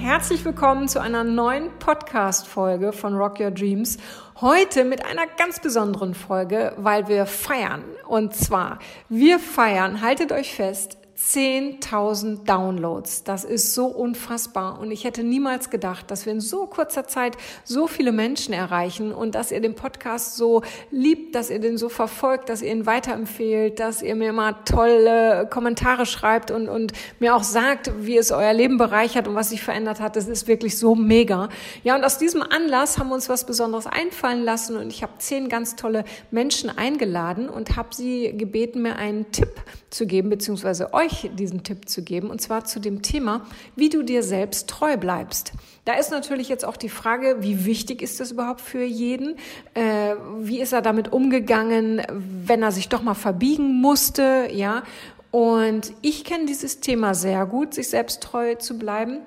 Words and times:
herzlich 0.00 0.42
willkommen 0.46 0.88
zu 0.88 0.98
einer 0.98 1.24
neuen 1.24 1.68
Podcast-Folge 1.78 2.90
von 2.94 3.14
Rock 3.14 3.38
Your 3.38 3.50
Dreams. 3.50 3.98
Heute 4.40 4.84
mit 4.84 5.04
einer 5.04 5.26
ganz 5.36 5.60
besonderen 5.60 6.14
Folge, 6.14 6.72
weil 6.78 7.06
wir 7.08 7.26
feiern. 7.26 7.84
Und 8.08 8.34
zwar, 8.34 8.78
wir 9.10 9.38
feiern, 9.38 10.00
haltet 10.00 10.32
euch 10.32 10.54
fest, 10.54 10.96
10.000 11.20 12.44
Downloads. 12.44 13.24
Das 13.24 13.44
ist 13.44 13.74
so 13.74 13.86
unfassbar. 13.86 14.80
Und 14.80 14.90
ich 14.90 15.04
hätte 15.04 15.22
niemals 15.22 15.68
gedacht, 15.68 16.10
dass 16.10 16.24
wir 16.24 16.32
in 16.32 16.40
so 16.40 16.66
kurzer 16.66 17.06
Zeit 17.06 17.36
so 17.62 17.86
viele 17.86 18.10
Menschen 18.10 18.54
erreichen 18.54 19.12
und 19.12 19.34
dass 19.34 19.52
ihr 19.52 19.60
den 19.60 19.74
Podcast 19.74 20.36
so 20.36 20.62
liebt, 20.90 21.34
dass 21.34 21.50
ihr 21.50 21.60
den 21.60 21.76
so 21.76 21.88
verfolgt, 21.88 22.48
dass 22.48 22.62
ihr 22.62 22.72
ihn 22.72 22.86
weiterempfehlt, 22.86 23.78
dass 23.78 24.02
ihr 24.02 24.14
mir 24.16 24.30
immer 24.30 24.64
tolle 24.64 25.46
Kommentare 25.50 26.06
schreibt 26.06 26.50
und, 26.50 26.68
und 26.68 26.92
mir 27.20 27.36
auch 27.36 27.44
sagt, 27.44 27.92
wie 28.00 28.16
es 28.16 28.32
euer 28.32 28.54
Leben 28.54 28.78
bereichert 28.78 29.28
und 29.28 29.34
was 29.34 29.50
sich 29.50 29.62
verändert 29.62 30.00
hat. 30.00 30.16
Das 30.16 30.26
ist 30.26 30.48
wirklich 30.48 30.78
so 30.78 30.94
mega. 30.94 31.50
Ja, 31.84 31.96
und 31.96 32.04
aus 32.04 32.18
diesem 32.18 32.42
Anlass 32.42 32.98
haben 32.98 33.08
wir 33.08 33.14
uns 33.14 33.28
was 33.28 33.44
Besonderes 33.44 33.86
einfallen 33.86 34.42
lassen 34.42 34.76
und 34.76 34.88
ich 34.88 35.02
habe 35.02 35.12
zehn 35.18 35.48
ganz 35.50 35.76
tolle 35.76 36.04
Menschen 36.30 36.76
eingeladen 36.76 37.48
und 37.50 37.76
habe 37.76 37.94
sie 37.94 38.36
gebeten, 38.36 38.82
mir 38.82 38.96
einen 38.96 39.30
Tipp 39.32 39.60
zu 39.90 40.06
geben, 40.06 40.30
beziehungsweise 40.30 40.94
euch 40.94 41.09
euch 41.10 41.30
diesen 41.34 41.62
Tipp 41.62 41.88
zu 41.88 42.02
geben, 42.02 42.30
und 42.30 42.40
zwar 42.40 42.64
zu 42.64 42.80
dem 42.80 43.02
Thema, 43.02 43.46
wie 43.76 43.88
du 43.88 44.02
dir 44.02 44.22
selbst 44.22 44.68
treu 44.68 44.96
bleibst. 44.96 45.52
Da 45.84 45.94
ist 45.94 46.10
natürlich 46.10 46.48
jetzt 46.48 46.64
auch 46.64 46.76
die 46.76 46.88
Frage, 46.88 47.38
wie 47.40 47.64
wichtig 47.64 48.02
ist 48.02 48.20
das 48.20 48.32
überhaupt 48.32 48.60
für 48.60 48.84
jeden? 48.84 49.36
Äh, 49.74 50.14
wie 50.40 50.60
ist 50.60 50.72
er 50.72 50.82
damit 50.82 51.12
umgegangen, 51.12 52.02
wenn 52.10 52.62
er 52.62 52.72
sich 52.72 52.88
doch 52.88 53.02
mal 53.02 53.14
verbiegen 53.14 53.80
musste? 53.80 54.48
Ja, 54.52 54.82
und 55.30 55.92
ich 56.02 56.24
kenne 56.24 56.46
dieses 56.46 56.80
Thema 56.80 57.14
sehr 57.14 57.46
gut, 57.46 57.74
sich 57.74 57.88
selbst 57.88 58.22
treu 58.22 58.56
zu 58.56 58.78
bleiben 58.78 59.20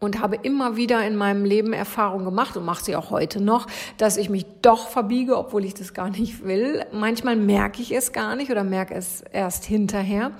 und 0.00 0.20
habe 0.20 0.36
immer 0.42 0.76
wieder 0.76 1.04
in 1.06 1.16
meinem 1.16 1.44
Leben 1.44 1.72
Erfahrung 1.72 2.24
gemacht 2.24 2.56
und 2.56 2.64
mache 2.64 2.84
sie 2.84 2.96
auch 2.96 3.10
heute 3.10 3.40
noch, 3.40 3.66
dass 3.96 4.16
ich 4.16 4.30
mich 4.30 4.46
doch 4.62 4.88
verbiege, 4.88 5.36
obwohl 5.36 5.64
ich 5.64 5.74
das 5.74 5.94
gar 5.94 6.10
nicht 6.10 6.44
will. 6.44 6.84
Manchmal 6.92 7.36
merke 7.36 7.82
ich 7.82 7.92
es 7.92 8.12
gar 8.12 8.36
nicht 8.36 8.50
oder 8.50 8.64
merke 8.64 8.94
es 8.94 9.22
erst 9.32 9.64
hinterher. 9.64 10.32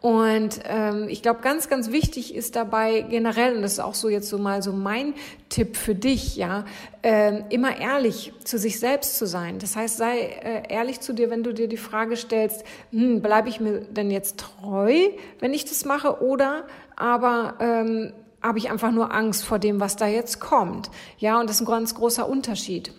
Und 0.00 0.60
ähm, 0.64 1.08
ich 1.08 1.20
glaube, 1.20 1.40
ganz, 1.42 1.68
ganz 1.68 1.90
wichtig 1.90 2.34
ist 2.34 2.56
dabei 2.56 3.02
generell, 3.02 3.54
und 3.54 3.62
das 3.62 3.72
ist 3.72 3.80
auch 3.80 3.94
so 3.94 4.08
jetzt 4.08 4.30
so 4.30 4.38
mal 4.38 4.62
so 4.62 4.72
mein 4.72 5.12
Tipp 5.50 5.76
für 5.76 5.94
dich, 5.94 6.36
ja, 6.36 6.64
äh, 7.02 7.42
immer 7.50 7.78
ehrlich 7.78 8.32
zu 8.42 8.58
sich 8.58 8.80
selbst 8.80 9.18
zu 9.18 9.26
sein. 9.26 9.58
Das 9.58 9.76
heißt, 9.76 9.98
sei 9.98 10.20
äh, 10.20 10.62
ehrlich 10.72 11.00
zu 11.00 11.12
dir, 11.12 11.28
wenn 11.28 11.42
du 11.42 11.52
dir 11.52 11.68
die 11.68 11.76
Frage 11.76 12.16
stellst, 12.16 12.64
hm, 12.92 13.20
bleibe 13.20 13.50
ich 13.50 13.60
mir 13.60 13.80
denn 13.80 14.10
jetzt 14.10 14.38
treu, 14.38 14.94
wenn 15.38 15.52
ich 15.52 15.66
das 15.66 15.84
mache, 15.84 16.22
oder 16.22 16.64
aber 16.96 17.54
ähm, 17.60 18.12
habe 18.42 18.58
ich 18.58 18.70
einfach 18.70 18.90
nur 18.90 19.12
Angst 19.12 19.44
vor 19.44 19.58
dem, 19.58 19.80
was 19.80 19.96
da 19.96 20.06
jetzt 20.06 20.40
kommt. 20.40 20.90
Ja, 21.18 21.40
und 21.40 21.48
das 21.48 21.56
ist 21.56 21.62
ein 21.62 21.66
ganz 21.66 21.94
großer 21.94 22.28
Unterschied. 22.28 22.92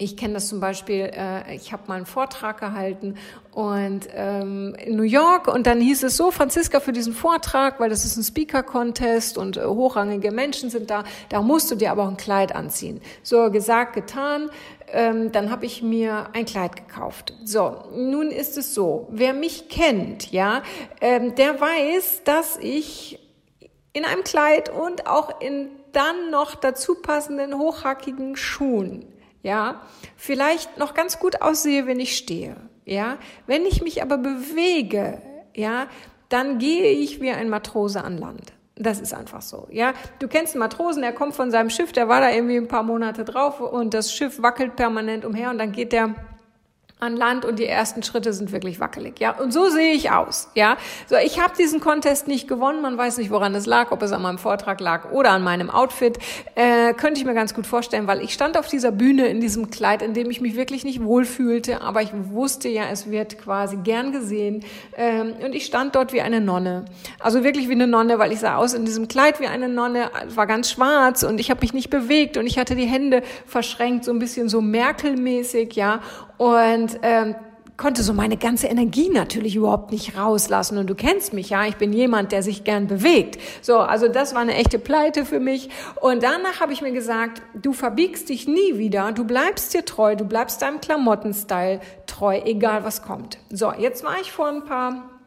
Ich 0.00 0.16
kenne 0.16 0.34
das 0.34 0.46
zum 0.46 0.60
Beispiel, 0.60 1.10
äh, 1.12 1.56
ich 1.56 1.72
habe 1.72 1.82
mal 1.88 1.96
einen 1.96 2.06
Vortrag 2.06 2.60
gehalten 2.60 3.16
und 3.50 4.06
ähm, 4.14 4.76
in 4.78 4.94
New 4.94 5.02
York 5.02 5.48
und 5.48 5.66
dann 5.66 5.80
hieß 5.80 6.04
es 6.04 6.16
so, 6.16 6.30
Franziska, 6.30 6.78
für 6.78 6.92
diesen 6.92 7.12
Vortrag, 7.12 7.80
weil 7.80 7.90
das 7.90 8.04
ist 8.04 8.16
ein 8.16 8.22
Speaker-Contest 8.22 9.36
und 9.36 9.56
äh, 9.56 9.64
hochrangige 9.64 10.30
Menschen 10.30 10.70
sind 10.70 10.88
da, 10.88 11.02
da 11.30 11.42
musst 11.42 11.72
du 11.72 11.74
dir 11.74 11.90
aber 11.90 12.04
auch 12.04 12.10
ein 12.10 12.16
Kleid 12.16 12.54
anziehen. 12.54 13.00
So 13.24 13.50
gesagt, 13.50 13.94
getan, 13.94 14.50
ähm, 14.92 15.32
dann 15.32 15.50
habe 15.50 15.66
ich 15.66 15.82
mir 15.82 16.28
ein 16.32 16.44
Kleid 16.44 16.76
gekauft. 16.76 17.34
So, 17.44 17.82
nun 17.96 18.30
ist 18.30 18.56
es 18.56 18.74
so, 18.74 19.08
wer 19.10 19.32
mich 19.32 19.68
kennt, 19.68 20.30
ja, 20.30 20.62
ähm, 21.00 21.34
der 21.34 21.60
weiß, 21.60 22.22
dass 22.22 22.56
ich 22.58 23.18
in 23.92 24.04
einem 24.04 24.24
Kleid 24.24 24.68
und 24.68 25.06
auch 25.06 25.40
in 25.40 25.70
dann 25.92 26.30
noch 26.30 26.54
dazu 26.54 26.96
passenden 26.96 27.58
hochhackigen 27.58 28.36
Schuhen 28.36 29.06
ja, 29.42 29.82
vielleicht 30.16 30.78
noch 30.78 30.94
ganz 30.94 31.18
gut 31.18 31.42
aussehe, 31.42 31.86
wenn 31.86 32.00
ich 32.00 32.16
stehe, 32.16 32.56
ja. 32.84 33.18
Wenn 33.46 33.64
ich 33.66 33.82
mich 33.82 34.02
aber 34.02 34.18
bewege, 34.18 35.22
ja, 35.54 35.86
dann 36.28 36.58
gehe 36.58 36.90
ich 36.90 37.20
wie 37.20 37.30
ein 37.30 37.48
Matrose 37.48 38.02
an 38.02 38.18
Land. 38.18 38.52
Das 38.76 39.00
ist 39.00 39.14
einfach 39.14 39.42
so, 39.42 39.66
ja. 39.70 39.94
Du 40.18 40.28
kennst 40.28 40.54
einen 40.54 40.60
Matrosen, 40.60 41.02
der 41.02 41.12
kommt 41.12 41.34
von 41.34 41.50
seinem 41.50 41.70
Schiff, 41.70 41.92
der 41.92 42.08
war 42.08 42.20
da 42.20 42.30
irgendwie 42.30 42.56
ein 42.56 42.68
paar 42.68 42.82
Monate 42.82 43.24
drauf 43.24 43.60
und 43.60 43.94
das 43.94 44.12
Schiff 44.12 44.42
wackelt 44.42 44.76
permanent 44.76 45.24
umher 45.24 45.50
und 45.50 45.58
dann 45.58 45.72
geht 45.72 45.92
der 45.92 46.14
an 47.00 47.16
Land 47.16 47.44
und 47.44 47.58
die 47.58 47.66
ersten 47.66 48.02
Schritte 48.02 48.32
sind 48.32 48.50
wirklich 48.50 48.80
wackelig, 48.80 49.20
ja. 49.20 49.30
Und 49.38 49.52
so 49.52 49.68
sehe 49.68 49.92
ich 49.92 50.10
aus, 50.10 50.50
ja. 50.54 50.76
So, 51.06 51.16
ich 51.16 51.40
habe 51.40 51.54
diesen 51.56 51.80
Contest 51.80 52.26
nicht 52.26 52.48
gewonnen. 52.48 52.82
Man 52.82 52.98
weiß 52.98 53.18
nicht, 53.18 53.30
woran 53.30 53.54
es 53.54 53.66
lag, 53.66 53.92
ob 53.92 54.02
es 54.02 54.10
an 54.10 54.22
meinem 54.22 54.38
Vortrag 54.38 54.80
lag 54.80 55.12
oder 55.12 55.30
an 55.30 55.44
meinem 55.44 55.70
Outfit. 55.70 56.18
Äh, 56.56 56.94
könnte 56.94 57.20
ich 57.20 57.26
mir 57.26 57.34
ganz 57.34 57.54
gut 57.54 57.66
vorstellen, 57.66 58.08
weil 58.08 58.20
ich 58.20 58.32
stand 58.32 58.58
auf 58.58 58.66
dieser 58.66 58.90
Bühne 58.90 59.28
in 59.28 59.40
diesem 59.40 59.70
Kleid, 59.70 60.02
in 60.02 60.12
dem 60.12 60.28
ich 60.30 60.40
mich 60.40 60.56
wirklich 60.56 60.84
nicht 60.84 61.02
wohlfühlte, 61.02 61.82
aber 61.82 62.02
ich 62.02 62.10
wusste 62.12 62.68
ja, 62.68 62.84
es 62.90 63.10
wird 63.10 63.38
quasi 63.38 63.76
gern 63.76 64.10
gesehen. 64.10 64.64
Ähm, 64.96 65.34
und 65.44 65.54
ich 65.54 65.66
stand 65.66 65.94
dort 65.94 66.12
wie 66.12 66.20
eine 66.20 66.40
Nonne, 66.40 66.84
also 67.20 67.44
wirklich 67.44 67.68
wie 67.68 67.72
eine 67.72 67.86
Nonne, 67.86 68.18
weil 68.18 68.32
ich 68.32 68.40
sah 68.40 68.56
aus 68.56 68.74
in 68.74 68.84
diesem 68.84 69.06
Kleid 69.06 69.38
wie 69.38 69.46
eine 69.46 69.68
Nonne, 69.68 70.10
war 70.34 70.48
ganz 70.48 70.70
schwarz 70.70 71.22
und 71.22 71.38
ich 71.38 71.50
habe 71.50 71.60
mich 71.60 71.72
nicht 71.72 71.90
bewegt 71.90 72.36
und 72.36 72.46
ich 72.46 72.58
hatte 72.58 72.74
die 72.74 72.86
Hände 72.86 73.22
verschränkt, 73.46 74.04
so 74.04 74.10
ein 74.10 74.18
bisschen 74.18 74.48
so 74.48 74.60
Merkel-mäßig, 74.60 75.74
ja 75.74 76.00
und 76.38 76.98
ähm, 77.02 77.34
konnte 77.78 78.02
so 78.02 78.12
meine 78.12 78.36
ganze 78.36 78.66
Energie 78.66 79.08
natürlich 79.08 79.54
überhaupt 79.54 79.92
nicht 79.92 80.18
rauslassen. 80.18 80.78
Und 80.78 80.90
du 80.90 80.94
kennst 80.94 81.32
mich, 81.32 81.50
ja, 81.50 81.64
ich 81.64 81.76
bin 81.76 81.92
jemand, 81.92 82.32
der 82.32 82.42
sich 82.42 82.64
gern 82.64 82.88
bewegt. 82.88 83.38
So, 83.62 83.78
also 83.78 84.08
das 84.08 84.34
war 84.34 84.42
eine 84.42 84.54
echte 84.54 84.78
Pleite 84.78 85.24
für 85.24 85.38
mich. 85.38 85.70
Und 86.00 86.22
danach 86.22 86.60
habe 86.60 86.72
ich 86.72 86.82
mir 86.82 86.92
gesagt, 86.92 87.40
du 87.54 87.72
verbiegst 87.72 88.28
dich 88.28 88.48
nie 88.48 88.78
wieder, 88.78 89.12
du 89.12 89.24
bleibst 89.24 89.72
dir 89.74 89.84
treu, 89.84 90.16
du 90.16 90.24
bleibst 90.24 90.60
deinem 90.60 90.80
Klamottenstyle 90.80 91.80
treu, 92.06 92.40
egal 92.44 92.84
was 92.84 93.02
kommt. 93.02 93.38
So, 93.50 93.72
jetzt 93.72 94.02
war 94.02 94.20
ich 94.20 94.32
vor 94.32 94.48
ein 94.48 94.64
paar 94.64 95.17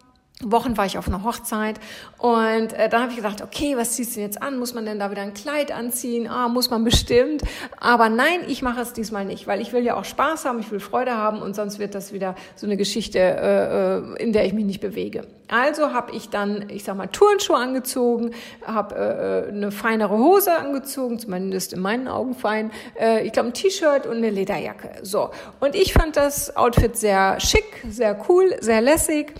Wochen 0.43 0.77
war 0.77 0.85
ich 0.85 0.97
auf 0.97 1.07
einer 1.07 1.23
Hochzeit 1.23 1.79
und 2.17 2.73
äh, 2.73 2.89
dann 2.89 3.01
habe 3.01 3.11
ich 3.11 3.17
gedacht, 3.17 3.41
okay, 3.41 3.75
was 3.77 3.93
ziehst 3.93 4.11
du 4.11 4.15
denn 4.15 4.29
jetzt 4.29 4.41
an? 4.41 4.59
Muss 4.59 4.73
man 4.73 4.85
denn 4.85 4.99
da 4.99 5.11
wieder 5.11 5.21
ein 5.21 5.33
Kleid 5.33 5.71
anziehen? 5.71 6.27
Ah, 6.27 6.47
muss 6.47 6.69
man 6.69 6.83
bestimmt. 6.83 7.43
Aber 7.79 8.09
nein, 8.09 8.41
ich 8.47 8.61
mache 8.61 8.81
es 8.81 8.93
diesmal 8.93 9.25
nicht, 9.25 9.47
weil 9.47 9.61
ich 9.61 9.73
will 9.73 9.83
ja 9.83 9.95
auch 9.95 10.05
Spaß 10.05 10.45
haben, 10.45 10.59
ich 10.59 10.71
will 10.71 10.79
Freude 10.79 11.15
haben 11.15 11.41
und 11.41 11.55
sonst 11.55 11.79
wird 11.79 11.95
das 11.95 12.13
wieder 12.13 12.35
so 12.55 12.65
eine 12.65 12.77
Geschichte, 12.77 13.19
äh, 13.19 13.97
äh 13.97 14.23
in 14.23 14.33
der 14.33 14.45
ich 14.45 14.53
mich 14.53 14.65
nicht 14.65 14.81
bewege. 14.81 15.27
Also 15.51 15.91
habe 15.91 16.15
ich 16.15 16.29
dann, 16.29 16.69
ich 16.69 16.85
sag 16.85 16.95
mal, 16.95 17.07
Turnschuhe 17.07 17.57
angezogen, 17.57 18.31
habe 18.65 18.95
äh, 18.95 19.49
äh, 19.49 19.49
eine 19.49 19.71
feinere 19.71 20.17
Hose 20.17 20.57
angezogen, 20.57 21.19
zumindest 21.19 21.73
in 21.73 21.81
meinen 21.81 22.07
Augen 22.07 22.35
fein. 22.35 22.71
Äh, 22.97 23.25
ich 23.25 23.33
glaube, 23.33 23.49
ein 23.49 23.53
T-Shirt 23.53 24.05
und 24.05 24.17
eine 24.17 24.29
Lederjacke. 24.29 25.03
So. 25.03 25.31
Und 25.59 25.75
ich 25.75 25.91
fand 25.91 26.15
das 26.15 26.55
Outfit 26.55 26.95
sehr 26.95 27.37
schick, 27.41 27.83
sehr 27.89 28.17
cool, 28.29 28.55
sehr 28.61 28.79
lässig 28.79 29.33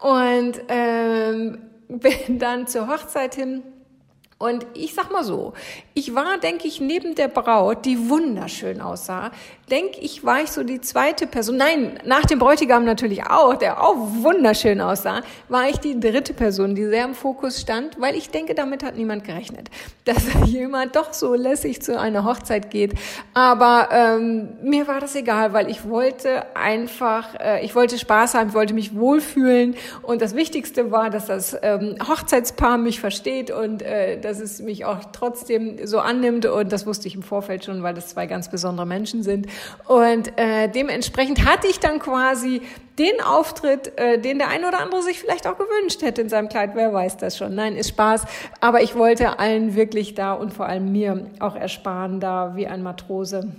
und 0.00 0.60
ähm, 0.68 1.58
bin 1.88 2.38
dann 2.38 2.66
zur 2.66 2.88
Hochzeit 2.88 3.34
hin. 3.34 3.62
Und 4.38 4.66
ich 4.74 4.94
sag 4.94 5.10
mal 5.10 5.24
so, 5.24 5.52
ich 5.94 6.14
war, 6.14 6.38
denke 6.38 6.68
ich, 6.68 6.80
neben 6.80 7.16
der 7.16 7.26
Braut, 7.26 7.84
die 7.84 8.08
wunderschön 8.08 8.80
aussah, 8.80 9.32
denke 9.68 10.00
ich, 10.00 10.24
war 10.24 10.42
ich 10.42 10.50
so 10.50 10.62
die 10.62 10.80
zweite 10.80 11.26
Person. 11.26 11.56
Nein, 11.56 11.98
nach 12.04 12.24
dem 12.24 12.38
Bräutigam 12.38 12.84
natürlich 12.84 13.26
auch, 13.26 13.54
der 13.54 13.82
auch 13.82 13.96
wunderschön 13.96 14.80
aussah, 14.80 15.22
war 15.48 15.68
ich 15.68 15.78
die 15.78 15.98
dritte 15.98 16.34
Person, 16.34 16.74
die 16.74 16.84
sehr 16.84 17.04
im 17.04 17.14
Fokus 17.14 17.60
stand, 17.60 18.00
weil 18.00 18.16
ich 18.16 18.30
denke, 18.30 18.54
damit 18.54 18.82
hat 18.82 18.96
niemand 18.96 19.24
gerechnet, 19.24 19.68
dass 20.04 20.22
jemand 20.46 20.96
doch 20.96 21.12
so 21.12 21.34
lässig 21.34 21.82
zu 21.82 21.98
einer 21.98 22.24
Hochzeit 22.24 22.70
geht. 22.70 22.94
Aber 23.34 23.88
ähm, 23.92 24.56
mir 24.62 24.86
war 24.88 25.00
das 25.00 25.14
egal, 25.14 25.52
weil 25.52 25.70
ich 25.70 25.88
wollte 25.88 26.56
einfach, 26.56 27.34
äh, 27.38 27.64
ich 27.64 27.74
wollte 27.74 27.98
Spaß 27.98 28.34
haben, 28.34 28.48
ich 28.48 28.54
wollte 28.54 28.74
mich 28.74 28.94
wohlfühlen 28.94 29.76
und 30.02 30.22
das 30.22 30.34
Wichtigste 30.34 30.90
war, 30.90 31.10
dass 31.10 31.26
das 31.26 31.56
ähm, 31.62 31.96
Hochzeitspaar 32.06 32.78
mich 32.78 33.00
versteht 33.00 33.50
und 33.50 33.82
äh, 33.82 34.18
dass 34.20 34.40
es 34.40 34.60
mich 34.60 34.84
auch 34.84 35.00
trotzdem 35.12 35.86
so 35.86 35.98
annimmt. 36.00 36.46
Und 36.46 36.72
das 36.72 36.86
wusste 36.86 37.08
ich 37.08 37.14
im 37.14 37.22
Vorfeld 37.22 37.64
schon, 37.64 37.82
weil 37.82 37.94
das 37.94 38.08
zwei 38.08 38.26
ganz 38.26 38.50
besondere 38.50 38.86
Menschen 38.86 39.22
sind. 39.22 39.46
Und 39.86 40.38
äh, 40.38 40.68
dementsprechend 40.68 41.44
hatte 41.44 41.66
ich 41.66 41.80
dann 41.80 41.98
quasi 41.98 42.62
den 42.98 43.20
Auftritt, 43.20 43.98
äh, 43.98 44.18
den 44.18 44.38
der 44.38 44.48
eine 44.48 44.68
oder 44.68 44.80
andere 44.80 45.02
sich 45.02 45.20
vielleicht 45.20 45.46
auch 45.46 45.56
gewünscht 45.56 46.02
hätte 46.02 46.20
in 46.20 46.28
seinem 46.28 46.48
Kleid. 46.48 46.70
Wer 46.74 46.92
weiß 46.92 47.16
das 47.16 47.36
schon? 47.36 47.54
Nein, 47.54 47.76
ist 47.76 47.90
Spaß. 47.90 48.24
Aber 48.60 48.82
ich 48.82 48.96
wollte 48.96 49.38
allen 49.38 49.74
wirklich 49.74 50.14
da 50.14 50.32
und 50.32 50.52
vor 50.52 50.66
allem 50.66 50.92
mir 50.92 51.26
auch 51.38 51.54
ersparen, 51.54 52.20
da 52.20 52.56
wie 52.56 52.66
ein 52.66 52.82
Matrose 52.82 53.52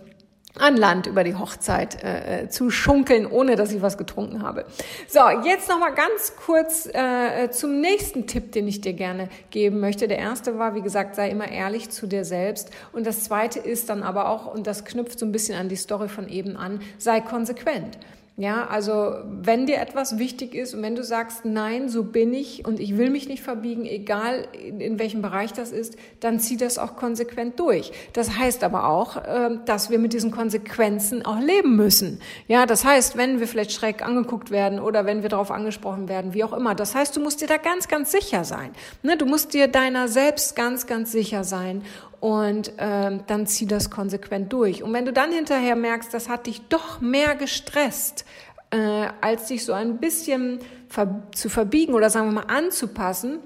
an 0.57 0.77
Land 0.77 1.07
über 1.07 1.23
die 1.23 1.35
Hochzeit 1.35 2.03
äh, 2.03 2.43
äh, 2.43 2.49
zu 2.49 2.69
schunkeln, 2.71 3.25
ohne 3.25 3.55
dass 3.55 3.71
ich 3.71 3.81
was 3.81 3.97
getrunken 3.97 4.41
habe. 4.41 4.65
So, 5.07 5.21
jetzt 5.43 5.69
noch 5.69 5.79
mal 5.79 5.93
ganz 5.93 6.33
kurz 6.35 6.87
äh, 6.87 7.49
zum 7.51 7.79
nächsten 7.79 8.27
Tipp, 8.27 8.51
den 8.51 8.67
ich 8.67 8.81
dir 8.81 8.93
gerne 8.93 9.29
geben 9.51 9.79
möchte. 9.79 10.07
Der 10.07 10.17
erste 10.17 10.57
war, 10.57 10.75
wie 10.75 10.81
gesagt, 10.81 11.15
sei 11.15 11.29
immer 11.29 11.49
ehrlich 11.49 11.89
zu 11.89 12.07
dir 12.07 12.25
selbst. 12.25 12.71
Und 12.91 13.05
das 13.05 13.23
zweite 13.23 13.59
ist 13.59 13.89
dann 13.89 14.03
aber 14.03 14.29
auch, 14.29 14.53
und 14.53 14.65
das 14.67 14.85
knüpft 14.85 15.19
so 15.19 15.25
ein 15.25 15.31
bisschen 15.31 15.57
an 15.57 15.69
die 15.69 15.75
Story 15.75 16.09
von 16.09 16.27
eben 16.27 16.57
an, 16.57 16.81
sei 16.97 17.21
konsequent. 17.21 17.97
Ja, 18.39 18.67
also 18.67 19.15
wenn 19.25 19.65
dir 19.65 19.79
etwas 19.79 20.17
wichtig 20.17 20.55
ist 20.55 20.73
und 20.73 20.81
wenn 20.81 20.95
du 20.95 21.03
sagst, 21.03 21.43
nein, 21.43 21.89
so 21.89 22.05
bin 22.05 22.33
ich 22.33 22.65
und 22.65 22.79
ich 22.79 22.97
will 22.97 23.09
mich 23.09 23.27
nicht 23.27 23.43
verbiegen, 23.43 23.85
egal 23.85 24.47
in, 24.65 24.79
in 24.79 24.97
welchem 24.97 25.21
Bereich 25.21 25.51
das 25.51 25.73
ist, 25.73 25.97
dann 26.21 26.39
zieh 26.39 26.55
das 26.55 26.79
auch 26.79 26.95
konsequent 26.95 27.59
durch. 27.59 27.91
Das 28.13 28.37
heißt 28.37 28.63
aber 28.63 28.87
auch, 28.87 29.17
äh, 29.17 29.57
dass 29.65 29.89
wir 29.89 29.99
mit 29.99 30.13
diesen 30.13 30.31
Konsequenzen 30.31 31.25
auch 31.25 31.41
leben 31.41 31.75
müssen. 31.75 32.21
Ja, 32.47 32.65
das 32.65 32.85
heißt, 32.85 33.17
wenn 33.17 33.41
wir 33.41 33.47
vielleicht 33.49 33.73
schräg 33.73 34.05
angeguckt 34.05 34.51
werden 34.51 34.79
oder 34.79 35.05
wenn 35.05 35.21
wir 35.21 35.27
darauf 35.27 35.51
angesprochen 35.51 36.07
werden, 36.07 36.33
wie 36.33 36.45
auch 36.45 36.53
immer. 36.53 36.75
Das 36.75 36.95
heißt, 36.95 37.17
du 37.17 37.19
musst 37.19 37.41
dir 37.41 37.47
da 37.49 37.57
ganz, 37.57 37.89
ganz 37.89 38.09
sicher 38.13 38.45
sein. 38.45 38.71
Ne, 39.03 39.17
du 39.17 39.25
musst 39.25 39.53
dir 39.53 39.67
deiner 39.67 40.07
selbst 40.07 40.55
ganz, 40.55 40.87
ganz 40.87 41.11
sicher 41.11 41.43
sein 41.43 41.81
und 42.19 42.73
ähm, 42.77 43.21
dann 43.27 43.47
zieh 43.47 43.65
das 43.65 43.89
konsequent 43.89 44.51
durch. 44.51 44.83
Und 44.83 44.93
wenn 44.93 45.05
du 45.05 45.13
dann 45.13 45.31
hinterher 45.31 45.75
merkst, 45.75 46.13
das 46.13 46.29
hat 46.29 46.47
dich 46.47 46.61
doch 46.67 47.01
mehr 47.01 47.35
gestresst, 47.35 48.25
äh, 48.71 49.07
als 49.21 49.47
dich 49.47 49.65
so 49.65 49.73
ein 49.73 49.97
bisschen 49.97 50.59
ver 50.87 51.23
zu 51.33 51.49
verbiegen 51.49 51.93
oder 51.93 52.09
sagen 52.09 52.27
wir 52.27 52.41
mal 52.41 52.53
anzupassen, 52.53 53.39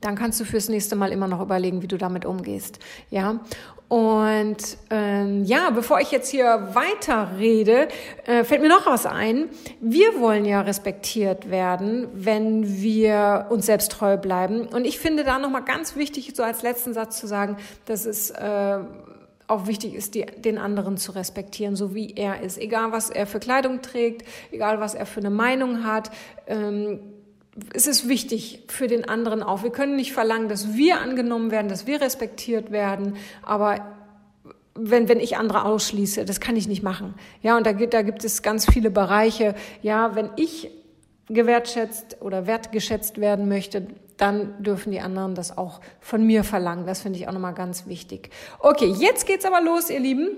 dann 0.00 0.14
kannst 0.14 0.38
du 0.40 0.44
fürs 0.44 0.68
nächste 0.68 0.96
Mal 0.96 1.12
immer 1.12 1.26
noch 1.26 1.40
überlegen, 1.40 1.82
wie 1.82 1.88
du 1.88 1.98
damit 1.98 2.24
umgehst. 2.24 2.78
Ja. 3.10 3.40
Und 3.88 4.76
ähm, 4.90 5.44
ja, 5.44 5.70
bevor 5.70 5.98
ich 6.00 6.10
jetzt 6.10 6.28
hier 6.28 6.68
weiter 6.74 7.30
rede, 7.38 7.88
äh, 8.26 8.44
fällt 8.44 8.60
mir 8.60 8.68
noch 8.68 8.84
was 8.84 9.06
ein. 9.06 9.48
Wir 9.80 10.20
wollen 10.20 10.44
ja 10.44 10.60
respektiert 10.60 11.50
werden, 11.50 12.06
wenn 12.12 12.82
wir 12.82 13.46
uns 13.48 13.64
selbst 13.64 13.90
treu 13.92 14.18
bleiben. 14.18 14.66
Und 14.66 14.84
ich 14.84 14.98
finde 14.98 15.24
da 15.24 15.38
nochmal 15.38 15.64
ganz 15.64 15.96
wichtig, 15.96 16.32
so 16.34 16.42
als 16.42 16.62
letzten 16.62 16.92
Satz 16.92 17.18
zu 17.18 17.26
sagen, 17.26 17.56
dass 17.86 18.04
es 18.04 18.28
äh, 18.30 18.78
auch 19.46 19.66
wichtig 19.66 19.94
ist, 19.94 20.14
die, 20.14 20.26
den 20.26 20.58
anderen 20.58 20.98
zu 20.98 21.12
respektieren, 21.12 21.74
so 21.74 21.94
wie 21.94 22.12
er 22.14 22.42
ist. 22.42 22.58
Egal, 22.58 22.92
was 22.92 23.08
er 23.08 23.26
für 23.26 23.40
Kleidung 23.40 23.80
trägt, 23.80 24.22
egal, 24.52 24.80
was 24.80 24.94
er 24.94 25.06
für 25.06 25.20
eine 25.20 25.30
Meinung 25.30 25.84
hat. 25.84 26.10
Ähm, 26.46 27.00
es 27.74 27.86
ist 27.86 28.08
wichtig 28.08 28.64
für 28.68 28.86
den 28.86 29.08
anderen 29.08 29.42
auch. 29.42 29.62
Wir 29.62 29.70
können 29.70 29.96
nicht 29.96 30.12
verlangen, 30.12 30.48
dass 30.48 30.74
wir 30.74 31.00
angenommen 31.00 31.50
werden, 31.50 31.68
dass 31.68 31.86
wir 31.86 32.00
respektiert 32.00 32.70
werden, 32.70 33.16
aber 33.42 33.94
wenn, 34.74 35.08
wenn 35.08 35.20
ich 35.20 35.36
andere 35.36 35.64
ausschließe, 35.64 36.24
das 36.24 36.40
kann 36.40 36.56
ich 36.56 36.68
nicht 36.68 36.82
machen. 36.82 37.14
Ja, 37.42 37.56
und 37.56 37.66
da 37.66 37.72
gibt, 37.72 37.94
da 37.94 38.02
gibt 38.02 38.24
es 38.24 38.42
ganz 38.42 38.64
viele 38.64 38.90
Bereiche. 38.90 39.54
Ja, 39.82 40.14
wenn 40.14 40.30
ich 40.36 40.70
gewertschätzt 41.28 42.18
oder 42.20 42.46
wertgeschätzt 42.46 43.20
werden 43.20 43.48
möchte, 43.48 43.88
dann 44.16 44.62
dürfen 44.62 44.90
die 44.92 45.00
anderen 45.00 45.34
das 45.34 45.56
auch 45.56 45.80
von 46.00 46.24
mir 46.24 46.44
verlangen. 46.44 46.86
Das 46.86 47.02
finde 47.02 47.18
ich 47.18 47.28
auch 47.28 47.32
nochmal 47.32 47.54
ganz 47.54 47.86
wichtig. 47.86 48.30
Okay, 48.60 48.86
jetzt 48.86 49.26
geht's 49.26 49.44
aber 49.44 49.60
los, 49.60 49.90
ihr 49.90 50.00
Lieben. 50.00 50.28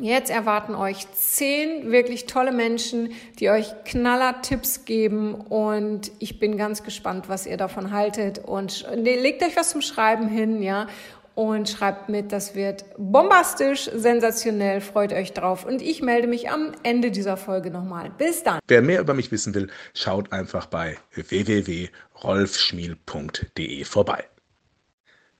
Jetzt 0.00 0.30
erwarten 0.30 0.74
euch 0.74 1.10
zehn 1.12 1.90
wirklich 1.90 2.26
tolle 2.26 2.52
Menschen, 2.52 3.12
die 3.38 3.48
euch 3.50 3.66
knaller 3.84 4.40
Tipps 4.42 4.84
geben 4.84 5.34
und 5.34 6.12
ich 6.18 6.38
bin 6.38 6.56
ganz 6.56 6.84
gespannt, 6.84 7.28
was 7.28 7.46
ihr 7.46 7.56
davon 7.56 7.90
haltet 7.92 8.38
und 8.38 8.86
legt 8.94 9.42
euch 9.42 9.56
was 9.56 9.70
zum 9.70 9.82
Schreiben 9.82 10.28
hin, 10.28 10.62
ja, 10.62 10.86
und 11.34 11.68
schreibt 11.68 12.08
mit, 12.08 12.32
das 12.32 12.54
wird 12.56 12.86
bombastisch, 12.98 13.88
sensationell, 13.94 14.80
freut 14.80 15.12
euch 15.12 15.34
drauf 15.34 15.64
und 15.64 15.80
ich 15.82 16.02
melde 16.02 16.26
mich 16.26 16.50
am 16.50 16.72
Ende 16.82 17.12
dieser 17.12 17.36
Folge 17.36 17.70
nochmal. 17.70 18.10
Bis 18.10 18.42
dann. 18.42 18.58
Wer 18.66 18.82
mehr 18.82 19.00
über 19.00 19.14
mich 19.14 19.30
wissen 19.30 19.54
will, 19.54 19.70
schaut 19.94 20.32
einfach 20.32 20.66
bei 20.66 20.96
www.rolfschmiel.de 21.14 23.84
vorbei. 23.84 24.24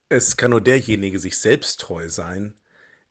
Es 0.08 0.36
kann 0.36 0.52
nur 0.52 0.60
derjenige 0.60 1.18
sich 1.18 1.36
selbst 1.38 1.80
treu 1.80 2.08
sein, 2.08 2.60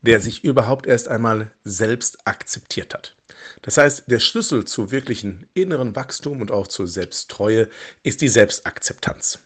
der 0.08 0.22
sich 0.22 0.46
überhaupt 0.46 0.88
erst 0.88 1.10
einmal 1.10 1.52
selbst 1.66 2.26
akzeptiert 2.26 2.94
hat. 2.94 3.18
Das 3.62 3.78
heißt, 3.78 4.10
der 4.10 4.20
Schlüssel 4.20 4.64
zu 4.64 4.90
wirklichen 4.90 5.48
inneren 5.54 5.98
Wachstum 5.98 6.40
und 6.40 6.50
auch 6.50 6.68
zur 6.68 6.88
Selbsttreue 6.88 7.68
ist 8.04 8.22
die 8.22 8.30
Selbstakzeptanz. 8.30 9.40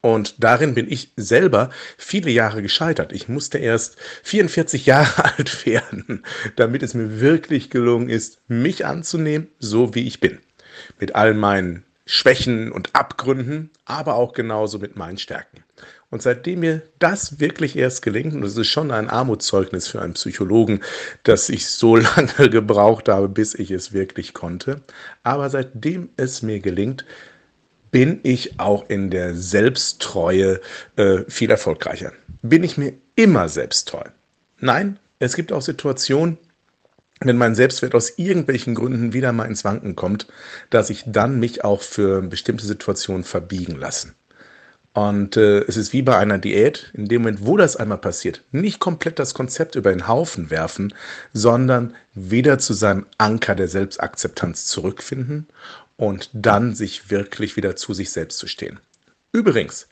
Und 0.00 0.42
darin 0.42 0.74
bin 0.74 0.90
ich 0.90 1.12
selber 1.16 1.68
viele 1.98 2.30
Jahre 2.30 2.62
gescheitert. 2.62 3.12
Ich 3.12 3.28
musste 3.28 3.58
erst 3.58 3.96
44 4.22 4.86
Jahre 4.86 5.24
alt 5.36 5.66
werden, 5.66 6.24
damit 6.56 6.82
es 6.82 6.94
mir 6.94 7.20
wirklich 7.20 7.68
gelungen 7.68 8.08
ist, 8.08 8.40
mich 8.48 8.86
anzunehmen, 8.86 9.48
so 9.58 9.94
wie 9.94 10.06
ich 10.06 10.20
bin. 10.20 10.38
Mit 10.98 11.14
all 11.14 11.34
meinen 11.34 11.84
Schwächen 12.06 12.72
und 12.72 12.94
Abgründen, 12.94 13.70
aber 13.84 14.14
auch 14.14 14.32
genauso 14.32 14.78
mit 14.78 14.96
meinen 14.96 15.18
Stärken. 15.18 15.65
Und 16.10 16.22
seitdem 16.22 16.60
mir 16.60 16.82
das 16.98 17.40
wirklich 17.40 17.76
erst 17.76 18.02
gelingt, 18.02 18.34
und 18.34 18.42
es 18.44 18.56
ist 18.56 18.68
schon 18.68 18.90
ein 18.90 19.10
Armutszeugnis 19.10 19.88
für 19.88 20.00
einen 20.00 20.14
Psychologen, 20.14 20.80
dass 21.24 21.48
ich 21.48 21.66
so 21.66 21.96
lange 21.96 22.50
gebraucht 22.50 23.08
habe, 23.08 23.28
bis 23.28 23.54
ich 23.54 23.70
es 23.70 23.92
wirklich 23.92 24.32
konnte, 24.32 24.82
aber 25.22 25.50
seitdem 25.50 26.10
es 26.16 26.42
mir 26.42 26.60
gelingt, 26.60 27.04
bin 27.90 28.20
ich 28.22 28.60
auch 28.60 28.88
in 28.88 29.10
der 29.10 29.34
Selbsttreue 29.34 30.60
äh, 30.96 31.18
viel 31.28 31.50
erfolgreicher. 31.50 32.12
Bin 32.42 32.62
ich 32.62 32.76
mir 32.76 32.92
immer 33.14 33.48
selbsttreu? 33.48 34.04
Nein, 34.60 34.98
es 35.18 35.34
gibt 35.34 35.52
auch 35.52 35.62
Situationen, 35.62 36.38
wenn 37.20 37.38
mein 37.38 37.54
Selbstwert 37.54 37.94
aus 37.94 38.18
irgendwelchen 38.18 38.74
Gründen 38.74 39.12
wieder 39.12 39.32
mal 39.32 39.46
ins 39.46 39.64
Wanken 39.64 39.96
kommt, 39.96 40.26
dass 40.70 40.90
ich 40.90 41.04
dann 41.06 41.40
mich 41.40 41.64
auch 41.64 41.80
für 41.80 42.20
bestimmte 42.22 42.66
Situationen 42.66 43.24
verbiegen 43.24 43.76
lassen. 43.76 44.14
Und 44.96 45.36
äh, 45.36 45.58
es 45.64 45.76
ist 45.76 45.92
wie 45.92 46.00
bei 46.00 46.16
einer 46.16 46.38
Diät, 46.38 46.90
in 46.94 47.06
dem 47.06 47.20
Moment, 47.20 47.44
wo 47.44 47.58
das 47.58 47.76
einmal 47.76 47.98
passiert, 47.98 48.40
nicht 48.50 48.80
komplett 48.80 49.18
das 49.18 49.34
Konzept 49.34 49.74
über 49.74 49.90
den 49.90 50.08
Haufen 50.08 50.48
werfen, 50.48 50.94
sondern 51.34 51.94
wieder 52.14 52.58
zu 52.58 52.72
seinem 52.72 53.04
Anker 53.18 53.54
der 53.54 53.68
Selbstakzeptanz 53.68 54.64
zurückfinden 54.64 55.48
und 55.98 56.30
dann 56.32 56.74
sich 56.74 57.10
wirklich 57.10 57.58
wieder 57.58 57.76
zu 57.76 57.92
sich 57.92 58.10
selbst 58.10 58.38
zu 58.38 58.46
stehen. 58.46 58.80
Übrigens 59.32 59.86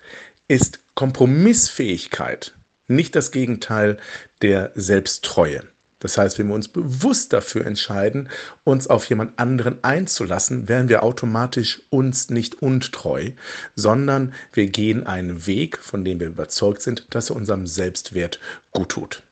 ist 0.49 0.81
Kompromissfähigkeit 0.95 2.55
nicht 2.89 3.15
das 3.15 3.31
Gegenteil 3.31 3.99
der 4.41 4.73
Selbsttreue. 4.75 5.65
Das 6.05 6.19
heißt, 6.19 6.39
wenn 6.39 6.49
wir 6.49 6.55
uns 6.55 6.69
bewusst 6.69 7.33
dafür 7.33 7.65
entscheiden, 7.65 8.29
uns 8.63 8.89
auf 8.89 9.09
jemand 9.09 9.39
anderen 9.39 9.83
einzulassen, 9.83 10.69
werden 10.69 10.91
wir 10.91 11.03
automatisch 11.03 11.81
uns 11.89 12.29
nicht 12.29 12.61
untreu, 12.61 13.31
sondern 13.75 14.35
wir 14.53 14.67
gehen 14.67 15.07
einen 15.07 15.47
Weg, 15.47 15.79
von 15.79 16.05
dem 16.05 16.21
wir 16.21 16.27
überzeugt 16.27 16.83
sind, 16.83 17.07
dass 17.09 17.31
er 17.31 17.37
unserem 17.37 17.67
Selbstwert 17.67 18.39
gut 18.71 18.91
tut. 18.91 19.23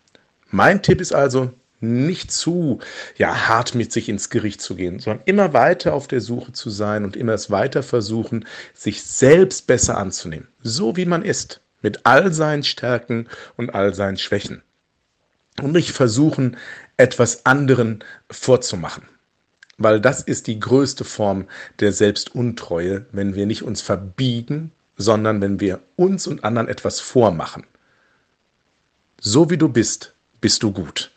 Mein 0.50 0.81
Tipp 0.81 1.02
ist 1.02 1.14
also, 1.14 1.50
nicht 1.81 2.33
zu 2.33 2.79
ja, 3.19 3.49
hart 3.49 3.75
mit 3.75 3.93
sich 3.93 4.09
ins 4.09 4.31
Gericht 4.31 4.62
zu 4.62 4.75
gehen, 4.75 4.99
sondern 4.99 5.23
immer 5.26 5.52
weiter 5.52 5.93
auf 5.93 6.09
der 6.09 6.23
Suche 6.23 6.52
zu 6.52 6.71
sein 6.71 7.05
und 7.05 7.17
immer 7.17 7.35
es 7.35 7.50
weiter 7.50 7.83
versuchen, 7.83 8.47
sich 8.73 9.02
selbst 9.02 9.67
besser 9.67 9.99
anzunehmen, 9.99 10.49
so 10.62 10.97
wie 10.97 11.05
man 11.05 11.23
ist, 11.23 11.61
mit 11.83 12.00
all 12.05 12.33
seinen 12.33 12.62
Stärken 12.62 13.29
und 13.59 13.75
all 13.75 13.93
seinen 13.93 14.17
Schwächen 14.17 14.62
und 15.61 15.73
nicht 15.73 15.92
versuchen, 15.92 16.56
etwas 16.97 17.44
anderen 17.44 18.04
vorzumachen. 18.30 19.04
Weil 19.78 20.00
das 20.00 20.23
ist 20.23 20.47
die 20.47 20.61
größte 20.61 21.04
Form 21.04 21.47
der 21.80 21.92
Selbstuntreue, 21.92 23.06
wenn 23.12 23.35
wir 23.35 23.47
nicht 23.47 23.62
uns 23.62 23.82
verbiegen, 23.82 24.73
sondern 24.97 25.40
wenn 25.40 25.61
wir 25.61 25.80
uns 25.97 26.26
und 26.26 26.44
anderen 26.44 26.68
etwas 26.68 27.00
vormachen. 27.00 27.66
So 29.21 29.50
wie 29.50 29.59
du 29.59 29.68
bist, 29.68 30.14
bist 30.40 30.62
du 30.62 30.73
gut. 30.73 31.11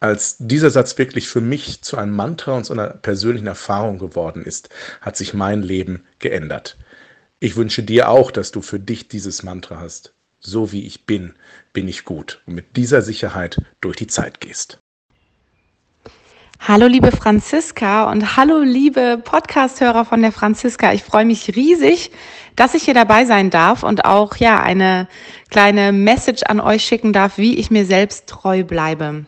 Als 0.00 0.36
dieser 0.38 0.70
Satz 0.70 0.98
wirklich 0.98 1.28
für 1.28 1.40
mich 1.40 1.82
zu 1.82 1.96
einem 1.96 2.14
Mantra 2.14 2.52
und 2.52 2.64
zu 2.64 2.72
einer 2.72 2.88
persönlichen 2.88 3.46
Erfahrung 3.46 3.98
geworden 3.98 4.42
ist, 4.42 4.68
hat 5.00 5.16
sich 5.16 5.32
mein 5.32 5.62
Leben 5.62 6.04
geändert. 6.18 6.76
Ich 7.40 7.56
wünsche 7.56 7.82
dir 7.82 8.08
auch, 8.08 8.30
dass 8.30 8.50
du 8.50 8.60
für 8.60 8.80
dich 8.80 9.08
dieses 9.08 9.42
Mantra 9.42 9.80
hast 9.80 10.14
so 10.44 10.72
wie 10.72 10.86
ich 10.86 11.06
bin, 11.06 11.34
bin 11.72 11.88
ich 11.88 12.04
gut 12.04 12.42
und 12.46 12.54
mit 12.54 12.76
dieser 12.76 13.02
Sicherheit 13.02 13.60
durch 13.80 13.96
die 13.96 14.06
Zeit 14.06 14.40
gehst. 14.40 14.78
Hallo 16.60 16.86
liebe 16.86 17.10
Franziska 17.10 18.10
und 18.10 18.36
hallo 18.36 18.60
liebe 18.60 19.20
Podcasthörer 19.22 20.04
von 20.04 20.22
der 20.22 20.32
Franziska. 20.32 20.92
Ich 20.92 21.02
freue 21.02 21.24
mich 21.24 21.56
riesig, 21.56 22.10
dass 22.56 22.74
ich 22.74 22.84
hier 22.84 22.94
dabei 22.94 23.26
sein 23.26 23.50
darf 23.50 23.82
und 23.82 24.04
auch 24.04 24.36
ja 24.36 24.62
eine 24.62 25.08
kleine 25.50 25.92
Message 25.92 26.42
an 26.44 26.60
euch 26.60 26.84
schicken 26.84 27.12
darf, 27.12 27.36
wie 27.36 27.56
ich 27.56 27.70
mir 27.70 27.84
selbst 27.84 28.28
treu 28.28 28.64
bleibe. 28.64 29.26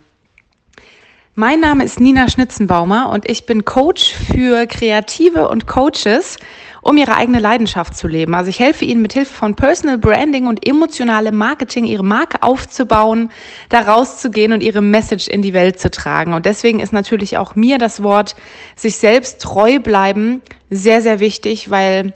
Mein 1.34 1.60
Name 1.60 1.84
ist 1.84 2.00
Nina 2.00 2.30
Schnitzenbaumer 2.30 3.10
und 3.10 3.28
ich 3.28 3.44
bin 3.44 3.66
Coach 3.66 4.14
für 4.14 4.66
Kreative 4.66 5.48
und 5.50 5.66
Coaches 5.66 6.38
um 6.86 6.96
ihre 6.96 7.16
eigene 7.16 7.40
Leidenschaft 7.40 7.96
zu 7.96 8.06
leben. 8.06 8.34
Also 8.34 8.48
ich 8.48 8.60
helfe 8.60 8.84
ihnen 8.84 9.02
mit 9.02 9.12
Hilfe 9.12 9.34
von 9.34 9.56
Personal 9.56 9.98
Branding 9.98 10.46
und 10.46 10.66
emotionalem 10.66 11.36
Marketing 11.36 11.84
ihre 11.84 12.04
Marke 12.04 12.42
aufzubauen, 12.42 13.30
da 13.70 13.80
rauszugehen 13.80 14.52
und 14.52 14.62
ihre 14.62 14.82
Message 14.82 15.26
in 15.26 15.42
die 15.42 15.52
Welt 15.52 15.80
zu 15.80 15.90
tragen. 15.90 16.32
Und 16.32 16.46
deswegen 16.46 16.78
ist 16.78 16.92
natürlich 16.92 17.38
auch 17.38 17.56
mir 17.56 17.78
das 17.78 18.04
Wort 18.04 18.36
sich 18.76 18.98
selbst 18.98 19.40
treu 19.40 19.80
bleiben 19.80 20.42
sehr, 20.70 21.02
sehr 21.02 21.18
wichtig, 21.18 21.70
weil 21.70 22.12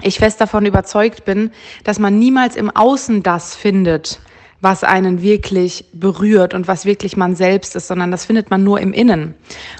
ich 0.00 0.18
fest 0.18 0.40
davon 0.40 0.64
überzeugt 0.64 1.24
bin, 1.24 1.50
dass 1.84 1.98
man 1.98 2.18
niemals 2.18 2.56
im 2.56 2.70
Außen 2.70 3.22
das 3.22 3.56
findet, 3.56 4.20
was 4.60 4.82
einen 4.82 5.22
wirklich 5.22 5.84
berührt 5.92 6.52
und 6.52 6.66
was 6.66 6.84
wirklich 6.84 7.16
man 7.16 7.36
selbst 7.36 7.76
ist, 7.76 7.86
sondern 7.86 8.10
das 8.10 8.24
findet 8.24 8.50
man 8.50 8.64
nur 8.64 8.80
im 8.80 8.92
Innen. 8.92 9.34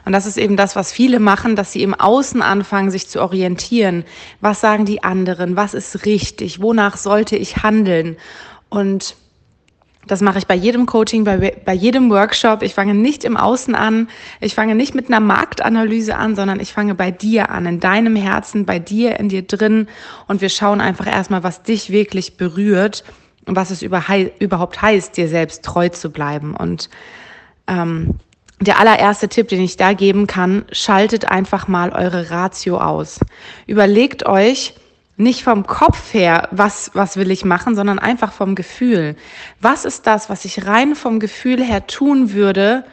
Und 0.04 0.12
das 0.12 0.24
ist 0.24 0.38
eben 0.38 0.56
das, 0.56 0.76
was 0.76 0.92
viele 0.92 1.18
machen, 1.18 1.56
dass 1.56 1.72
sie 1.72 1.82
im 1.82 1.94
Außen 1.94 2.42
anfangen, 2.42 2.90
sich 2.90 3.08
zu 3.08 3.20
orientieren. 3.20 4.04
Was 4.40 4.60
sagen 4.60 4.84
die 4.84 5.02
anderen? 5.02 5.56
Was 5.56 5.74
ist 5.74 6.06
richtig? 6.06 6.60
Wonach 6.60 6.96
sollte 6.96 7.36
ich 7.36 7.56
handeln? 7.56 8.16
Und 8.68 9.16
das 10.06 10.20
mache 10.20 10.38
ich 10.38 10.46
bei 10.46 10.54
jedem 10.54 10.86
Coaching, 10.86 11.24
bei, 11.24 11.56
bei 11.64 11.74
jedem 11.74 12.08
Workshop. 12.10 12.62
Ich 12.62 12.74
fange 12.74 12.94
nicht 12.94 13.24
im 13.24 13.36
Außen 13.36 13.74
an. 13.74 14.08
Ich 14.40 14.54
fange 14.54 14.76
nicht 14.76 14.94
mit 14.94 15.08
einer 15.08 15.20
Marktanalyse 15.20 16.16
an, 16.16 16.36
sondern 16.36 16.60
ich 16.60 16.72
fange 16.72 16.94
bei 16.94 17.10
dir 17.10 17.50
an, 17.50 17.66
in 17.66 17.80
deinem 17.80 18.14
Herzen, 18.14 18.64
bei 18.64 18.78
dir, 18.78 19.18
in 19.18 19.28
dir 19.28 19.42
drin. 19.42 19.88
Und 20.28 20.40
wir 20.40 20.48
schauen 20.48 20.80
einfach 20.80 21.06
erstmal, 21.06 21.42
was 21.42 21.62
dich 21.62 21.90
wirklich 21.90 22.36
berührt 22.36 23.04
was 23.56 23.70
es 23.70 23.82
überhaupt 23.82 24.82
heißt, 24.82 25.16
dir 25.16 25.28
selbst 25.28 25.64
treu 25.64 25.88
zu 25.88 26.10
bleiben. 26.10 26.54
Und 26.54 26.90
ähm, 27.66 28.16
der 28.60 28.78
allererste 28.78 29.28
Tipp, 29.28 29.48
den 29.48 29.60
ich 29.60 29.76
da 29.76 29.92
geben 29.92 30.26
kann, 30.26 30.64
schaltet 30.72 31.30
einfach 31.30 31.68
mal 31.68 31.90
eure 31.90 32.30
Ratio 32.30 32.78
aus. 32.78 33.20
Überlegt 33.66 34.26
euch 34.26 34.74
nicht 35.16 35.42
vom 35.42 35.66
Kopf 35.66 36.14
her, 36.14 36.48
was, 36.52 36.92
was 36.94 37.16
will 37.16 37.30
ich 37.30 37.44
machen, 37.44 37.74
sondern 37.74 37.98
einfach 37.98 38.32
vom 38.32 38.54
Gefühl. 38.54 39.16
Was 39.60 39.84
ist 39.84 40.06
das, 40.06 40.30
was 40.30 40.44
ich 40.44 40.66
rein 40.66 40.94
vom 40.94 41.18
Gefühl 41.20 41.62
her 41.62 41.86
tun 41.86 42.32
würde, 42.32 42.84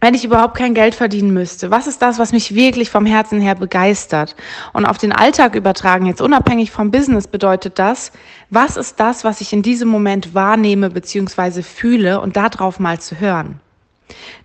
wenn 0.00 0.14
ich 0.14 0.24
überhaupt 0.24 0.56
kein 0.56 0.74
Geld 0.74 0.94
verdienen 0.94 1.32
müsste? 1.32 1.70
Was 1.70 1.86
ist 1.86 2.00
das, 2.02 2.18
was 2.18 2.32
mich 2.32 2.54
wirklich 2.54 2.90
vom 2.90 3.06
Herzen 3.06 3.40
her 3.40 3.54
begeistert? 3.54 4.34
Und 4.72 4.86
auf 4.86 4.98
den 4.98 5.12
Alltag 5.12 5.54
übertragen, 5.54 6.06
jetzt 6.06 6.22
unabhängig 6.22 6.70
vom 6.70 6.90
Business, 6.90 7.28
bedeutet 7.28 7.78
das, 7.78 8.12
was 8.48 8.76
ist 8.76 8.98
das, 8.98 9.24
was 9.24 9.40
ich 9.40 9.52
in 9.52 9.62
diesem 9.62 9.88
Moment 9.88 10.34
wahrnehme 10.34 10.90
bzw. 10.90 11.62
fühle 11.62 12.20
und 12.20 12.36
darauf 12.36 12.80
mal 12.80 12.98
zu 12.98 13.20
hören? 13.20 13.60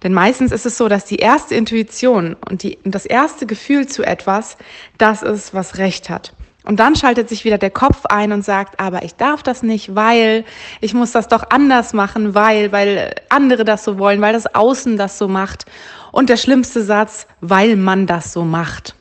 Denn 0.03 0.13
meistens 0.13 0.51
ist 0.51 0.65
es 0.65 0.77
so, 0.77 0.87
dass 0.87 1.05
die 1.05 1.17
erste 1.17 1.55
Intuition 1.55 2.35
und, 2.49 2.63
die, 2.63 2.77
und 2.83 2.93
das 2.93 3.05
erste 3.05 3.45
Gefühl 3.45 3.87
zu 3.87 4.03
etwas 4.03 4.57
das 4.97 5.23
ist, 5.23 5.53
was 5.53 5.77
Recht 5.77 6.09
hat. 6.09 6.33
Und 6.65 6.79
dann 6.79 6.95
schaltet 6.95 7.29
sich 7.29 7.45
wieder 7.45 7.59
der 7.59 7.69
Kopf 7.69 8.05
ein 8.07 8.31
und 8.31 8.43
sagt, 8.43 8.79
aber 8.79 9.03
ich 9.03 9.15
darf 9.15 9.43
das 9.43 9.61
nicht, 9.61 9.93
weil 9.93 10.45
ich 10.81 10.95
muss 10.95 11.11
das 11.11 11.27
doch 11.27 11.43
anders 11.51 11.93
machen, 11.93 12.33
weil, 12.33 12.71
weil 12.71 13.13
andere 13.29 13.63
das 13.63 13.83
so 13.83 13.99
wollen, 13.99 14.19
weil 14.19 14.33
das 14.33 14.53
Außen 14.53 14.97
das 14.97 15.19
so 15.19 15.27
macht. 15.27 15.65
Und 16.11 16.29
der 16.29 16.37
schlimmste 16.37 16.83
Satz, 16.83 17.27
weil 17.39 17.75
man 17.75 18.07
das 18.07 18.33
so 18.33 18.43
macht. 18.43 18.95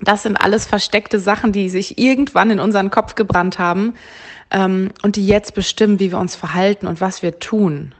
Das 0.00 0.22
sind 0.22 0.36
alles 0.36 0.66
versteckte 0.66 1.20
Sachen, 1.20 1.52
die 1.52 1.68
sich 1.68 1.98
irgendwann 1.98 2.50
in 2.50 2.60
unseren 2.60 2.90
Kopf 2.90 3.14
gebrannt 3.14 3.58
haben 3.58 3.94
ähm, 4.50 4.90
und 5.02 5.16
die 5.16 5.26
jetzt 5.26 5.54
bestimmen, 5.54 6.00
wie 6.00 6.12
wir 6.12 6.18
uns 6.18 6.34
verhalten 6.34 6.86
und 6.86 7.00
was 7.00 7.22
wir 7.22 7.38
tun. 7.38 7.94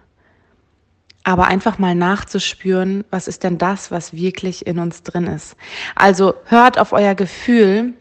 Aber 1.23 1.49
einfach 1.49 1.79
mal 1.79 1.95
nachzuspüren, 1.95 3.05
was 3.11 3.29
ist 3.29 3.43
denn 3.43 3.59
das, 3.59 3.91
was 3.91 4.13
wirklich 4.13 4.67
in 4.67 4.79
uns 4.79 5.03
drin 5.03 5.27
ist. 5.27 5.57
Also 5.97 6.35
hört 6.47 6.79
auf 6.79 6.93
euer 6.93 7.15
Gefühl 7.15 7.95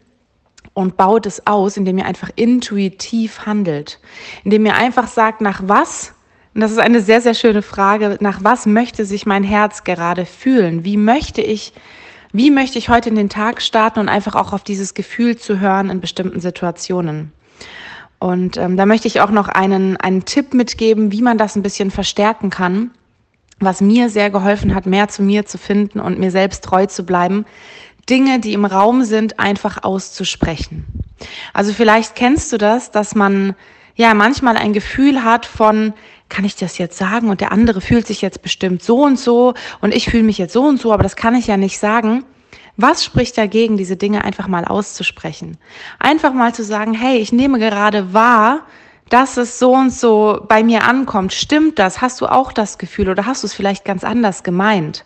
und 0.76 0.98
baut 0.98 1.24
es 1.24 1.46
aus, 1.46 1.78
indem 1.78 1.96
ihr 1.96 2.04
einfach 2.04 2.28
intuitiv 2.36 3.46
handelt, 3.46 3.98
indem 4.44 4.66
ihr 4.66 4.74
einfach 4.74 5.08
sagt, 5.08 5.40
nach 5.40 5.62
was, 5.64 6.12
und 6.54 6.60
das 6.60 6.70
ist 6.70 6.78
eine 6.78 7.00
sehr, 7.00 7.22
sehr 7.22 7.32
schöne 7.32 7.62
Frage, 7.62 8.18
nach 8.20 8.40
was 8.44 8.66
möchte 8.66 9.06
sich 9.06 9.24
mein 9.24 9.42
Herz 9.42 9.84
gerade 9.84 10.26
fühlen? 10.26 10.84
Wie 10.84 10.98
möchte 10.98 11.40
ich, 11.40 11.72
wie 12.30 12.50
möchte 12.50 12.78
ich 12.78 12.90
heute 12.90 13.08
in 13.08 13.14
den 13.14 13.30
Tag 13.30 13.62
starten 13.62 14.00
und 14.00 14.10
einfach 14.10 14.34
auch 14.34 14.52
auf 14.52 14.64
dieses 14.64 14.92
Gefühl 14.92 15.36
zu 15.36 15.60
hören 15.60 15.88
in 15.88 16.02
bestimmten 16.02 16.40
Situationen? 16.40 17.32
Und 18.18 18.58
ähm, 18.58 18.76
da 18.76 18.84
möchte 18.84 19.08
ich 19.08 19.22
auch 19.22 19.30
noch 19.30 19.48
einen, 19.48 19.96
einen 19.96 20.26
Tipp 20.26 20.52
mitgeben, 20.52 21.10
wie 21.10 21.22
man 21.22 21.38
das 21.38 21.56
ein 21.56 21.62
bisschen 21.62 21.90
verstärken 21.90 22.50
kann, 22.50 22.90
was 23.60 23.80
mir 23.80 24.10
sehr 24.10 24.28
geholfen 24.28 24.74
hat, 24.74 24.84
mehr 24.84 25.08
zu 25.08 25.22
mir 25.22 25.46
zu 25.46 25.56
finden 25.56 26.00
und 26.00 26.18
mir 26.18 26.30
selbst 26.30 26.62
treu 26.64 26.84
zu 26.84 27.06
bleiben, 27.06 27.46
Dinge, 28.08 28.38
die 28.40 28.52
im 28.52 28.64
Raum 28.64 29.04
sind, 29.04 29.38
einfach 29.38 29.82
auszusprechen. 29.82 30.84
Also 31.52 31.72
vielleicht 31.72 32.14
kennst 32.14 32.52
du 32.52 32.58
das, 32.58 32.90
dass 32.90 33.14
man 33.14 33.54
ja 33.94 34.14
manchmal 34.14 34.56
ein 34.56 34.72
Gefühl 34.72 35.24
hat 35.24 35.46
von, 35.46 35.94
kann 36.28 36.44
ich 36.44 36.56
das 36.56 36.78
jetzt 36.78 36.98
sagen 36.98 37.28
und 37.28 37.40
der 37.40 37.52
andere 37.52 37.80
fühlt 37.80 38.06
sich 38.06 38.20
jetzt 38.22 38.42
bestimmt 38.42 38.82
so 38.82 39.04
und 39.04 39.18
so 39.18 39.54
und 39.80 39.94
ich 39.94 40.10
fühle 40.10 40.22
mich 40.22 40.38
jetzt 40.38 40.52
so 40.52 40.62
und 40.64 40.80
so, 40.80 40.92
aber 40.92 41.02
das 41.02 41.16
kann 41.16 41.34
ich 41.34 41.46
ja 41.46 41.56
nicht 41.56 41.78
sagen. 41.78 42.24
Was 42.76 43.04
spricht 43.04 43.38
dagegen, 43.38 43.78
diese 43.78 43.96
Dinge 43.96 44.22
einfach 44.24 44.48
mal 44.48 44.66
auszusprechen? 44.66 45.56
Einfach 45.98 46.34
mal 46.34 46.54
zu 46.54 46.62
sagen, 46.62 46.92
hey, 46.92 47.16
ich 47.16 47.32
nehme 47.32 47.58
gerade 47.58 48.12
wahr, 48.12 48.66
dass 49.08 49.36
es 49.36 49.58
so 49.58 49.72
und 49.72 49.92
so 49.92 50.44
bei 50.48 50.64
mir 50.64 50.84
ankommt. 50.84 51.32
Stimmt 51.32 51.78
das? 51.78 52.00
Hast 52.00 52.20
du 52.20 52.26
auch 52.26 52.52
das 52.52 52.78
Gefühl 52.78 53.08
oder 53.08 53.26
hast 53.26 53.42
du 53.42 53.46
es 53.46 53.54
vielleicht 53.54 53.84
ganz 53.84 54.02
anders 54.02 54.42
gemeint? 54.42 55.04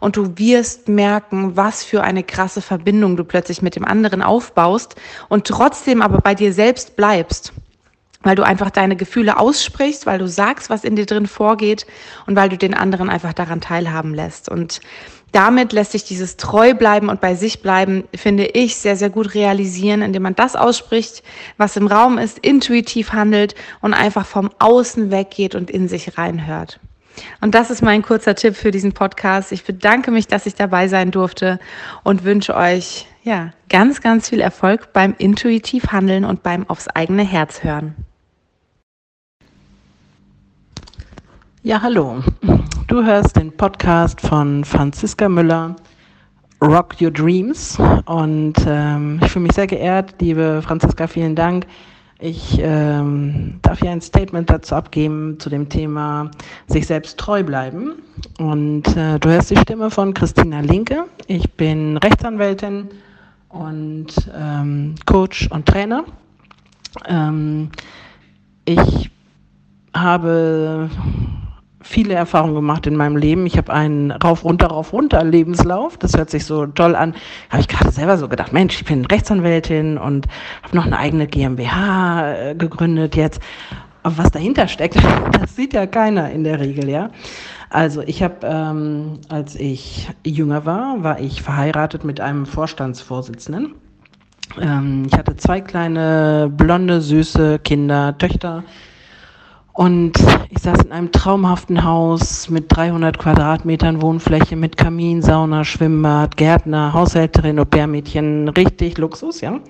Und 0.00 0.16
du 0.16 0.36
wirst 0.36 0.88
merken, 0.88 1.56
was 1.56 1.84
für 1.84 2.02
eine 2.02 2.24
krasse 2.24 2.60
Verbindung 2.60 3.16
du 3.16 3.24
plötzlich 3.24 3.62
mit 3.62 3.76
dem 3.76 3.84
anderen 3.84 4.22
aufbaust 4.22 4.96
und 5.28 5.46
trotzdem 5.46 6.02
aber 6.02 6.18
bei 6.18 6.34
dir 6.34 6.52
selbst 6.52 6.96
bleibst 6.96 7.52
weil 8.26 8.34
du 8.34 8.42
einfach 8.42 8.70
deine 8.70 8.96
Gefühle 8.96 9.38
aussprichst, 9.38 10.04
weil 10.04 10.18
du 10.18 10.26
sagst, 10.26 10.68
was 10.68 10.82
in 10.82 10.96
dir 10.96 11.06
drin 11.06 11.28
vorgeht 11.28 11.86
und 12.26 12.34
weil 12.34 12.48
du 12.48 12.58
den 12.58 12.74
anderen 12.74 13.08
einfach 13.08 13.32
daran 13.32 13.60
teilhaben 13.60 14.14
lässt. 14.14 14.48
Und 14.48 14.80
damit 15.36 15.74
lässt 15.74 15.92
sich 15.92 16.02
dieses 16.02 16.38
treu 16.38 16.72
bleiben 16.72 17.10
und 17.10 17.20
bei 17.20 17.34
sich 17.34 17.60
bleiben, 17.60 18.04
finde 18.14 18.46
ich, 18.46 18.76
sehr, 18.76 18.96
sehr 18.96 19.10
gut 19.10 19.34
realisieren, 19.34 20.00
indem 20.00 20.22
man 20.22 20.34
das 20.34 20.56
ausspricht, 20.56 21.22
was 21.58 21.76
im 21.76 21.86
Raum 21.86 22.16
ist, 22.16 22.38
intuitiv 22.38 23.12
handelt 23.12 23.54
und 23.82 23.92
einfach 23.92 24.24
vom 24.24 24.48
Außen 24.58 25.10
weggeht 25.10 25.54
und 25.54 25.70
in 25.70 25.88
sich 25.88 26.16
reinhört. 26.16 26.80
Und 27.42 27.54
das 27.54 27.70
ist 27.70 27.82
mein 27.82 28.00
kurzer 28.00 28.34
Tipp 28.34 28.56
für 28.56 28.70
diesen 28.70 28.92
Podcast. 28.92 29.52
Ich 29.52 29.64
bedanke 29.64 30.10
mich, 30.10 30.26
dass 30.26 30.46
ich 30.46 30.54
dabei 30.54 30.88
sein 30.88 31.10
durfte 31.10 31.58
und 32.02 32.24
wünsche 32.24 32.56
euch 32.56 33.06
ja 33.22 33.52
ganz, 33.68 34.00
ganz 34.00 34.30
viel 34.30 34.40
Erfolg 34.40 34.94
beim 34.94 35.14
intuitiv 35.18 35.92
handeln 35.92 36.24
und 36.24 36.42
beim 36.42 36.66
aufs 36.70 36.88
eigene 36.88 37.24
Herz 37.24 37.62
hören. 37.62 37.94
Ja, 41.62 41.82
hallo. 41.82 42.22
Du 42.88 43.02
hörst 43.02 43.34
den 43.34 43.50
Podcast 43.50 44.20
von 44.20 44.62
Franziska 44.64 45.28
Müller, 45.28 45.74
Rock 46.62 46.94
Your 47.00 47.10
Dreams. 47.10 47.76
Und 48.04 48.54
ähm, 48.64 49.18
ich 49.24 49.32
fühle 49.32 49.42
mich 49.42 49.54
sehr 49.54 49.66
geehrt, 49.66 50.14
liebe 50.20 50.62
Franziska, 50.62 51.08
vielen 51.08 51.34
Dank. 51.34 51.66
Ich 52.20 52.60
ähm, 52.62 53.58
darf 53.62 53.80
hier 53.80 53.90
ein 53.90 54.00
Statement 54.00 54.48
dazu 54.48 54.76
abgeben 54.76 55.36
zu 55.40 55.50
dem 55.50 55.68
Thema 55.68 56.30
sich 56.68 56.86
selbst 56.86 57.18
treu 57.18 57.42
bleiben. 57.42 57.94
Und 58.38 58.96
äh, 58.96 59.18
du 59.18 59.30
hörst 59.30 59.50
die 59.50 59.58
Stimme 59.58 59.90
von 59.90 60.14
Christina 60.14 60.60
Linke. 60.60 61.06
Ich 61.26 61.52
bin 61.54 61.96
Rechtsanwältin 61.96 62.88
und 63.48 64.14
ähm, 64.32 64.94
Coach 65.06 65.50
und 65.50 65.66
Trainer. 65.66 66.04
Ähm, 67.08 67.68
ich 68.64 69.10
habe 69.92 70.88
viele 71.86 72.14
Erfahrungen 72.14 72.54
gemacht 72.54 72.86
in 72.86 72.96
meinem 72.96 73.16
Leben. 73.16 73.46
Ich 73.46 73.56
habe 73.56 73.72
einen 73.72 74.10
rauf, 74.10 74.44
runter, 74.44 74.66
rauf, 74.66 74.92
runter 74.92 75.22
Lebenslauf. 75.24 75.96
Das 75.96 76.16
hört 76.16 76.30
sich 76.30 76.44
so 76.44 76.66
toll 76.66 76.96
an. 76.96 77.14
Habe 77.50 77.60
ich 77.60 77.68
gerade 77.68 77.90
selber 77.90 78.18
so 78.18 78.28
gedacht, 78.28 78.52
Mensch, 78.52 78.76
ich 78.76 78.84
bin 78.84 79.04
Rechtsanwältin 79.04 79.96
und 79.96 80.26
habe 80.62 80.76
noch 80.76 80.86
eine 80.86 80.98
eigene 80.98 81.26
GmbH 81.26 82.50
äh, 82.50 82.54
gegründet 82.54 83.16
jetzt. 83.16 83.40
Aber 84.02 84.18
was 84.18 84.30
dahinter 84.30 84.68
steckt, 84.68 84.96
das 85.32 85.56
sieht 85.56 85.72
ja 85.72 85.86
keiner 85.86 86.30
in 86.30 86.44
der 86.44 86.60
Regel, 86.60 86.88
ja. 86.88 87.10
Also 87.70 88.02
ich 88.02 88.22
habe, 88.22 88.46
ähm, 88.46 89.18
als 89.28 89.56
ich 89.56 90.08
jünger 90.24 90.66
war, 90.66 91.02
war 91.02 91.20
ich 91.20 91.42
verheiratet 91.42 92.04
mit 92.04 92.20
einem 92.20 92.46
Vorstandsvorsitzenden. 92.46 93.74
Ähm, 94.60 95.04
ich 95.06 95.12
hatte 95.18 95.36
zwei 95.36 95.60
kleine, 95.60 96.50
blonde, 96.54 97.00
süße 97.00 97.58
Kinder, 97.60 98.16
Töchter 98.18 98.64
und 99.76 100.12
ich 100.48 100.58
saß 100.60 100.84
in 100.84 100.92
einem 100.92 101.12
traumhaften 101.12 101.84
Haus 101.84 102.48
mit 102.48 102.64
300 102.74 103.18
Quadratmetern 103.18 104.00
Wohnfläche, 104.00 104.56
mit 104.56 104.78
Kamin, 104.78 105.20
Sauna, 105.20 105.64
Schwimmbad, 105.64 106.36
Gärtner, 106.38 106.94
Haushälterin, 106.94 107.58
Au-pair-Mädchen, 107.58 108.48
richtig 108.48 108.96
Luxus, 108.96 109.42
ja. 109.42 109.60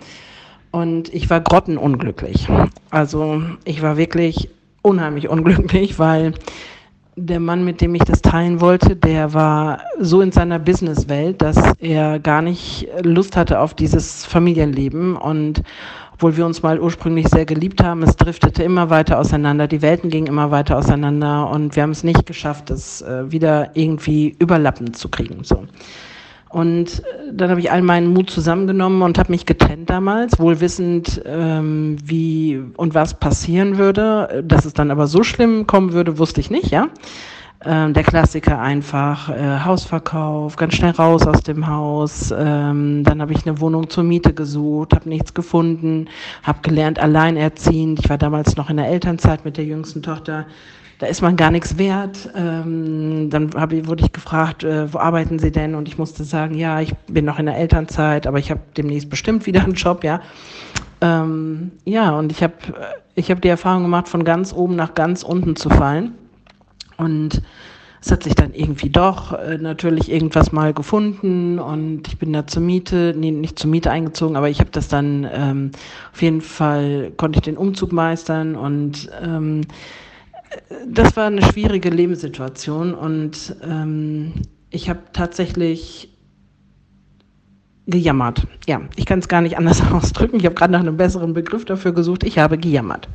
Und 0.71 1.13
ich 1.13 1.29
war 1.29 1.41
grottenunglücklich. 1.41 2.49
Also 2.91 3.43
ich 3.65 3.83
war 3.83 3.97
wirklich 3.97 4.49
unheimlich 4.83 5.29
unglücklich, 5.29 5.99
weil 5.99 6.35
der 7.17 7.41
Mann, 7.41 7.65
mit 7.65 7.81
dem 7.81 7.95
ich 7.95 8.05
das 8.05 8.23
teilen 8.23 8.61
wollte, 8.61 8.95
der 8.95 9.33
war 9.33 9.81
so 9.99 10.21
in 10.21 10.33
seiner 10.33 10.59
Businesswelt, 10.59 11.41
dass 11.43 11.57
er 11.81 12.21
gar 12.21 12.43
nicht 12.43 12.87
Lust 13.03 13.37
hatte 13.37 13.59
auf 13.59 13.75
dieses 13.75 14.25
Familienleben 14.27 15.17
und 15.17 15.63
obwohl 16.17 16.39
wir 16.39 16.47
uns 16.47 16.63
mal 16.63 16.81
ursprünglich 16.81 17.29
sehr 17.29 17.45
geliebt 17.45 17.85
haben, 17.85 18.03
es 18.03 18.17
driftete 18.17 18.63
immer 18.63 18.89
weiter 18.89 19.19
auseinander, 19.19 19.69
die 19.69 19.83
Welten 19.83 20.09
gingen 20.09 20.29
immer 20.29 20.51
weiter 20.51 20.79
auseinander 20.79 21.51
und 21.51 21.77
wir 21.77 21.83
haben 21.83 21.91
es 21.91 22.05
nicht 22.05 22.25
geschafft, 22.25 22.71
es 22.71 23.03
äh, 23.03 23.31
wieder 23.31 23.73
irgendwie 23.75 24.35
überlappend 24.39 24.97
zu 24.97 25.11
kriegen. 25.11 25.45
So. 25.45 25.67
Und 26.49 27.01
äh, 27.01 27.35
dann 27.35 27.51
habe 27.51 27.61
ich 27.61 27.71
all 27.71 27.83
meinen 27.83 28.15
Mut 28.15 28.31
zusammengenommen 28.31 29.03
und 29.03 29.19
habe 29.19 29.31
mich 29.31 29.45
getrennt 29.45 29.91
damals, 29.91 30.39
wohl 30.39 30.59
wissend, 30.63 31.21
ähm, 31.27 31.99
wie 32.03 32.63
und 32.79 32.95
was 32.95 33.13
passieren 33.13 33.77
würde. 33.77 34.43
Dass 34.43 34.65
es 34.65 34.73
dann 34.73 34.91
aber 34.91 35.09
so 35.09 35.23
schlimm 35.23 35.67
kommen 35.67 35.93
würde, 35.93 36.17
wusste 36.17 36.41
ich 36.41 36.49
nicht, 36.49 36.71
ja. 36.71 36.89
Ähm, 37.69 37.95
der 37.95 38.05
Klassiker 38.05 38.61
einfach, 38.61 39.29
äh, 39.29 39.59
Hausverkauf, 39.65 40.55
ganz 40.55 40.75
schnell 40.75 40.93
raus 40.93 41.27
aus 41.27 41.43
dem 41.43 41.67
Haus. 41.67 42.33
Ähm, 42.37 43.03
dann 43.03 43.21
habe 43.21 43.33
ich 43.33 43.45
eine 43.45 43.61
Wohnung 43.61 43.91
zur 43.91 44.05
Miete 44.05 44.33
gesucht, 44.33 44.95
habe 44.95 45.09
nichts 45.09 45.35
gefunden, 45.35 46.09
habe 46.45 46.61
gelernt, 46.63 47.01
alleinerziehend. 47.01 47.99
Ich 47.99 48.09
war 48.09 48.19
damals 48.19 48.57
noch 48.57 48.71
in 48.71 48.77
der 48.77 48.87
Elternzeit 48.87 49.45
mit 49.45 49.57
der 49.57 49.65
jüngsten 49.65 50.01
Tochter. 50.01 50.47
Da 51.01 51.07
ist 51.07 51.23
man 51.23 51.37
gar 51.37 51.51
nichts 51.51 51.77
wert. 51.77 52.31
Ähm, 52.37 53.31
dann 53.31 53.51
hab 53.57 53.73
wurde 53.73 54.05
ich 54.05 54.13
gefragt, 54.13 54.63
äh, 54.63 54.93
wo 54.93 54.99
arbeiten 54.99 55.41
Sie 55.41 55.51
denn? 55.51 55.75
Und 55.75 55.89
ich 55.89 55.99
musste 55.99 56.23
sagen, 56.23 56.55
ja, 56.55 56.81
ich 56.81 56.95
bin 57.09 57.25
noch 57.25 57.41
in 57.41 57.47
der 57.47 57.57
Elternzeit, 57.57 58.29
aber 58.29 58.39
ich 58.39 58.53
habe 58.53 58.61
demnächst 58.77 59.11
bestimmt 59.11 59.45
wieder 59.45 59.65
einen 59.65 59.75
Job, 59.75 60.05
ja. 60.05 60.21
Ähm, 61.01 61.73
ja, 61.85 62.17
und 62.17 62.31
ich 62.31 62.45
habe 62.45 62.55
ich 63.17 63.31
hab 63.31 63.43
die 63.43 63.49
Erfahrung 63.49 63.83
gemacht, 63.83 64.09
von 64.09 64.25
ganz 64.25 64.53
oben 64.53 64.77
nach 64.77 64.95
ganz 64.95 65.25
unten 65.25 65.57
zu 65.57 65.69
fallen. 65.69 66.13
Und 66.97 67.43
es 68.01 68.13
hat 68.13 68.23
sich 68.23 68.35
dann 68.35 68.55
irgendwie 68.55 68.91
doch 68.91 69.33
äh, 69.33 69.59
natürlich 69.59 70.11
irgendwas 70.11 70.53
mal 70.53 70.73
gefunden 70.73 71.59
und 71.59 72.07
ich 72.07 72.19
bin 72.19 72.33
da 72.33 72.47
zur 72.47 72.63
Miete, 72.63 73.15
nee, 73.17 73.33
nicht 73.33 73.59
zur 73.59 73.69
Miete 73.69 73.91
eingezogen, 73.91 74.37
aber 74.37 74.49
ich 74.49 74.61
habe 74.61 74.71
das 74.71 74.87
dann 74.89 75.27
ähm, 75.33 75.73
auf 76.13 76.23
jeden 76.23 76.41
Fall 76.41 77.13
konnte 77.17 77.39
ich 77.39 77.43
den 77.43 77.57
Umzug 77.57 77.93
meistern 77.93 78.55
und 78.55 79.11
ähm, 79.21 79.63
das 80.87 81.17
war 81.17 81.27
eine 81.27 81.43
schwierige 81.43 81.91
Lebenssituation 81.91 82.95
und 82.95 83.57
ähm, 83.63 84.35
ich 84.71 84.89
habe 84.89 85.01
tatsächlich 85.13 86.17
gejammert. 87.87 88.47
Ja, 88.67 88.83
ich 88.97 89.07
kann 89.07 89.21
es 89.21 89.29
gar 89.29 89.41
nicht 89.41 89.59
anders 89.59 89.83
ausdrücken. 89.93 90.37
Ich 90.37 90.45
habe 90.45 90.55
gerade 90.55 90.73
nach 90.73 90.81
einem 90.81 90.97
besseren 90.97 91.35
Begriff 91.35 91.65
dafür 91.65 91.93
gesucht. 91.93 92.25
Ich 92.25 92.39
habe 92.39 92.59
gejammert. 92.59 93.09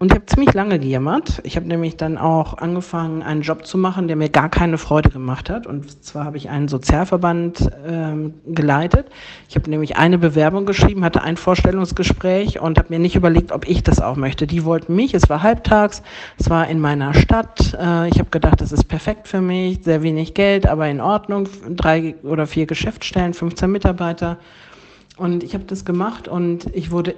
Und 0.00 0.12
ich 0.12 0.14
habe 0.14 0.24
ziemlich 0.24 0.54
lange 0.54 0.78
gejammert. 0.78 1.42
Ich 1.44 1.56
habe 1.56 1.68
nämlich 1.68 1.98
dann 1.98 2.16
auch 2.16 2.56
angefangen, 2.56 3.22
einen 3.22 3.42
Job 3.42 3.66
zu 3.66 3.76
machen, 3.76 4.08
der 4.08 4.16
mir 4.16 4.30
gar 4.30 4.48
keine 4.48 4.78
Freude 4.78 5.10
gemacht 5.10 5.50
hat. 5.50 5.66
Und 5.66 6.02
zwar 6.02 6.24
habe 6.24 6.38
ich 6.38 6.48
einen 6.48 6.68
Sozialverband 6.68 7.70
ähm, 7.86 8.32
geleitet. 8.46 9.08
Ich 9.50 9.56
habe 9.56 9.68
nämlich 9.68 9.98
eine 9.98 10.16
Bewerbung 10.16 10.64
geschrieben, 10.64 11.04
hatte 11.04 11.20
ein 11.20 11.36
Vorstellungsgespräch 11.36 12.60
und 12.60 12.78
habe 12.78 12.88
mir 12.88 12.98
nicht 12.98 13.14
überlegt, 13.14 13.52
ob 13.52 13.68
ich 13.68 13.82
das 13.82 14.00
auch 14.00 14.16
möchte. 14.16 14.46
Die 14.46 14.64
wollten 14.64 14.96
mich. 14.96 15.12
Es 15.12 15.28
war 15.28 15.42
halbtags. 15.42 16.02
Es 16.38 16.48
war 16.48 16.66
in 16.66 16.80
meiner 16.80 17.12
Stadt. 17.12 17.76
Äh, 17.78 18.08
ich 18.08 18.18
habe 18.18 18.30
gedacht, 18.30 18.62
das 18.62 18.72
ist 18.72 18.84
perfekt 18.84 19.28
für 19.28 19.42
mich. 19.42 19.80
Sehr 19.84 20.02
wenig 20.02 20.32
Geld, 20.32 20.66
aber 20.66 20.88
in 20.88 21.02
Ordnung. 21.02 21.46
Drei 21.76 22.14
oder 22.22 22.46
vier 22.46 22.64
Geschäftsstellen, 22.64 23.34
15 23.34 23.70
Mitarbeiter. 23.70 24.38
Und 25.18 25.44
ich 25.44 25.52
habe 25.52 25.64
das 25.64 25.84
gemacht 25.84 26.26
und 26.26 26.74
ich 26.74 26.90
wurde 26.90 27.14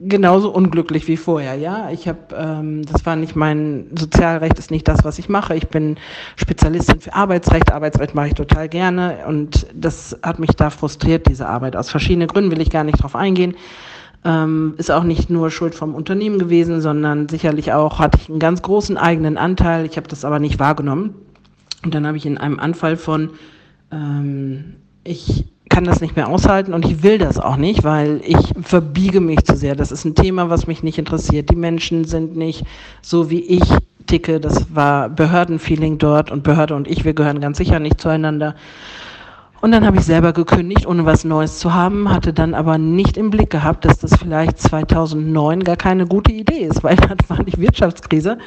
genauso 0.00 0.50
unglücklich 0.50 1.08
wie 1.08 1.16
vorher. 1.16 1.54
Ja, 1.56 1.90
ich 1.90 2.06
habe, 2.06 2.34
ähm, 2.36 2.84
das 2.84 3.04
war 3.04 3.16
nicht 3.16 3.36
mein 3.36 3.86
Sozialrecht, 3.98 4.58
ist 4.58 4.70
nicht 4.70 4.86
das, 4.86 5.04
was 5.04 5.18
ich 5.18 5.28
mache. 5.28 5.56
Ich 5.56 5.68
bin 5.68 5.96
Spezialistin 6.36 7.00
für 7.00 7.14
Arbeitsrecht. 7.14 7.72
Arbeitsrecht 7.72 8.14
mache 8.14 8.28
ich 8.28 8.34
total 8.34 8.68
gerne 8.68 9.24
und 9.26 9.66
das 9.74 10.18
hat 10.22 10.38
mich 10.38 10.50
da 10.50 10.70
frustriert, 10.70 11.28
diese 11.28 11.48
Arbeit. 11.48 11.76
Aus 11.76 11.90
verschiedenen 11.90 12.28
Gründen 12.28 12.50
will 12.50 12.60
ich 12.60 12.70
gar 12.70 12.84
nicht 12.84 13.02
drauf 13.02 13.16
eingehen. 13.16 13.56
Ähm, 14.24 14.74
ist 14.78 14.90
auch 14.90 15.04
nicht 15.04 15.30
nur 15.30 15.50
Schuld 15.50 15.74
vom 15.74 15.94
Unternehmen 15.94 16.38
gewesen, 16.38 16.80
sondern 16.80 17.28
sicherlich 17.28 17.72
auch 17.72 17.98
hatte 17.98 18.18
ich 18.20 18.28
einen 18.28 18.40
ganz 18.40 18.62
großen 18.62 18.96
eigenen 18.96 19.36
Anteil. 19.36 19.86
Ich 19.86 19.96
habe 19.96 20.08
das 20.08 20.24
aber 20.24 20.38
nicht 20.38 20.58
wahrgenommen. 20.58 21.14
Und 21.84 21.94
dann 21.94 22.06
habe 22.06 22.16
ich 22.16 22.26
in 22.26 22.38
einem 22.38 22.58
Anfall 22.58 22.96
von 22.96 23.30
ähm, 23.92 24.76
ich 25.04 25.46
kann 25.78 25.84
das 25.84 26.00
nicht 26.00 26.16
mehr 26.16 26.26
aushalten 26.26 26.74
und 26.74 26.84
ich 26.84 27.04
will 27.04 27.18
das 27.18 27.38
auch 27.38 27.54
nicht, 27.54 27.84
weil 27.84 28.20
ich 28.24 28.52
verbiege 28.62 29.20
mich 29.20 29.44
zu 29.44 29.54
sehr. 29.54 29.76
Das 29.76 29.92
ist 29.92 30.04
ein 30.04 30.16
Thema, 30.16 30.50
was 30.50 30.66
mich 30.66 30.82
nicht 30.82 30.98
interessiert. 30.98 31.50
Die 31.52 31.54
Menschen 31.54 32.04
sind 32.04 32.36
nicht 32.36 32.64
so, 33.00 33.30
wie 33.30 33.42
ich 33.42 33.62
ticke. 34.08 34.40
Das 34.40 34.74
war 34.74 35.08
Behördenfeeling 35.08 35.98
dort 35.98 36.32
und 36.32 36.42
Behörde 36.42 36.74
und 36.74 36.88
ich, 36.88 37.04
wir 37.04 37.14
gehören 37.14 37.40
ganz 37.40 37.58
sicher 37.58 37.78
nicht 37.78 38.00
zueinander. 38.00 38.56
Und 39.60 39.70
dann 39.70 39.86
habe 39.86 39.98
ich 39.98 40.02
selber 40.02 40.32
gekündigt, 40.32 40.84
ohne 40.84 41.04
was 41.04 41.24
Neues 41.24 41.60
zu 41.60 41.72
haben, 41.72 42.10
hatte 42.10 42.32
dann 42.32 42.54
aber 42.54 42.76
nicht 42.76 43.16
im 43.16 43.30
Blick 43.30 43.50
gehabt, 43.50 43.84
dass 43.84 44.00
das 44.00 44.16
vielleicht 44.16 44.58
2009 44.58 45.62
gar 45.62 45.76
keine 45.76 46.08
gute 46.08 46.32
Idee 46.32 46.66
ist, 46.66 46.82
weil 46.82 46.96
das 46.96 47.30
war 47.30 47.40
nicht 47.44 47.60
Wirtschaftskrise. 47.60 48.38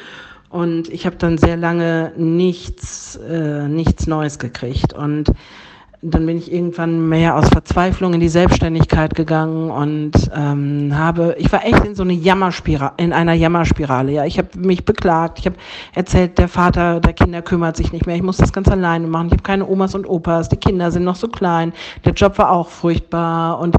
Und 0.50 0.90
ich 0.90 1.06
habe 1.06 1.16
dann 1.16 1.38
sehr 1.38 1.56
lange 1.56 2.12
nichts, 2.18 3.16
äh, 3.16 3.68
nichts 3.68 4.06
Neues 4.06 4.38
gekriegt. 4.38 4.92
Und 4.92 5.32
dann 6.04 6.26
bin 6.26 6.36
ich 6.36 6.52
irgendwann 6.52 7.08
mehr 7.08 7.36
aus 7.36 7.48
Verzweiflung 7.48 8.12
in 8.14 8.20
die 8.20 8.28
Selbstständigkeit 8.28 9.14
gegangen 9.14 9.70
und 9.70 10.10
ähm, 10.34 10.92
habe, 10.98 11.36
ich 11.38 11.52
war 11.52 11.64
echt 11.64 11.84
in 11.84 11.94
so 11.94 12.02
eine 12.02 12.12
Jammerspirale, 12.12 12.94
in 12.96 13.12
einer 13.12 13.34
Jammerspirale. 13.34 14.10
Ja, 14.10 14.24
ich 14.24 14.36
habe 14.36 14.48
mich 14.58 14.84
beklagt, 14.84 15.38
ich 15.38 15.46
habe 15.46 15.54
erzählt, 15.94 16.38
der 16.38 16.48
Vater 16.48 16.98
der 16.98 17.12
Kinder 17.12 17.40
kümmert 17.40 17.76
sich 17.76 17.92
nicht 17.92 18.04
mehr, 18.04 18.16
ich 18.16 18.22
muss 18.22 18.38
das 18.38 18.52
ganz 18.52 18.66
alleine 18.66 19.06
machen, 19.06 19.28
ich 19.28 19.32
habe 19.34 19.44
keine 19.44 19.68
Omas 19.68 19.94
und 19.94 20.08
Opas, 20.08 20.48
die 20.48 20.56
Kinder 20.56 20.90
sind 20.90 21.04
noch 21.04 21.14
so 21.14 21.28
klein, 21.28 21.72
der 22.04 22.14
Job 22.14 22.36
war 22.36 22.50
auch 22.50 22.68
furchtbar 22.68 23.60
und 23.60 23.76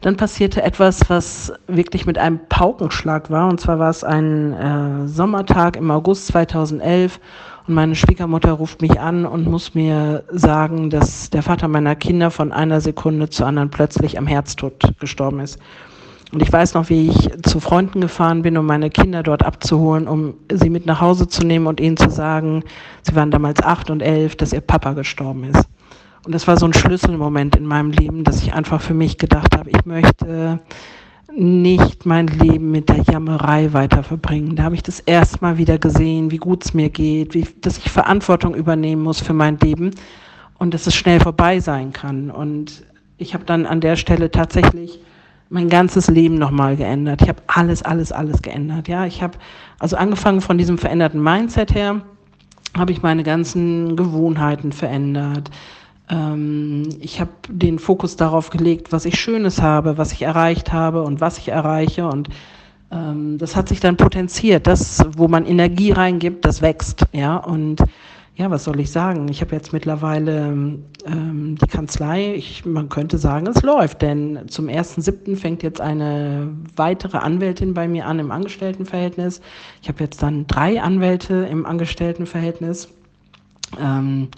dann 0.00 0.16
passierte 0.16 0.62
etwas, 0.62 1.00
was 1.08 1.52
wirklich 1.66 2.06
mit 2.06 2.16
einem 2.16 2.38
Paukenschlag 2.48 3.30
war. 3.30 3.48
Und 3.48 3.60
zwar 3.60 3.78
war 3.78 3.90
es 3.90 4.04
ein 4.04 4.52
äh, 4.52 5.08
Sommertag 5.08 5.76
im 5.76 5.90
August 5.90 6.28
2011 6.28 7.18
und 7.66 7.74
meine 7.74 7.96
Schwiegermutter 7.96 8.52
ruft 8.52 8.80
mich 8.80 9.00
an 9.00 9.26
und 9.26 9.46
muss 9.46 9.74
mir 9.74 10.24
sagen, 10.30 10.90
dass 10.90 11.30
der 11.30 11.42
Vater 11.42 11.68
meiner 11.68 11.96
Kinder 11.96 12.30
von 12.30 12.52
einer 12.52 12.80
Sekunde 12.80 13.28
zur 13.28 13.46
anderen 13.46 13.70
plötzlich 13.70 14.18
am 14.18 14.26
Herztod 14.26 14.94
gestorben 15.00 15.40
ist. 15.40 15.58
Und 16.32 16.42
ich 16.42 16.52
weiß 16.52 16.74
noch, 16.74 16.88
wie 16.88 17.08
ich 17.08 17.30
zu 17.42 17.60
Freunden 17.60 18.00
gefahren 18.00 18.42
bin, 18.42 18.56
um 18.56 18.66
meine 18.66 18.90
Kinder 18.90 19.22
dort 19.22 19.44
abzuholen, 19.44 20.08
um 20.08 20.34
sie 20.52 20.70
mit 20.70 20.86
nach 20.86 21.00
Hause 21.00 21.28
zu 21.28 21.44
nehmen 21.44 21.66
und 21.66 21.80
ihnen 21.80 21.96
zu 21.96 22.10
sagen, 22.10 22.62
sie 23.02 23.14
waren 23.14 23.30
damals 23.30 23.62
acht 23.62 23.90
und 23.90 24.00
elf, 24.00 24.36
dass 24.36 24.52
ihr 24.52 24.60
Papa 24.60 24.92
gestorben 24.92 25.44
ist. 25.44 25.68
Und 26.24 26.34
das 26.34 26.48
war 26.48 26.56
so 26.56 26.66
ein 26.66 26.74
Schlüsselmoment 26.74 27.54
in 27.54 27.66
meinem 27.66 27.92
Leben, 27.92 28.24
dass 28.24 28.42
ich 28.42 28.52
einfach 28.52 28.80
für 28.80 28.94
mich 28.94 29.18
gedacht 29.18 29.56
habe, 29.56 29.70
ich 29.70 29.86
möchte 29.86 30.60
nicht 31.32 32.06
mein 32.06 32.26
Leben 32.28 32.70
mit 32.70 32.88
der 32.88 33.02
Jammerei 33.02 33.72
weiter 33.72 34.02
verbringen. 34.02 34.56
Da 34.56 34.64
habe 34.64 34.74
ich 34.74 34.82
das 34.82 35.00
erste 35.00 35.38
Mal 35.40 35.58
wieder 35.58 35.78
gesehen, 35.78 36.30
wie 36.30 36.36
gut 36.38 36.64
es 36.64 36.74
mir 36.74 36.88
geht, 36.88 37.34
wie, 37.34 37.46
dass 37.60 37.78
ich 37.78 37.90
Verantwortung 37.90 38.54
übernehmen 38.54 39.02
muss 39.02 39.20
für 39.20 39.32
mein 39.32 39.58
Leben 39.58 39.90
und 40.58 40.72
dass 40.72 40.86
es 40.86 40.94
schnell 40.94 41.20
vorbei 41.20 41.60
sein 41.60 41.92
kann. 41.92 42.30
Und 42.30 42.84
ich 43.18 43.34
habe 43.34 43.44
dann 43.44 43.66
an 43.66 43.80
der 43.80 43.96
Stelle 43.96 44.30
tatsächlich 44.30 45.00
mein 45.48 45.68
ganzes 45.68 46.08
Leben 46.08 46.36
nochmal 46.36 46.76
geändert. 46.76 47.22
Ich 47.22 47.28
habe 47.28 47.42
alles, 47.46 47.82
alles, 47.82 48.12
alles 48.12 48.42
geändert. 48.42 48.88
Ja, 48.88 49.06
ich 49.06 49.22
habe 49.22 49.38
also 49.78 49.96
angefangen 49.96 50.40
von 50.40 50.58
diesem 50.58 50.78
veränderten 50.78 51.22
Mindset 51.22 51.74
her, 51.74 52.02
habe 52.76 52.92
ich 52.92 53.02
meine 53.02 53.22
ganzen 53.22 53.96
Gewohnheiten 53.96 54.72
verändert. 54.72 55.50
Ähm, 56.08 56.88
ich 57.00 57.20
habe 57.20 57.32
den 57.48 57.78
Fokus 57.78 58.16
darauf 58.16 58.50
gelegt, 58.50 58.92
was 58.92 59.04
ich 59.04 59.18
Schönes 59.18 59.60
habe, 59.60 59.98
was 59.98 60.12
ich 60.12 60.22
erreicht 60.22 60.72
habe 60.72 61.02
und 61.02 61.20
was 61.20 61.38
ich 61.38 61.48
erreiche. 61.48 62.06
Und 62.06 62.28
ähm, 62.92 63.38
das 63.38 63.56
hat 63.56 63.68
sich 63.68 63.80
dann 63.80 63.96
potenziert. 63.96 64.66
Das, 64.66 65.04
wo 65.16 65.28
man 65.28 65.46
Energie 65.46 65.92
reingibt, 65.92 66.44
das 66.44 66.62
wächst. 66.62 67.06
Ja, 67.12 67.36
und 67.36 67.82
ja, 68.36 68.50
was 68.50 68.64
soll 68.64 68.80
ich 68.80 68.90
sagen? 68.90 69.28
Ich 69.28 69.40
habe 69.40 69.54
jetzt 69.56 69.72
mittlerweile 69.72 70.48
ähm, 71.06 71.56
die 71.56 71.66
Kanzlei, 71.66 72.34
ich, 72.34 72.66
man 72.66 72.90
könnte 72.90 73.16
sagen, 73.16 73.46
es 73.46 73.62
läuft, 73.62 74.02
denn 74.02 74.46
zum 74.48 74.66
1.7. 74.66 75.36
fängt 75.36 75.62
jetzt 75.62 75.80
eine 75.80 76.52
weitere 76.76 77.16
Anwältin 77.16 77.72
bei 77.72 77.88
mir 77.88 78.06
an 78.06 78.18
im 78.18 78.30
Angestelltenverhältnis. 78.30 79.40
Ich 79.80 79.88
habe 79.88 80.04
jetzt 80.04 80.22
dann 80.22 80.46
drei 80.46 80.82
Anwälte 80.82 81.48
im 81.50 81.64
Angestelltenverhältnis. 81.64 82.88
Ähm, 83.80 84.28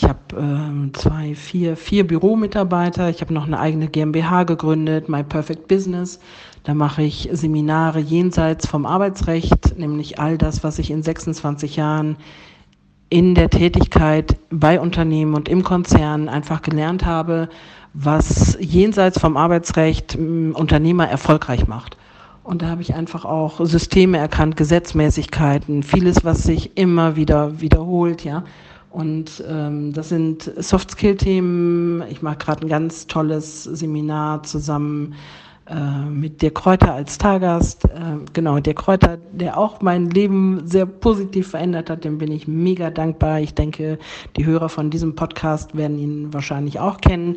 ich 0.00 0.04
habe 0.04 0.20
äh, 0.36 0.92
zwei, 0.92 1.34
vier, 1.34 1.76
vier 1.76 2.06
Büromitarbeiter. 2.06 3.10
Ich 3.10 3.20
habe 3.20 3.34
noch 3.34 3.48
eine 3.48 3.58
eigene 3.58 3.88
GmbH 3.88 4.44
gegründet, 4.44 5.08
My 5.08 5.24
Perfect 5.24 5.66
Business. 5.66 6.20
Da 6.62 6.72
mache 6.72 7.02
ich 7.02 7.28
Seminare 7.32 7.98
jenseits 7.98 8.68
vom 8.68 8.86
Arbeitsrecht, 8.86 9.76
nämlich 9.76 10.20
all 10.20 10.38
das, 10.38 10.62
was 10.62 10.78
ich 10.78 10.92
in 10.92 11.02
26 11.02 11.74
Jahren 11.74 12.16
in 13.08 13.34
der 13.34 13.50
Tätigkeit 13.50 14.36
bei 14.50 14.78
Unternehmen 14.78 15.34
und 15.34 15.48
im 15.48 15.64
Konzern 15.64 16.28
einfach 16.28 16.62
gelernt 16.62 17.04
habe, 17.04 17.48
was 17.92 18.56
jenseits 18.60 19.18
vom 19.18 19.36
Arbeitsrecht 19.36 20.14
Unternehmer 20.14 21.08
erfolgreich 21.08 21.66
macht. 21.66 21.96
Und 22.44 22.62
da 22.62 22.68
habe 22.68 22.82
ich 22.82 22.94
einfach 22.94 23.24
auch 23.24 23.64
Systeme 23.66 24.18
erkannt, 24.18 24.56
Gesetzmäßigkeiten, 24.56 25.82
vieles, 25.82 26.24
was 26.24 26.44
sich 26.44 26.76
immer 26.76 27.16
wieder 27.16 27.60
wiederholt, 27.60 28.22
ja. 28.22 28.44
Und 28.98 29.44
ähm, 29.48 29.92
das 29.92 30.08
sind 30.08 30.50
Soft-Skill-Themen. 30.56 32.02
Ich 32.10 32.20
mache 32.20 32.38
gerade 32.38 32.66
ein 32.66 32.68
ganz 32.68 33.06
tolles 33.06 33.62
Seminar 33.62 34.42
zusammen 34.42 35.14
äh, 35.70 36.10
mit 36.10 36.42
Dirk 36.42 36.56
Kräuter 36.56 36.94
als 36.94 37.16
Taggast. 37.16 37.84
Äh, 37.84 38.16
genau, 38.32 38.58
Dirk 38.58 38.78
Kräuter, 38.78 39.18
der 39.30 39.56
auch 39.56 39.82
mein 39.82 40.10
Leben 40.10 40.66
sehr 40.66 40.84
positiv 40.84 41.50
verändert 41.50 41.90
hat, 41.90 42.02
dem 42.02 42.18
bin 42.18 42.32
ich 42.32 42.48
mega 42.48 42.90
dankbar. 42.90 43.38
Ich 43.38 43.54
denke, 43.54 44.00
die 44.36 44.44
Hörer 44.44 44.68
von 44.68 44.90
diesem 44.90 45.14
Podcast 45.14 45.76
werden 45.76 46.00
ihn 46.00 46.34
wahrscheinlich 46.34 46.80
auch 46.80 47.00
kennen. 47.00 47.36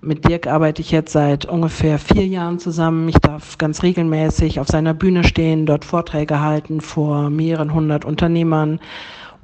Mit 0.00 0.26
Dirk 0.26 0.46
arbeite 0.46 0.80
ich 0.80 0.92
jetzt 0.92 1.12
seit 1.12 1.44
ungefähr 1.44 1.98
vier 1.98 2.26
Jahren 2.26 2.58
zusammen. 2.58 3.10
Ich 3.10 3.18
darf 3.18 3.58
ganz 3.58 3.82
regelmäßig 3.82 4.60
auf 4.60 4.68
seiner 4.68 4.94
Bühne 4.94 5.24
stehen, 5.24 5.66
dort 5.66 5.84
Vorträge 5.84 6.40
halten 6.40 6.80
vor 6.80 7.28
mehreren 7.28 7.74
hundert 7.74 8.06
Unternehmern. 8.06 8.80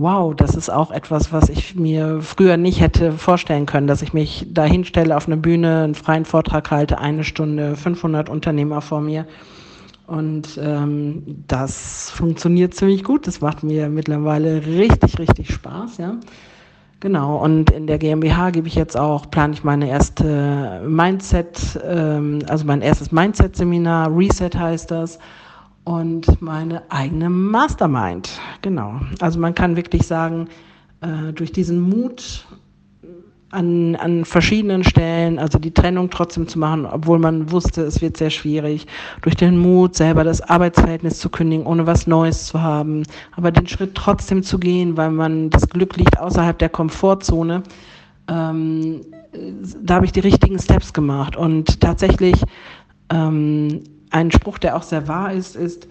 Wow, 0.00 0.32
das 0.32 0.54
ist 0.54 0.70
auch 0.70 0.92
etwas, 0.92 1.32
was 1.32 1.48
ich 1.48 1.74
mir 1.74 2.22
früher 2.22 2.56
nicht 2.56 2.80
hätte 2.80 3.10
vorstellen 3.10 3.66
können, 3.66 3.88
dass 3.88 4.00
ich 4.00 4.12
mich 4.12 4.46
da 4.48 4.62
hinstelle 4.62 5.16
auf 5.16 5.26
eine 5.26 5.36
Bühne, 5.36 5.82
einen 5.82 5.96
freien 5.96 6.24
Vortrag 6.24 6.70
halte, 6.70 6.98
eine 6.98 7.24
Stunde, 7.24 7.74
500 7.74 8.28
Unternehmer 8.28 8.80
vor 8.80 9.00
mir. 9.00 9.26
Und 10.06 10.56
ähm, 10.62 11.42
das 11.48 12.10
funktioniert 12.12 12.74
ziemlich 12.74 13.02
gut. 13.02 13.26
Das 13.26 13.40
macht 13.40 13.64
mir 13.64 13.88
mittlerweile 13.88 14.64
richtig, 14.64 15.18
richtig 15.18 15.52
Spaß, 15.52 15.98
ja. 15.98 16.14
Genau, 17.00 17.36
und 17.36 17.70
in 17.72 17.88
der 17.88 17.98
GmbH 17.98 18.50
gebe 18.50 18.68
ich 18.68 18.76
jetzt 18.76 18.96
auch, 18.96 19.28
plane 19.28 19.52
ich 19.52 19.64
meine 19.64 19.88
erste 19.88 20.80
Mindset, 20.86 21.80
ähm, 21.84 22.38
also 22.48 22.64
mein 22.64 22.82
erstes 22.82 23.10
Mindset-Seminar, 23.10 24.16
Reset 24.16 24.50
heißt 24.56 24.92
das, 24.92 25.18
und 25.88 26.42
meine 26.42 26.82
eigene 26.90 27.30
Mastermind. 27.30 28.28
Genau, 28.60 29.00
also 29.20 29.40
man 29.40 29.54
kann 29.54 29.74
wirklich 29.74 30.06
sagen, 30.06 30.48
äh, 31.00 31.32
durch 31.32 31.50
diesen 31.50 31.80
Mut 31.80 32.46
an, 33.48 33.96
an 33.96 34.26
verschiedenen 34.26 34.84
Stellen, 34.84 35.38
also 35.38 35.58
die 35.58 35.72
Trennung 35.72 36.10
trotzdem 36.10 36.46
zu 36.46 36.58
machen, 36.58 36.84
obwohl 36.84 37.18
man 37.18 37.50
wusste, 37.50 37.84
es 37.84 38.02
wird 38.02 38.18
sehr 38.18 38.28
schwierig, 38.28 38.86
durch 39.22 39.34
den 39.34 39.56
Mut, 39.56 39.96
selber 39.96 40.24
das 40.24 40.42
Arbeitsverhältnis 40.42 41.20
zu 41.20 41.30
kündigen, 41.30 41.64
ohne 41.64 41.86
was 41.86 42.06
Neues 42.06 42.44
zu 42.48 42.60
haben, 42.60 43.04
aber 43.34 43.50
den 43.50 43.66
Schritt 43.66 43.94
trotzdem 43.94 44.42
zu 44.42 44.58
gehen, 44.58 44.94
weil 44.98 45.10
man 45.10 45.48
das 45.48 45.66
Glück 45.70 45.96
liegt 45.96 46.18
außerhalb 46.18 46.58
der 46.58 46.68
Komfortzone. 46.68 47.62
Ähm, 48.28 49.00
da 49.82 49.94
habe 49.94 50.04
ich 50.04 50.12
die 50.12 50.20
richtigen 50.20 50.58
Steps 50.58 50.92
gemacht 50.92 51.34
und 51.34 51.80
tatsächlich 51.80 52.34
ähm, 53.10 53.80
ein 54.10 54.30
Spruch, 54.30 54.58
der 54.58 54.76
auch 54.76 54.82
sehr 54.82 55.08
wahr 55.08 55.32
ist, 55.32 55.56
ist, 55.56 55.88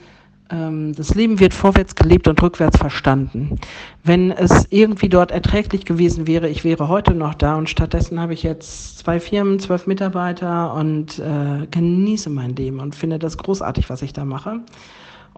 ähm, 0.50 0.94
das 0.96 1.16
Leben 1.16 1.40
wird 1.40 1.54
vorwärts 1.54 1.96
gelebt 1.96 2.28
und 2.28 2.42
rückwärts 2.42 2.78
verstanden. 2.78 3.60
Wenn 4.04 4.32
es 4.32 4.68
irgendwie 4.70 5.10
dort 5.10 5.32
erträglich 5.32 5.86
gewesen 5.86 6.28
wäre, 6.28 6.48
ich 6.48 6.64
wäre 6.64 6.88
heute 6.88 7.14
noch 7.14 7.34
da 7.34 7.56
und 7.56 7.70
stattdessen 7.70 8.20
habe 8.20 8.34
ich 8.34 8.44
jetzt 8.44 9.00
zwei 9.00 9.20
Firmen, 9.20 9.60
zwölf 9.60 9.88
Mitarbeiter 9.88 10.74
und 10.74 11.20
äh, 11.20 11.68
genieße 11.70 12.30
mein 12.30 12.56
Leben 12.56 12.80
und 12.80 12.96
finde 12.96 13.20
das 13.20 13.38
großartig, 13.38 13.90
was 13.90 14.02
ich 14.02 14.14
da 14.14 14.26
mache. 14.26 14.62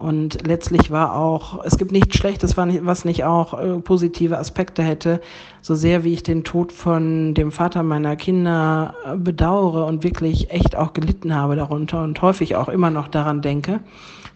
Und 0.00 0.46
letztlich 0.46 0.90
war 0.90 1.14
auch, 1.14 1.62
es 1.62 1.76
gibt 1.76 1.92
nichts 1.92 2.16
Schlechtes, 2.16 2.56
was 2.56 3.04
nicht 3.04 3.24
auch 3.24 3.52
äh, 3.52 3.78
positive 3.80 4.38
Aspekte 4.38 4.82
hätte. 4.82 5.20
So 5.60 5.74
sehr 5.74 6.04
wie 6.04 6.14
ich 6.14 6.22
den 6.22 6.42
Tod 6.42 6.72
von 6.72 7.34
dem 7.34 7.52
Vater 7.52 7.82
meiner 7.82 8.16
Kinder 8.16 8.94
äh, 9.04 9.16
bedauere 9.18 9.84
und 9.84 10.02
wirklich 10.02 10.50
echt 10.50 10.74
auch 10.74 10.94
gelitten 10.94 11.34
habe 11.34 11.54
darunter 11.54 12.02
und 12.02 12.22
häufig 12.22 12.56
auch 12.56 12.70
immer 12.70 12.88
noch 12.88 13.08
daran 13.08 13.42
denke, 13.42 13.80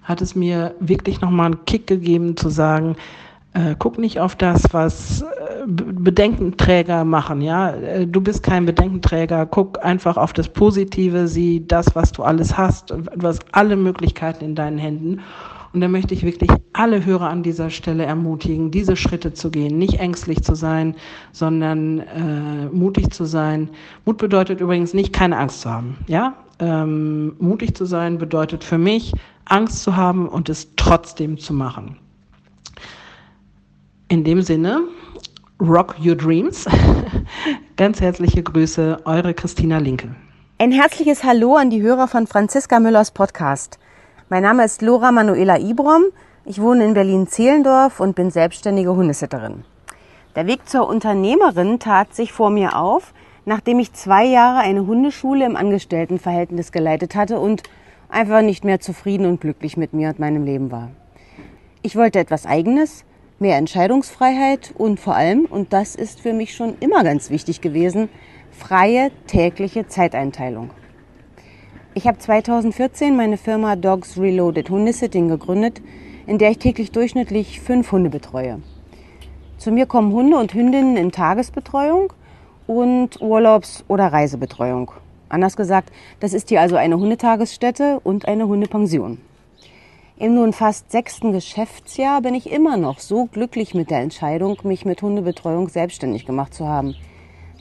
hat 0.02 0.20
es 0.20 0.34
mir 0.34 0.74
wirklich 0.80 1.22
nochmal 1.22 1.46
einen 1.46 1.64
Kick 1.64 1.86
gegeben 1.86 2.36
zu 2.36 2.50
sagen, 2.50 2.96
äh, 3.54 3.74
guck 3.78 3.96
nicht 3.96 4.20
auf 4.20 4.36
das, 4.36 4.64
was 4.72 5.22
äh, 5.22 5.26
Bedenkenträger 5.66 7.06
machen, 7.06 7.40
ja. 7.40 7.72
Du 8.04 8.20
bist 8.20 8.42
kein 8.42 8.66
Bedenkenträger, 8.66 9.46
guck 9.46 9.82
einfach 9.82 10.18
auf 10.18 10.34
das 10.34 10.50
Positive, 10.50 11.26
sieh 11.26 11.66
das, 11.66 11.94
was 11.94 12.12
du 12.12 12.22
alles 12.22 12.58
hast, 12.58 12.90
du 12.90 13.26
hast 13.26 13.46
alle 13.52 13.76
Möglichkeiten 13.76 14.44
in 14.44 14.54
deinen 14.54 14.76
Händen. 14.76 15.20
Und 15.74 15.80
da 15.80 15.88
möchte 15.88 16.14
ich 16.14 16.22
wirklich 16.22 16.50
alle 16.72 17.04
Hörer 17.04 17.28
an 17.28 17.42
dieser 17.42 17.68
Stelle 17.68 18.04
ermutigen, 18.04 18.70
diese 18.70 18.94
Schritte 18.94 19.34
zu 19.34 19.50
gehen, 19.50 19.76
nicht 19.76 19.98
ängstlich 19.98 20.40
zu 20.44 20.54
sein, 20.54 20.94
sondern 21.32 21.98
äh, 21.98 22.66
mutig 22.72 23.12
zu 23.12 23.24
sein. 23.24 23.68
Mut 24.04 24.18
bedeutet 24.18 24.60
übrigens 24.60 24.94
nicht, 24.94 25.12
keine 25.12 25.36
Angst 25.36 25.62
zu 25.62 25.70
haben, 25.70 25.98
ja. 26.06 26.34
Ähm, 26.60 27.34
mutig 27.40 27.74
zu 27.76 27.86
sein 27.86 28.18
bedeutet 28.18 28.62
für 28.62 28.78
mich, 28.78 29.12
Angst 29.46 29.82
zu 29.82 29.96
haben 29.96 30.28
und 30.28 30.48
es 30.48 30.68
trotzdem 30.76 31.38
zu 31.38 31.52
machen. 31.52 31.96
In 34.06 34.22
dem 34.22 34.42
Sinne, 34.42 34.82
rock 35.60 35.96
your 36.00 36.14
dreams. 36.14 36.66
Ganz 37.76 38.00
herzliche 38.00 38.44
Grüße, 38.44 38.98
eure 39.06 39.34
Christina 39.34 39.78
Linke. 39.78 40.14
Ein 40.58 40.70
herzliches 40.70 41.24
Hallo 41.24 41.56
an 41.56 41.70
die 41.70 41.82
Hörer 41.82 42.06
von 42.06 42.28
Franziska 42.28 42.78
Müllers 42.78 43.10
Podcast. 43.10 43.80
Mein 44.34 44.42
Name 44.42 44.64
ist 44.64 44.82
Laura 44.82 45.12
Manuela 45.12 45.60
Ibrom. 45.60 46.06
Ich 46.44 46.60
wohne 46.60 46.84
in 46.84 46.94
Berlin-Zehlendorf 46.94 48.00
und 48.00 48.16
bin 48.16 48.32
selbstständige 48.32 48.96
Hundesitterin. 48.96 49.62
Der 50.34 50.48
Weg 50.48 50.68
zur 50.68 50.88
Unternehmerin 50.88 51.78
tat 51.78 52.16
sich 52.16 52.32
vor 52.32 52.50
mir 52.50 52.76
auf, 52.76 53.14
nachdem 53.44 53.78
ich 53.78 53.92
zwei 53.92 54.24
Jahre 54.24 54.58
eine 54.58 54.88
Hundeschule 54.88 55.46
im 55.46 55.54
Angestelltenverhältnis 55.54 56.72
geleitet 56.72 57.14
hatte 57.14 57.38
und 57.38 57.62
einfach 58.08 58.42
nicht 58.42 58.64
mehr 58.64 58.80
zufrieden 58.80 59.26
und 59.26 59.40
glücklich 59.40 59.76
mit 59.76 59.92
mir 59.92 60.08
und 60.08 60.18
meinem 60.18 60.42
Leben 60.42 60.72
war. 60.72 60.90
Ich 61.82 61.94
wollte 61.94 62.18
etwas 62.18 62.44
Eigenes, 62.44 63.04
mehr 63.38 63.56
Entscheidungsfreiheit 63.56 64.74
und 64.76 64.98
vor 64.98 65.14
allem, 65.14 65.44
und 65.44 65.72
das 65.72 65.94
ist 65.94 66.20
für 66.20 66.32
mich 66.32 66.56
schon 66.56 66.74
immer 66.80 67.04
ganz 67.04 67.30
wichtig 67.30 67.60
gewesen, 67.60 68.08
freie 68.50 69.12
tägliche 69.28 69.86
Zeiteinteilung. 69.86 70.70
Ich 71.96 72.08
habe 72.08 72.18
2014 72.18 73.16
meine 73.16 73.36
Firma 73.36 73.76
Dogs 73.76 74.18
Reloaded 74.18 74.68
Hundesitting 74.68 75.28
gegründet, 75.28 75.80
in 76.26 76.38
der 76.38 76.50
ich 76.50 76.58
täglich 76.58 76.90
durchschnittlich 76.90 77.60
fünf 77.60 77.92
Hunde 77.92 78.10
betreue. 78.10 78.60
Zu 79.58 79.70
mir 79.70 79.86
kommen 79.86 80.12
Hunde 80.12 80.36
und 80.36 80.54
Hündinnen 80.54 80.96
in 80.96 81.12
Tagesbetreuung 81.12 82.12
und 82.66 83.20
Urlaubs- 83.20 83.84
oder 83.86 84.12
Reisebetreuung. 84.12 84.90
Anders 85.28 85.54
gesagt, 85.54 85.92
das 86.18 86.32
ist 86.32 86.48
hier 86.48 86.60
also 86.60 86.74
eine 86.74 86.98
Hundetagesstätte 86.98 88.00
und 88.02 88.26
eine 88.26 88.48
Hundepension. 88.48 89.18
Im 90.16 90.34
nun 90.34 90.52
fast 90.52 90.90
sechsten 90.90 91.30
Geschäftsjahr 91.30 92.22
bin 92.22 92.34
ich 92.34 92.50
immer 92.50 92.76
noch 92.76 92.98
so 92.98 93.26
glücklich 93.26 93.72
mit 93.72 93.90
der 93.90 94.00
Entscheidung, 94.00 94.58
mich 94.64 94.84
mit 94.84 95.00
Hundebetreuung 95.00 95.68
selbstständig 95.68 96.26
gemacht 96.26 96.54
zu 96.54 96.66
haben. 96.66 96.96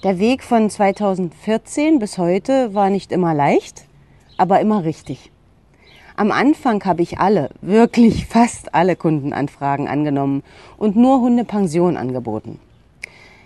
Der 0.03 0.17
Weg 0.17 0.41
von 0.41 0.71
2014 0.71 1.99
bis 1.99 2.17
heute 2.17 2.73
war 2.73 2.89
nicht 2.89 3.11
immer 3.11 3.35
leicht, 3.35 3.85
aber 4.43 4.59
immer 4.59 4.83
richtig. 4.83 5.31
Am 6.17 6.29
Anfang 6.29 6.83
habe 6.83 7.01
ich 7.01 7.17
alle, 7.17 7.49
wirklich 7.61 8.25
fast 8.27 8.75
alle 8.75 8.97
Kundenanfragen 8.97 9.87
angenommen 9.87 10.43
und 10.77 10.97
nur 10.97 11.21
Hundepension 11.21 11.95
angeboten. 11.95 12.59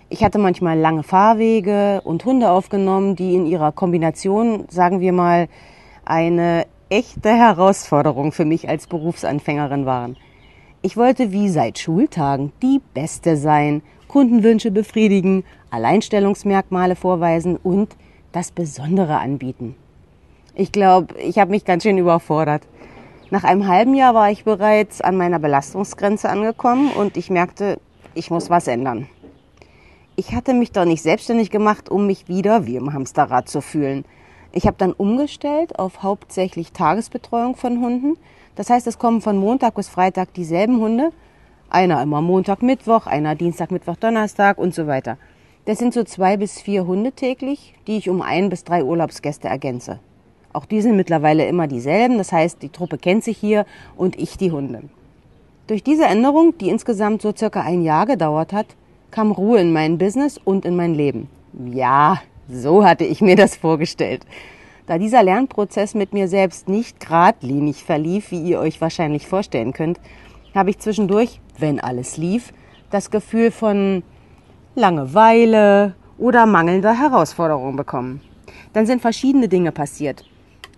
Ich 0.08 0.24
hatte 0.24 0.38
manchmal 0.38 0.76
lange 0.76 1.04
Fahrwege 1.04 2.00
und 2.02 2.24
Hunde 2.24 2.50
aufgenommen, 2.50 3.14
die 3.14 3.36
in 3.36 3.46
ihrer 3.46 3.70
Kombination, 3.70 4.64
sagen 4.68 4.98
wir 5.00 5.12
mal, 5.12 5.48
eine 6.04 6.66
echte 6.88 7.28
Herausforderung 7.28 8.32
für 8.32 8.44
mich 8.44 8.68
als 8.68 8.88
Berufsanfängerin 8.88 9.86
waren. 9.86 10.16
Ich 10.82 10.96
wollte 10.96 11.30
wie 11.30 11.48
seit 11.50 11.78
Schultagen 11.78 12.50
die 12.60 12.80
Beste 12.92 13.36
sein, 13.36 13.82
Kundenwünsche 14.08 14.72
befriedigen, 14.72 15.44
Alleinstellungsmerkmale 15.70 16.96
vorweisen 16.96 17.56
und 17.56 17.94
das 18.32 18.50
Besondere 18.50 19.18
anbieten. 19.18 19.76
Ich 20.58 20.72
glaube, 20.72 21.18
ich 21.18 21.38
habe 21.38 21.52
mich 21.52 21.64
ganz 21.64 21.84
schön 21.84 21.96
überfordert. 21.96 22.64
Nach 23.30 23.44
einem 23.44 23.66
halben 23.66 23.94
Jahr 23.94 24.12
war 24.12 24.30
ich 24.30 24.44
bereits 24.44 25.00
an 25.00 25.16
meiner 25.16 25.38
Belastungsgrenze 25.38 26.28
angekommen 26.28 26.90
und 26.90 27.16
ich 27.16 27.30
merkte, 27.30 27.80
ich 28.12 28.30
muss 28.30 28.50
was 28.50 28.66
ändern 28.66 29.08
ich 30.18 30.34
hatte 30.34 30.52
mich 30.52 30.72
doch 30.72 30.84
nicht 30.84 31.00
selbstständig 31.00 31.48
gemacht, 31.48 31.88
um 31.88 32.08
mich 32.08 32.26
wieder 32.26 32.66
wie 32.66 32.74
im 32.74 32.92
Hamsterrad 32.92 33.48
zu 33.48 33.60
fühlen. 33.60 34.04
Ich 34.50 34.66
habe 34.66 34.74
dann 34.76 34.92
umgestellt 34.92 35.78
auf 35.78 36.02
hauptsächlich 36.02 36.72
Tagesbetreuung 36.72 37.54
von 37.54 37.80
Hunden. 37.80 38.16
Das 38.56 38.68
heißt, 38.68 38.88
es 38.88 38.98
kommen 38.98 39.20
von 39.20 39.36
Montag 39.36 39.76
bis 39.76 39.88
Freitag 39.88 40.34
dieselben 40.34 40.80
Hunde. 40.80 41.12
Einer 41.70 42.02
immer 42.02 42.20
Montag, 42.20 42.62
Mittwoch, 42.62 43.06
einer 43.06 43.36
Dienstag, 43.36 43.70
Mittwoch, 43.70 43.94
Donnerstag 43.94 44.58
und 44.58 44.74
so 44.74 44.88
weiter. 44.88 45.18
Das 45.66 45.78
sind 45.78 45.94
so 45.94 46.02
zwei 46.02 46.36
bis 46.36 46.60
vier 46.60 46.84
Hunde 46.84 47.12
täglich, 47.12 47.74
die 47.86 47.98
ich 47.98 48.10
um 48.10 48.20
ein 48.20 48.48
bis 48.48 48.64
drei 48.64 48.82
Urlaubsgäste 48.82 49.46
ergänze. 49.46 50.00
Auch 50.52 50.64
die 50.64 50.80
sind 50.80 50.96
mittlerweile 50.96 51.46
immer 51.46 51.66
dieselben. 51.66 52.18
Das 52.18 52.32
heißt, 52.32 52.62
die 52.62 52.70
Truppe 52.70 52.98
kennt 52.98 53.24
sich 53.24 53.38
hier 53.38 53.66
und 53.96 54.18
ich 54.18 54.36
die 54.38 54.50
Hunde. 54.50 54.82
Durch 55.66 55.82
diese 55.82 56.06
Änderung, 56.06 56.56
die 56.58 56.70
insgesamt 56.70 57.20
so 57.22 57.32
circa 57.36 57.60
ein 57.60 57.82
Jahr 57.82 58.06
gedauert 58.06 58.52
hat, 58.52 58.66
kam 59.10 59.30
Ruhe 59.30 59.60
in 59.60 59.72
mein 59.72 59.98
Business 59.98 60.38
und 60.42 60.64
in 60.64 60.76
mein 60.76 60.94
Leben. 60.94 61.28
Ja, 61.72 62.22
so 62.48 62.84
hatte 62.84 63.04
ich 63.04 63.20
mir 63.20 63.36
das 63.36 63.56
vorgestellt. 63.56 64.24
Da 64.86 64.96
dieser 64.96 65.22
Lernprozess 65.22 65.94
mit 65.94 66.14
mir 66.14 66.28
selbst 66.28 66.68
nicht 66.68 67.00
geradlinig 67.00 67.84
verlief, 67.84 68.30
wie 68.30 68.42
ihr 68.42 68.58
euch 68.58 68.80
wahrscheinlich 68.80 69.26
vorstellen 69.26 69.74
könnt, 69.74 70.00
habe 70.54 70.70
ich 70.70 70.78
zwischendurch, 70.78 71.40
wenn 71.58 71.78
alles 71.78 72.16
lief, 72.16 72.54
das 72.90 73.10
Gefühl 73.10 73.50
von 73.50 74.02
Langeweile 74.74 75.94
oder 76.16 76.46
mangelnder 76.46 76.98
Herausforderung 76.98 77.76
bekommen. 77.76 78.22
Dann 78.72 78.86
sind 78.86 79.02
verschiedene 79.02 79.48
Dinge 79.48 79.72
passiert. 79.72 80.24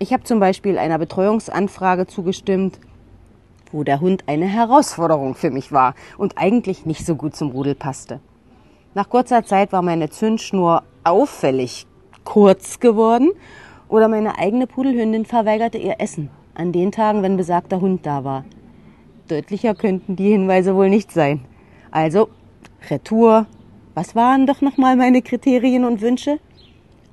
Ich 0.03 0.15
habe 0.15 0.25
zum 0.25 0.41
Beispiel 0.41 0.79
einer 0.79 0.99
Betreuungsanfrage 0.99 2.07
zugestimmt, 2.07 2.79
wo 3.71 3.85
der 3.85 4.01
Hund 4.01 4.25
eine 4.29 4.47
Herausforderung 4.47 5.35
für 5.35 5.51
mich 5.51 5.73
war 5.73 5.95
und 6.17 6.39
eigentlich 6.39 6.87
nicht 6.87 7.05
so 7.05 7.17
gut 7.17 7.37
zum 7.37 7.51
Rudel 7.51 7.75
passte. 7.75 8.21
Nach 8.95 9.11
kurzer 9.11 9.45
Zeit 9.45 9.73
war 9.73 9.83
meine 9.83 10.09
Zündschnur 10.09 10.85
auffällig 11.05 11.87
kurz 12.25 12.81
geworden 12.81 13.29
oder 13.91 14.09
meine 14.09 14.39
eigene 14.39 14.67
Pudelhündin 14.67 15.27
verweigerte 15.27 15.77
ihr 15.77 15.97
Essen 15.99 16.31
an 16.55 16.73
den 16.73 16.93
Tagen, 16.93 17.23
wenn 17.23 17.37
besagter 17.37 17.83
Hund 17.83 18.07
da 18.07 18.25
war. 18.25 18.47
Deutlicher 19.29 19.75
könnten 19.75 20.17
die 20.17 20.31
Hinweise 20.31 20.75
wohl 20.75 20.89
nicht 20.89 21.13
sein. 21.13 21.45
Also, 21.91 22.31
Retour. 22.89 23.45
Was 23.95 24.17
waren 24.17 24.47
doch 24.47 24.63
nochmal 24.63 24.97
meine 24.97 25.21
Kriterien 25.21 25.85
und 25.85 26.01
Wünsche? 26.01 26.39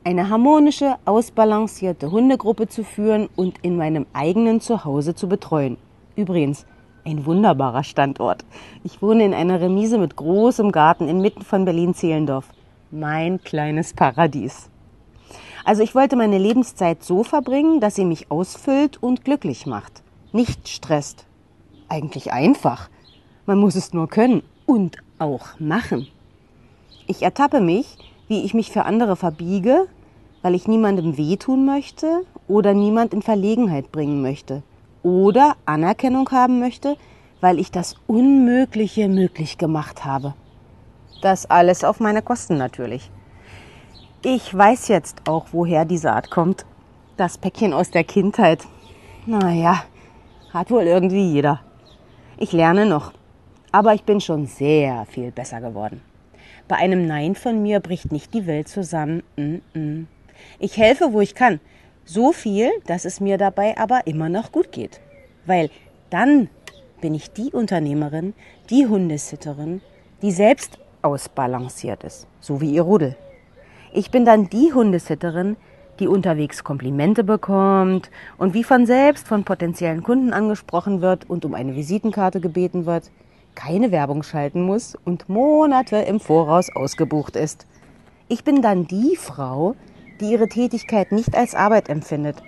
Eine 0.08 0.30
harmonische, 0.30 0.96
ausbalancierte 1.04 2.10
Hundegruppe 2.10 2.70
zu 2.70 2.86
führen 2.86 3.28
und 3.36 3.58
in 3.62 3.76
meinem 3.76 4.06
eigenen 4.14 4.62
Zuhause 4.62 5.16
zu 5.16 5.28
betreuen. 5.28 5.76
Übrigens, 6.16 6.66
ein 7.06 7.26
wunderbarer 7.26 7.84
Standort. 7.84 8.46
Ich 8.86 9.02
wohne 9.02 9.26
in 9.26 9.34
einer 9.34 9.60
Remise 9.60 9.98
mit 9.98 10.16
großem 10.16 10.72
Garten 10.72 11.10
inmitten 11.10 11.42
von 11.42 11.66
Berlin-Zehlendorf. 11.66 12.46
Mein 12.90 13.44
kleines 13.44 13.94
Paradies. 13.94 14.70
Also 15.66 15.84
ich 15.84 15.94
wollte 15.94 16.16
meine 16.16 16.38
Lebenszeit 16.38 17.04
so 17.04 17.26
verbringen, 17.26 17.82
dass 17.82 17.96
sie 17.96 18.06
mich 18.06 18.32
ausfüllt 18.32 19.04
und 19.04 19.26
glücklich 19.26 19.66
macht. 19.66 20.04
Nicht 20.32 20.70
stresst. 20.70 21.26
Eigentlich 21.90 22.32
einfach. 22.32 22.90
Man 23.46 23.58
muss 23.58 23.76
es 23.76 23.92
nur 23.92 24.08
können 24.08 24.42
und 24.66 25.00
auch 25.20 25.60
machen. 25.60 26.08
Ich 27.08 27.24
ertappe 27.24 27.60
mich, 27.60 27.98
wie 28.30 28.46
ich 28.46 28.54
mich 28.54 28.72
für 28.72 28.86
andere 28.86 29.18
verbiege, 29.18 29.88
weil 30.42 30.56
ich 30.56 30.68
niemandem 30.68 31.18
wehtun 31.18 31.66
möchte 31.66 32.22
oder 32.48 32.74
niemand 32.74 33.14
in 33.14 33.22
Verlegenheit 33.22 33.92
bringen 33.92 34.22
möchte 34.22 34.64
oder 35.04 35.56
Anerkennung 35.66 36.30
haben 36.32 36.60
möchte, 36.60 36.98
weil 37.42 37.60
ich 37.60 37.72
das 37.72 37.96
Unmögliche 38.08 39.08
möglich 39.08 39.58
gemacht 39.58 40.06
habe. 40.06 40.34
Das 41.22 41.50
alles 41.50 41.84
auf 41.84 42.00
meine 42.00 42.22
Kosten 42.22 42.58
natürlich. 42.58 43.10
Ich 44.24 44.56
weiß 44.56 44.88
jetzt 44.88 45.28
auch, 45.28 45.48
woher 45.52 45.86
diese 45.86 46.12
Art 46.12 46.30
kommt. 46.30 46.66
Das 47.16 47.38
Päckchen 47.38 47.74
aus 47.74 47.92
der 47.92 48.04
Kindheit. 48.04 48.66
Naja, 49.26 49.84
hat 50.54 50.72
wohl 50.72 50.84
irgendwie 50.84 51.32
jeder. 51.32 51.62
Ich 52.38 52.52
lerne 52.52 52.86
noch, 52.86 53.14
aber 53.72 53.94
ich 53.94 54.04
bin 54.04 54.22
schon 54.22 54.46
sehr 54.46 55.06
viel 55.06 55.32
besser 55.32 55.62
geworden. 55.62 56.02
Bei 56.68 56.76
einem 56.76 57.08
Nein 57.08 57.36
von 57.36 57.62
mir 57.62 57.80
bricht 57.80 58.12
nicht 58.12 58.34
die 58.34 58.46
Welt 58.46 58.68
zusammen. 58.68 59.24
Ich 60.60 60.78
helfe, 60.78 61.14
wo 61.14 61.22
ich 61.22 61.36
kann. 61.36 61.60
So 62.06 62.32
viel, 62.32 62.70
dass 62.86 63.06
es 63.06 63.20
mir 63.20 63.38
dabei 63.38 63.78
aber 63.78 64.08
immer 64.08 64.30
noch 64.30 64.52
gut 64.52 64.72
geht. 64.72 65.02
Weil 65.46 65.70
dann 66.10 66.50
bin 67.02 67.14
ich 67.14 67.32
die 67.32 67.52
Unternehmerin, 67.52 68.34
die 68.70 68.88
Hundesitterin, 68.88 69.82
die 70.22 70.32
selbst 70.32 70.80
ausbalanciert 71.02 72.04
ist, 72.04 72.28
so 72.40 72.62
wie 72.62 72.72
ihr 72.72 72.82
Rudel. 72.82 73.16
Ich 73.94 74.12
bin 74.12 74.26
dann 74.26 74.50
die 74.50 74.74
Hundesitterin, 74.74 75.58
die 76.00 76.08
unterwegs 76.08 76.64
Komplimente 76.64 77.24
bekommt 77.24 78.12
und 78.38 78.54
wie 78.54 78.64
von 78.64 78.86
selbst 78.86 79.28
von 79.28 79.44
potenziellen 79.44 80.04
Kunden 80.04 80.34
angesprochen 80.34 81.02
wird 81.02 81.30
und 81.30 81.46
um 81.46 81.54
eine 81.54 81.76
Visitenkarte 81.76 82.40
gebeten 82.40 82.86
wird, 82.86 83.12
keine 83.56 83.92
Werbung 83.92 84.24
schalten 84.24 84.62
muss 84.62 84.96
und 85.04 85.30
Monate 85.30 85.98
im 85.98 86.20
Voraus 86.20 86.70
ausgebucht 86.76 87.36
ist. 87.36 87.66
Ich 88.28 88.44
bin 88.44 88.62
dann 88.62 88.88
die 88.88 89.16
Frau, 89.16 89.76
die 90.20 90.32
ihre 90.32 90.48
Tätigkeit 90.48 91.12
nicht 91.12 91.36
als 91.36 91.56
Arbeit 91.56 91.90
empfindet. 91.90 92.42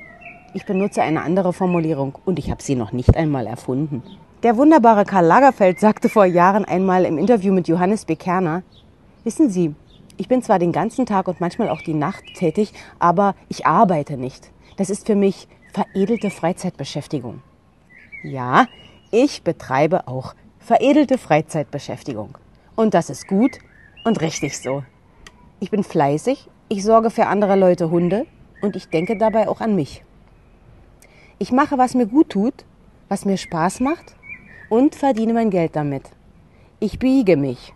Ich 0.54 0.66
benutze 0.66 1.02
eine 1.02 1.22
andere 1.22 1.54
Formulierung 1.54 2.18
und 2.26 2.40
ich 2.40 2.50
habe 2.50 2.64
sie 2.64 2.76
noch 2.76 2.92
nicht 2.92 3.16
einmal 3.16 3.46
erfunden. 3.46 4.04
Der 4.42 4.58
wunderbare 4.58 5.06
Karl 5.06 5.26
Lagerfeld 5.26 5.80
sagte 5.80 6.10
vor 6.10 6.26
Jahren 6.26 6.66
einmal 6.66 7.06
im 7.06 7.18
Interview 7.18 7.54
mit 7.54 7.68
Johannes 7.68 8.06
Bekerner, 8.06 8.64
wissen 9.24 9.50
Sie, 9.50 9.76
ich 10.18 10.28
bin 10.28 10.42
zwar 10.42 10.60
den 10.60 10.72
ganzen 10.72 11.06
Tag 11.06 11.28
und 11.28 11.40
manchmal 11.40 11.70
auch 11.70 11.82
die 11.82 11.94
Nacht 11.94 12.24
tätig, 12.36 12.74
aber 13.00 13.36
ich 13.48 13.66
arbeite 13.66 14.18
nicht. 14.18 14.52
Das 14.78 14.90
ist 14.90 15.06
für 15.06 15.16
mich 15.16 15.48
veredelte 15.74 16.30
Freizeitbeschäftigung. 16.30 17.42
Ja, 18.24 18.68
ich 19.12 19.44
betreibe 19.44 20.08
auch 20.08 20.36
veredelte 20.60 21.18
Freizeitbeschäftigung. 21.18 22.38
Und 22.76 22.94
das 22.94 23.10
ist 23.10 23.28
gut 23.28 23.60
und 24.04 24.22
richtig 24.22 24.58
so. 24.58 24.84
Ich 25.60 25.72
bin 25.72 25.84
fleißig 25.84 26.50
ich 26.72 26.84
sorge 26.84 27.10
für 27.10 27.26
andere 27.26 27.56
Leute 27.56 27.90
Hunde 27.90 28.28
und 28.62 28.76
ich 28.76 28.90
denke 28.90 29.18
dabei 29.18 29.50
auch 29.50 29.60
an 29.60 29.76
mich. 29.76 30.04
Ich 31.40 31.52
mache, 31.52 31.80
was 31.80 31.96
mir 31.96 32.06
gut 32.06 32.30
tut, 32.30 32.54
was 33.08 33.26
mir 33.26 33.38
Spaß 33.38 33.80
macht 33.80 34.16
und 34.70 34.94
verdiene 34.94 35.34
mein 35.34 35.50
Geld 35.50 35.76
damit. 35.76 36.04
Ich 36.80 37.00
biege 37.00 37.38
mich, 37.38 37.74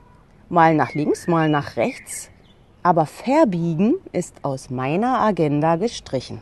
mal 0.47 0.75
nach 0.75 0.93
links, 0.93 1.27
mal 1.27 1.49
nach 1.49 1.75
rechts, 1.75 2.29
aber 2.83 3.07
verbiegen 3.07 3.95
ist 4.11 4.35
aus 4.43 4.69
meiner 4.69 5.19
Agenda 5.21 5.75
gestrichen. 5.77 6.39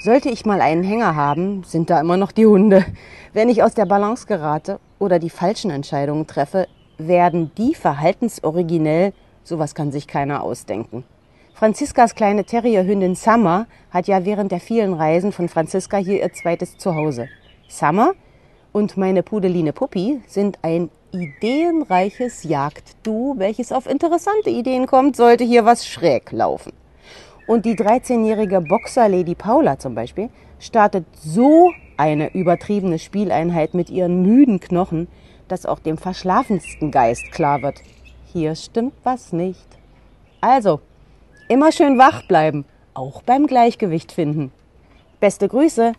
Sollte 0.00 0.28
ich 0.28 0.44
mal 0.44 0.60
einen 0.60 0.84
Hänger 0.84 1.16
haben, 1.16 1.64
sind 1.64 1.88
da 1.88 1.98
immer 1.98 2.18
noch 2.18 2.30
die 2.30 2.46
Hunde. 2.46 2.84
Wenn 3.32 3.48
ich 3.48 3.62
aus 3.62 3.72
der 3.72 3.86
Balance 3.86 4.26
gerate 4.26 4.80
oder 4.98 5.18
die 5.18 5.30
falschen 5.30 5.70
Entscheidungen 5.70 6.26
treffe, 6.26 6.68
werden 6.98 7.52
die 7.56 7.74
verhaltensoriginell, 7.74 9.14
sowas 9.44 9.74
kann 9.74 9.90
sich 9.92 10.06
keiner 10.06 10.42
ausdenken. 10.42 11.04
Franziskas 11.58 12.14
kleine 12.14 12.44
Terrierhündin 12.44 13.16
Summer 13.16 13.66
hat 13.90 14.06
ja 14.06 14.24
während 14.24 14.52
der 14.52 14.60
vielen 14.60 14.94
Reisen 14.94 15.32
von 15.32 15.48
Franziska 15.48 15.96
hier 15.96 16.22
ihr 16.22 16.32
zweites 16.32 16.78
Zuhause. 16.78 17.28
Summer 17.66 18.12
und 18.70 18.96
meine 18.96 19.24
Pudeline 19.24 19.72
Puppi 19.72 20.20
sind 20.28 20.60
ein 20.62 20.88
ideenreiches 21.10 22.44
Jagddu, 22.44 23.34
welches 23.38 23.72
auf 23.72 23.90
interessante 23.90 24.50
Ideen 24.50 24.86
kommt, 24.86 25.16
sollte 25.16 25.42
hier 25.42 25.64
was 25.64 25.84
schräg 25.84 26.30
laufen. 26.30 26.72
Und 27.48 27.64
die 27.64 27.74
13-jährige 27.74 28.60
Boxer 28.60 29.08
Lady 29.08 29.34
Paula 29.34 29.80
zum 29.80 29.96
Beispiel 29.96 30.30
startet 30.60 31.06
so 31.12 31.72
eine 31.96 32.32
übertriebene 32.34 33.00
Spieleinheit 33.00 33.74
mit 33.74 33.90
ihren 33.90 34.22
müden 34.22 34.60
Knochen, 34.60 35.08
dass 35.48 35.66
auch 35.66 35.80
dem 35.80 35.98
verschlafensten 35.98 36.92
Geist 36.92 37.32
klar 37.32 37.62
wird, 37.62 37.80
hier 38.32 38.54
stimmt 38.54 38.94
was 39.02 39.32
nicht. 39.32 39.66
Also, 40.40 40.78
Immer 41.50 41.72
schön 41.72 41.96
wach 41.96 42.24
bleiben, 42.24 42.66
auch 42.92 43.22
beim 43.22 43.46
Gleichgewicht 43.46 44.12
finden. 44.12 44.52
Beste 45.18 45.48
Grüße, 45.48 45.94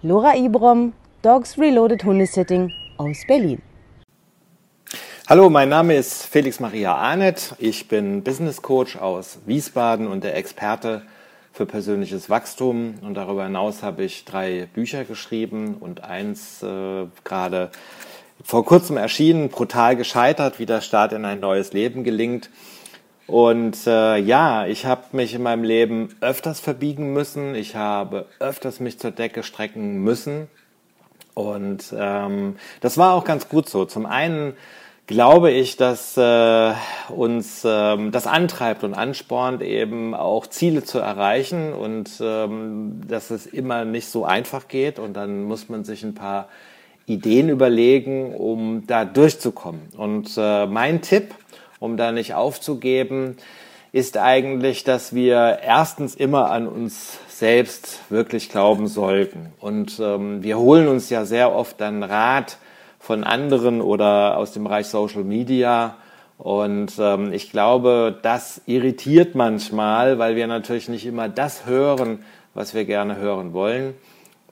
Laura 0.00 0.34
Ibrom, 0.34 0.94
Dogs 1.20 1.58
Reloaded 1.58 2.04
Hundesitting 2.04 2.72
aus 2.96 3.18
Berlin. 3.28 3.60
Hallo, 5.28 5.50
mein 5.50 5.68
Name 5.68 5.94
ist 5.94 6.24
Felix 6.24 6.58
Maria 6.58 6.94
Arnett. 6.94 7.54
Ich 7.58 7.86
bin 7.86 8.22
Business 8.22 8.62
Coach 8.62 8.96
aus 8.96 9.40
Wiesbaden 9.44 10.06
und 10.06 10.24
der 10.24 10.36
Experte 10.38 11.02
für 11.52 11.66
persönliches 11.66 12.30
Wachstum. 12.30 12.94
Und 13.02 13.12
darüber 13.12 13.44
hinaus 13.44 13.82
habe 13.82 14.04
ich 14.04 14.24
drei 14.24 14.68
Bücher 14.72 15.04
geschrieben 15.04 15.76
und 15.80 16.02
eins 16.02 16.62
äh, 16.62 17.04
gerade 17.24 17.70
vor 18.42 18.64
kurzem 18.64 18.96
erschienen, 18.96 19.50
brutal 19.50 19.96
gescheitert, 19.96 20.58
wie 20.58 20.66
der 20.66 20.80
Start 20.80 21.12
in 21.12 21.26
ein 21.26 21.40
neues 21.40 21.74
Leben 21.74 22.04
gelingt. 22.04 22.48
Und 23.26 23.86
äh, 23.86 24.18
ja, 24.18 24.66
ich 24.66 24.84
habe 24.84 25.04
mich 25.12 25.34
in 25.34 25.42
meinem 25.42 25.64
Leben 25.64 26.14
öfters 26.20 26.60
verbiegen 26.60 27.12
müssen. 27.12 27.54
Ich 27.54 27.74
habe 27.74 28.26
öfters 28.38 28.80
mich 28.80 28.98
zur 28.98 29.12
Decke 29.12 29.42
strecken 29.42 30.02
müssen. 30.02 30.48
Und 31.32 31.94
ähm, 31.98 32.56
das 32.80 32.98
war 32.98 33.14
auch 33.14 33.24
ganz 33.24 33.48
gut 33.48 33.68
so. 33.68 33.84
Zum 33.86 34.06
einen 34.06 34.54
glaube 35.06 35.50
ich, 35.50 35.76
dass 35.76 36.16
äh, 36.16 36.72
uns 37.08 37.62
ähm, 37.64 38.12
das 38.12 38.26
antreibt 38.26 38.84
und 38.84 38.94
anspornt, 38.94 39.62
eben 39.62 40.14
auch 40.14 40.46
Ziele 40.46 40.84
zu 40.84 40.98
erreichen 40.98 41.72
und 41.72 42.10
ähm, 42.20 43.02
dass 43.06 43.30
es 43.30 43.46
immer 43.46 43.84
nicht 43.84 44.08
so 44.08 44.24
einfach 44.24 44.68
geht. 44.68 44.98
Und 44.98 45.14
dann 45.14 45.44
muss 45.44 45.68
man 45.68 45.84
sich 45.84 46.04
ein 46.04 46.14
paar 46.14 46.48
Ideen 47.06 47.50
überlegen, 47.50 48.34
um 48.34 48.86
da 48.86 49.04
durchzukommen. 49.04 49.82
Und 49.96 50.32
äh, 50.38 50.66
mein 50.66 51.02
Tipp, 51.02 51.34
um 51.80 51.96
da 51.96 52.12
nicht 52.12 52.34
aufzugeben, 52.34 53.36
ist 53.92 54.16
eigentlich, 54.16 54.84
dass 54.84 55.14
wir 55.14 55.60
erstens 55.62 56.14
immer 56.14 56.50
an 56.50 56.66
uns 56.66 57.18
selbst 57.28 58.00
wirklich 58.10 58.48
glauben 58.48 58.88
sollten. 58.88 59.52
Und 59.60 60.00
ähm, 60.00 60.42
wir 60.42 60.58
holen 60.58 60.88
uns 60.88 61.10
ja 61.10 61.24
sehr 61.24 61.54
oft 61.54 61.80
dann 61.80 62.02
Rat 62.02 62.58
von 62.98 63.22
anderen 63.22 63.80
oder 63.80 64.36
aus 64.36 64.52
dem 64.52 64.64
Bereich 64.64 64.86
Social 64.86 65.24
Media 65.24 65.96
Und 66.38 66.92
ähm, 66.98 67.32
ich 67.32 67.50
glaube, 67.50 68.18
das 68.22 68.60
irritiert 68.66 69.34
manchmal, 69.34 70.18
weil 70.18 70.36
wir 70.36 70.46
natürlich 70.46 70.88
nicht 70.88 71.06
immer 71.06 71.28
das 71.28 71.66
hören, 71.66 72.24
was 72.54 72.74
wir 72.74 72.84
gerne 72.84 73.16
hören 73.16 73.52
wollen. 73.52 73.94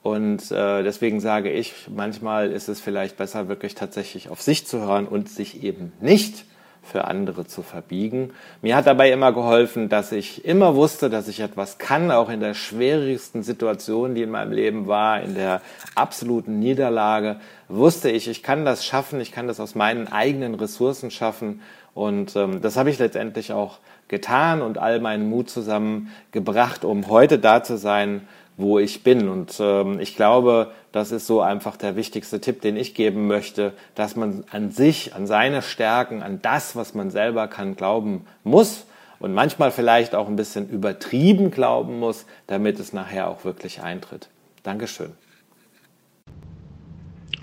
Und 0.01 0.51
äh, 0.51 0.83
deswegen 0.83 1.19
sage 1.19 1.51
ich, 1.51 1.73
manchmal 1.93 2.51
ist 2.51 2.67
es 2.67 2.81
vielleicht 2.81 3.17
besser, 3.17 3.47
wirklich 3.47 3.75
tatsächlich 3.75 4.29
auf 4.29 4.41
sich 4.41 4.65
zu 4.67 4.79
hören 4.79 5.07
und 5.07 5.29
sich 5.29 5.63
eben 5.63 5.93
nicht 6.01 6.45
für 6.83 7.05
andere 7.05 7.47
zu 7.47 7.61
verbiegen. 7.61 8.31
Mir 8.61 8.75
hat 8.75 8.85
dabei 8.85 9.11
immer 9.11 9.31
geholfen, 9.31 9.89
dass 9.89 10.11
ich 10.11 10.45
immer 10.45 10.75
wusste, 10.75 11.09
dass 11.09 11.27
ich 11.27 11.39
etwas 11.39 11.77
kann, 11.77 12.11
auch 12.11 12.29
in 12.29 12.41
der 12.41 12.53
schwierigsten 12.53 13.41
Situation, 13.41 14.15
die 14.15 14.21
in 14.21 14.29
meinem 14.29 14.51
Leben 14.51 14.87
war, 14.87 15.21
in 15.21 15.33
der 15.33 15.61
absoluten 15.95 16.59
Niederlage, 16.59 17.37
wusste 17.69 18.11
ich, 18.11 18.27
ich 18.27 18.43
kann 18.43 18.65
das 18.65 18.85
schaffen, 18.85 19.21
ich 19.21 19.31
kann 19.31 19.47
das 19.47 19.59
aus 19.59 19.75
meinen 19.75 20.07
eigenen 20.11 20.55
Ressourcen 20.55 21.09
schaffen. 21.09 21.61
Und 21.93 22.35
ähm, 22.35 22.61
das 22.61 22.75
habe 22.75 22.89
ich 22.89 22.99
letztendlich 22.99 23.53
auch 23.53 23.79
getan 24.07 24.61
und 24.61 24.77
all 24.77 24.99
meinen 24.99 25.29
Mut 25.29 25.49
zusammengebracht, 25.49 26.83
um 26.83 27.07
heute 27.07 27.39
da 27.39 27.63
zu 27.63 27.77
sein, 27.77 28.27
wo 28.57 28.79
ich 28.79 29.03
bin. 29.03 29.29
Und 29.29 29.57
ähm, 29.59 29.99
ich 29.99 30.15
glaube, 30.15 30.71
das 30.91 31.11
ist 31.11 31.27
so 31.27 31.41
einfach 31.41 31.77
der 31.77 31.95
wichtigste 31.95 32.39
Tipp, 32.39 32.61
den 32.61 32.77
ich 32.77 32.93
geben 32.93 33.27
möchte, 33.27 33.73
dass 33.95 34.15
man 34.15 34.43
an 34.51 34.71
sich, 34.71 35.15
an 35.15 35.27
seine 35.27 35.61
Stärken, 35.61 36.21
an 36.21 36.39
das, 36.41 36.75
was 36.75 36.93
man 36.93 37.09
selber 37.09 37.47
kann, 37.47 37.75
glauben 37.75 38.25
muss 38.43 38.85
und 39.19 39.33
manchmal 39.33 39.71
vielleicht 39.71 40.15
auch 40.15 40.27
ein 40.27 40.35
bisschen 40.35 40.69
übertrieben 40.69 41.49
glauben 41.49 41.99
muss, 41.99 42.25
damit 42.47 42.79
es 42.79 42.93
nachher 42.93 43.29
auch 43.29 43.45
wirklich 43.45 43.81
eintritt. 43.81 44.27
Dankeschön. 44.63 45.11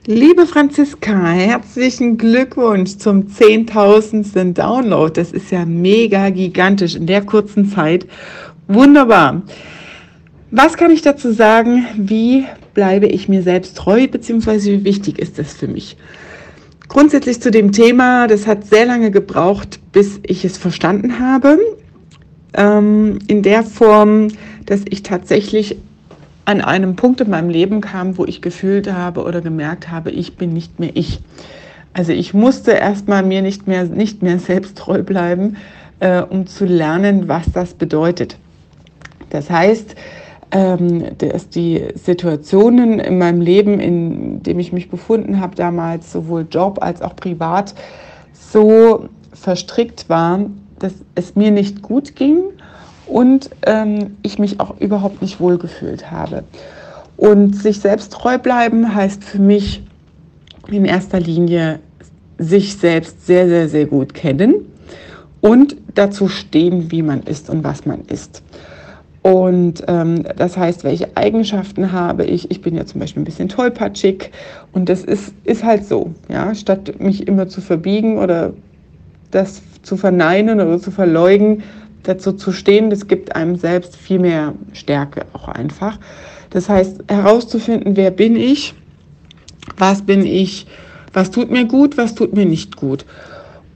Liebe 0.07 0.47
Franziska, 0.47 1.27
herzlichen 1.27 2.17
Glückwunsch 2.17 2.97
zum 2.97 3.29
10.000. 3.29 4.55
Download. 4.55 5.13
Das 5.13 5.31
ist 5.31 5.51
ja 5.51 5.67
mega 5.67 6.31
gigantisch 6.31 6.97
in 6.97 7.07
der 7.07 7.23
kurzen 7.23 7.71
Zeit. 7.71 8.07
Wunderbar. 8.67 9.43
Was 10.53 10.77
kann 10.77 10.91
ich 10.91 11.03
dazu 11.03 11.33
sagen? 11.33 11.87
Wie 11.97 12.45
bleibe 12.75 13.07
ich 13.07 13.29
mir 13.29 13.43
selbst 13.43 13.77
treu, 13.77 14.09
beziehungsweise 14.09 14.73
wie 14.73 14.85
wichtig 14.85 15.21
ist 15.21 15.39
das 15.39 15.53
für 15.53 15.69
mich? 15.69 15.97
Grundsätzlich 16.89 17.41
zu 17.41 17.53
dem 17.53 17.71
Thema, 17.71 18.27
das 18.27 18.49
hat 18.49 18.67
sehr 18.67 18.85
lange 18.85 19.13
gebraucht, 19.13 19.79
bis 19.93 20.19
ich 20.25 20.45
es 20.45 20.59
verstanden 20.59 21.21
habe. 21.21 21.61
Ähm, 22.55 23.21
in 23.29 23.43
der 23.43 23.63
Form, 23.63 24.27
dass 24.67 24.81
ich 24.89 25.05
tatsächlich 25.05 25.77
an 26.47 26.61
einem 26.61 26.97
Punkt 26.97 27.21
in 27.21 27.31
meinem 27.31 27.49
Leben 27.49 27.81
kam, 27.81 28.19
wo 28.19 28.25
ich 28.25 28.43
gefühlt 28.43 28.93
habe 28.93 29.23
oder 29.23 29.41
gemerkt 29.41 29.89
habe, 29.89 30.11
ich 30.11 30.37
bin 30.37 30.53
nicht 30.53 30.81
mehr 30.81 30.91
ich. 30.95 31.21
Also 31.93 32.11
ich 32.11 32.35
musste 32.35 32.73
erstmal 32.73 33.23
mir 33.23 33.43
nicht 33.43 33.69
mehr, 33.69 33.85
nicht 33.85 34.23
mehr 34.23 34.41
selbst 34.41 34.77
treu 34.77 35.05
bleiben, 35.05 35.59
äh, 36.01 36.23
um 36.23 36.49
zu 36.49 36.65
lernen, 36.65 37.29
was 37.29 37.53
das 37.53 37.75
bedeutet. 37.75 38.37
Das 39.31 39.49
heißt, 39.49 39.95
ähm, 40.53 41.17
dass 41.19 41.49
die 41.49 41.85
Situationen 41.95 42.99
in 42.99 43.19
meinem 43.19 43.41
Leben, 43.41 43.81
in 43.81 44.43
dem 44.43 44.59
ich 44.59 44.73
mich 44.73 44.91
befunden 44.91 45.41
habe 45.41 45.55
damals, 45.55 46.13
sowohl 46.13 46.47
Job 46.51 46.79
als 46.83 47.03
auch 47.03 47.15
privat, 47.15 47.75
so 48.33 49.09
verstrickt 49.33 50.09
waren, 50.09 50.67
dass 50.79 50.95
es 51.15 51.37
mir 51.37 51.51
nicht 51.51 51.83
gut 51.83 52.17
ging 52.17 52.43
und 53.07 53.51
ähm, 53.67 54.17
ich 54.23 54.39
mich 54.39 54.61
auch 54.61 54.79
überhaupt 54.81 55.23
nicht 55.23 55.41
wohlgefühlt 55.41 56.11
habe. 56.11 56.45
Und 57.17 57.55
sich 57.55 57.81
selbst 57.81 58.13
treu 58.13 58.39
bleiben 58.39 58.95
heißt 58.95 59.23
für 59.23 59.39
mich 59.39 59.83
in 60.69 60.85
erster 60.85 61.21
Linie 61.21 61.81
sich 62.39 62.77
selbst 62.77 63.27
sehr, 63.27 63.49
sehr, 63.49 63.69
sehr 63.69 63.87
gut 63.87 64.15
kennen 64.15 64.55
und 65.41 65.77
dazu 65.95 66.29
stehen, 66.29 66.91
wie 66.91 67.03
man 67.03 67.23
ist 67.23 67.51
und 67.51 67.65
was 67.65 67.85
man 67.85 68.03
ist. 68.07 68.43
Und 69.23 69.85
ähm, 69.87 70.25
das 70.37 70.57
heißt, 70.57 70.83
welche 70.85 71.17
Eigenschaften 71.17 71.93
habe 71.93 72.25
ich? 72.25 72.51
Ich 72.51 72.63
bin 72.63 72.75
ja 72.75 72.87
zum 72.87 73.01
Beispiel 73.01 73.23
ein 73.23 73.27
bisschen 73.27 73.51
tollpatschig 73.51 74.31
und 74.73 74.89
das 74.89 75.05
ist, 75.05 75.35
ist 75.45 75.63
halt 75.63 75.85
so. 75.85 76.15
Ja? 76.29 76.55
Statt 76.55 77.01
mich 77.01 77.29
immer 77.29 77.47
zu 77.49 77.61
verbiegen 77.61 78.19
oder 78.19 78.55
das 79.31 79.63
zu 79.83 79.97
verneinen 79.97 80.61
oder 80.61 80.79
zu 80.79 80.91
verleugnen, 80.91 81.63
dazu 82.03 82.33
zu 82.33 82.51
stehen, 82.53 82.89
das 82.89 83.09
gibt 83.09 83.37
einem 83.37 83.57
selbst 83.57 83.95
viel 83.97 84.19
mehr 84.19 84.55
Stärke 84.73 85.27
auch 85.35 85.49
einfach. 85.49 85.99
Das 86.49 86.69
heißt, 86.69 87.05
herauszufinden, 87.09 87.97
wer 87.97 88.11
bin 88.11 88.37
ich, 88.37 88.75
was 89.77 90.03
bin 90.03 90.25
ich, 90.25 90.67
was 91.13 91.31
tut 91.31 91.51
mir 91.51 91.67
gut, 91.67 91.99
was 91.99 92.15
tut 92.15 92.35
mir 92.35 92.47
nicht 92.47 92.77
gut. 92.77 93.05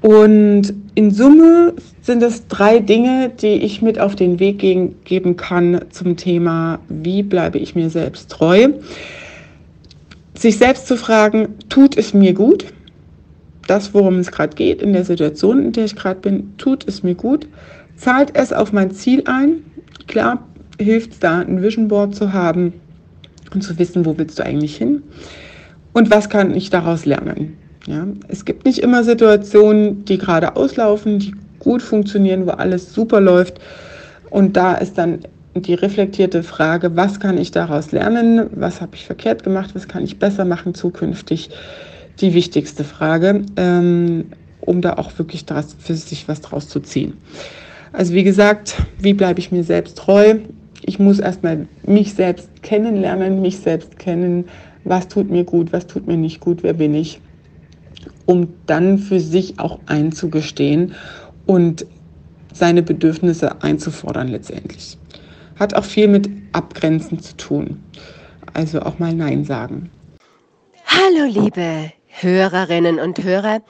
Und 0.05 0.75
in 0.97 1.11
Summe 1.13 1.73
sind 2.03 2.23
es 2.23 2.47
drei 2.47 2.79
Dinge, 2.79 3.31
die 3.31 3.55
ich 3.55 3.81
mit 3.81 3.99
auf 3.99 4.15
den 4.15 4.39
Weg 4.39 4.59
geben 4.59 5.37
kann 5.39 5.81
zum 5.89 6.19
Thema, 6.19 6.79
wie 6.91 7.23
bleibe 7.23 7.57
ich 7.57 7.75
mir 7.75 7.89
selbst 7.89 8.31
treu. 8.31 8.69
Sich 10.35 10.59
selbst 10.59 10.89
zu 10.89 10.99
fragen, 10.99 11.55
tut 11.71 11.97
es 11.97 12.13
mir 12.13 12.35
gut? 12.35 12.67
Das, 13.67 13.95
worum 13.95 14.19
es 14.19 14.31
gerade 14.31 14.55
geht, 14.55 14.83
in 14.83 14.93
der 14.93 15.07
Situation, 15.07 15.65
in 15.65 15.73
der 15.73 15.87
ich 15.87 15.97
gerade 15.97 16.21
bin, 16.21 16.53
tut 16.59 16.87
es 16.87 17.03
mir 17.03 17.15
gut? 17.15 17.49
Zahlt 17.97 18.37
es 18.37 18.53
auf 18.53 18.75
mein 18.75 18.91
Ziel 18.91 19.23
ein? 19.25 19.65
Klar, 20.07 20.47
hilft 20.79 21.13
es 21.13 21.19
da, 21.21 21.39
ein 21.39 21.63
Vision 21.63 21.89
Board 21.89 22.15
zu 22.15 22.35
haben 22.35 22.75
und 23.55 23.63
zu 23.63 23.79
wissen, 23.79 24.05
wo 24.05 24.19
willst 24.19 24.39
du 24.39 24.45
eigentlich 24.45 24.77
hin? 24.77 25.03
Und 25.95 26.11
was 26.11 26.29
kann 26.29 26.55
ich 26.55 26.69
daraus 26.69 27.07
lernen? 27.07 27.57
Ja, 27.87 28.07
es 28.29 28.45
gibt 28.45 28.65
nicht 28.65 28.79
immer 28.79 29.05
Situationen, 29.05 30.05
die 30.05 30.19
gerade 30.19 30.57
auslaufen, 30.57 31.19
die 31.19 31.35
gut 31.59 31.83
funktionieren, 31.83 32.47
wo 32.47 32.51
alles 32.51 32.95
super 32.95 33.21
läuft. 33.21 33.61
Und 34.31 34.57
da 34.57 34.75
ist 34.75 34.97
dann 34.97 35.21
die 35.55 35.75
reflektierte 35.75 36.43
Frage, 36.43 36.97
was 36.97 37.21
kann 37.21 37.39
ich 37.39 37.51
daraus 37.51 37.93
lernen? 37.93 38.49
Was 38.55 38.81
habe 38.81 38.97
ich 38.97 39.07
verkehrt 39.07 39.45
gemacht? 39.45 39.71
Was 39.75 39.87
kann 39.87 40.03
ich 40.03 40.19
besser 40.19 40.45
machen 40.45 40.75
zukünftig? 40.75 41.51
Die 42.21 42.35
wichtigste 42.35 42.85
Frage, 42.85 43.43
ähm, 43.57 44.27
um 44.61 44.81
da 44.81 44.95
auch 44.95 45.17
wirklich 45.19 45.45
draus, 45.45 45.77
für 45.79 45.95
sich 45.95 46.27
was 46.27 46.41
draus 46.41 46.69
zu 46.69 46.81
ziehen. 46.81 47.15
Also 47.93 48.15
wie 48.15 48.25
gesagt, 48.25 48.77
wie 48.99 49.15
bleibe 49.15 49.41
ich 49.41 49.53
mir 49.53 49.63
selbst 49.63 49.99
treu? 49.99 50.37
Ich 50.83 50.99
muss 50.99 51.19
erstmal 51.19 51.69
mich 51.87 52.15
selbst 52.15 52.49
kennenlernen, 52.63 53.41
mich 53.41 53.59
selbst 53.59 53.99
kennen. 53.99 54.47
Was 54.85 55.09
tut 55.09 55.31
mir 55.31 55.45
gut? 55.45 55.73
Was 55.73 55.87
tut 55.87 56.07
mir 56.07 56.17
nicht 56.17 56.41
gut? 56.41 56.63
Wer 56.63 56.73
bin 56.73 56.95
ich? 56.95 57.21
Um 58.27 58.49
dann 58.67 58.99
für 58.99 59.21
sich 59.21 59.59
auch 59.59 59.79
einzugestehen 59.87 60.95
und 61.47 61.87
seine 62.53 62.83
Bedürfnisse 62.83 63.63
einzufordern 63.63 64.29
letztendlich. 64.29 64.97
Hat 65.59 65.75
auch 65.75 65.85
viel 65.85 66.09
mit 66.09 66.29
Abgrenzen 66.53 67.21
zu 67.21 67.37
tun. 67.37 67.83
Also 68.55 68.81
auch 68.83 68.99
mal 68.99 69.13
Nein 69.13 69.45
sagen. 69.45 69.91
Hallo 70.87 71.27
liebe 71.27 71.93
Hörerinnen 72.09 72.99
und 73.01 73.23
Hörer. 73.23 73.61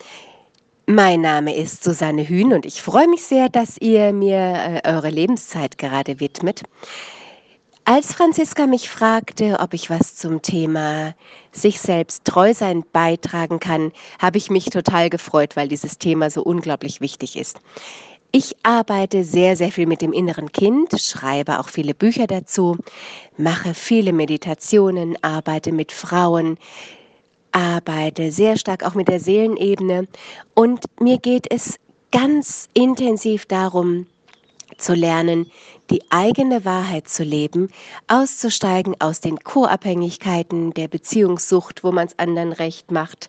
Mein 0.87 1.23
Name 1.23 1.57
ist 1.57 1.83
Susanne 1.83 2.29
Hühn 2.29 2.53
und 2.53 2.67
ich 2.67 2.83
freue 2.83 3.09
mich 3.09 3.23
sehr, 3.23 3.49
dass 3.49 3.79
ihr 3.81 4.13
mir 4.13 4.37
äh, 4.37 4.81
eure 4.87 5.09
Lebenszeit 5.09 5.79
gerade 5.79 6.21
widmet. 6.21 6.63
Als 7.87 8.15
Franziska 8.15 8.67
mich 8.67 8.89
fragte, 8.89 9.59
ob 9.61 9.75
ich 9.75 9.91
was 9.91 10.17
zum 10.17 10.41
Thema 10.41 11.15
sich 11.53 11.83
selbst 11.83 12.25
treu 12.25 12.55
sein 12.55 12.83
beitragen 12.95 13.61
kann, 13.61 13.93
habe 14.19 14.39
ich 14.39 14.49
mich 14.49 14.71
total 14.71 15.11
gefreut, 15.11 15.55
weil 15.55 15.69
dieses 15.69 15.99
Thema 15.99 16.31
so 16.31 16.43
unglaublich 16.43 17.03
wichtig 17.03 17.37
ist. 17.37 17.59
Ich 18.33 18.57
arbeite 18.63 19.23
sehr, 19.23 19.59
sehr 19.59 19.71
viel 19.71 19.87
mit 19.87 20.01
dem 20.01 20.15
inneren 20.15 20.51
Kind, 20.51 20.99
schreibe 20.99 21.61
auch 21.61 21.69
viele 21.69 21.93
Bücher 21.93 22.27
dazu, 22.27 22.79
mache 23.37 23.75
viele 23.75 24.15
Meditationen, 24.15 25.23
arbeite 25.23 25.71
mit 25.71 25.93
Frauen, 25.93 26.57
arbeite 27.53 28.33
sehr 28.33 28.57
stark 28.57 28.83
auch 28.83 28.95
mit 28.95 29.09
der 29.09 29.21
Seelenebene 29.21 30.09
und 30.55 30.85
mir 31.01 31.19
geht 31.19 31.53
es 31.53 31.79
ganz 32.13 32.71
intensiv 32.73 33.45
darum, 33.45 34.07
zu 34.79 34.95
lernen, 34.95 35.51
die 35.91 36.03
eigene 36.11 36.65
Wahrheit 36.65 37.09
zu 37.09 37.25
leben, 37.25 37.69
auszusteigen 38.09 38.95
aus 39.01 39.21
den 39.21 39.39
Co-Abhängigkeiten 39.39 40.73
der 40.73 40.89
Beziehungssucht, 40.89 41.85
wo 41.85 41.93
man 41.93 42.07
es 42.07 42.19
anderen 42.19 42.53
recht 42.53 42.91
macht 42.91 43.29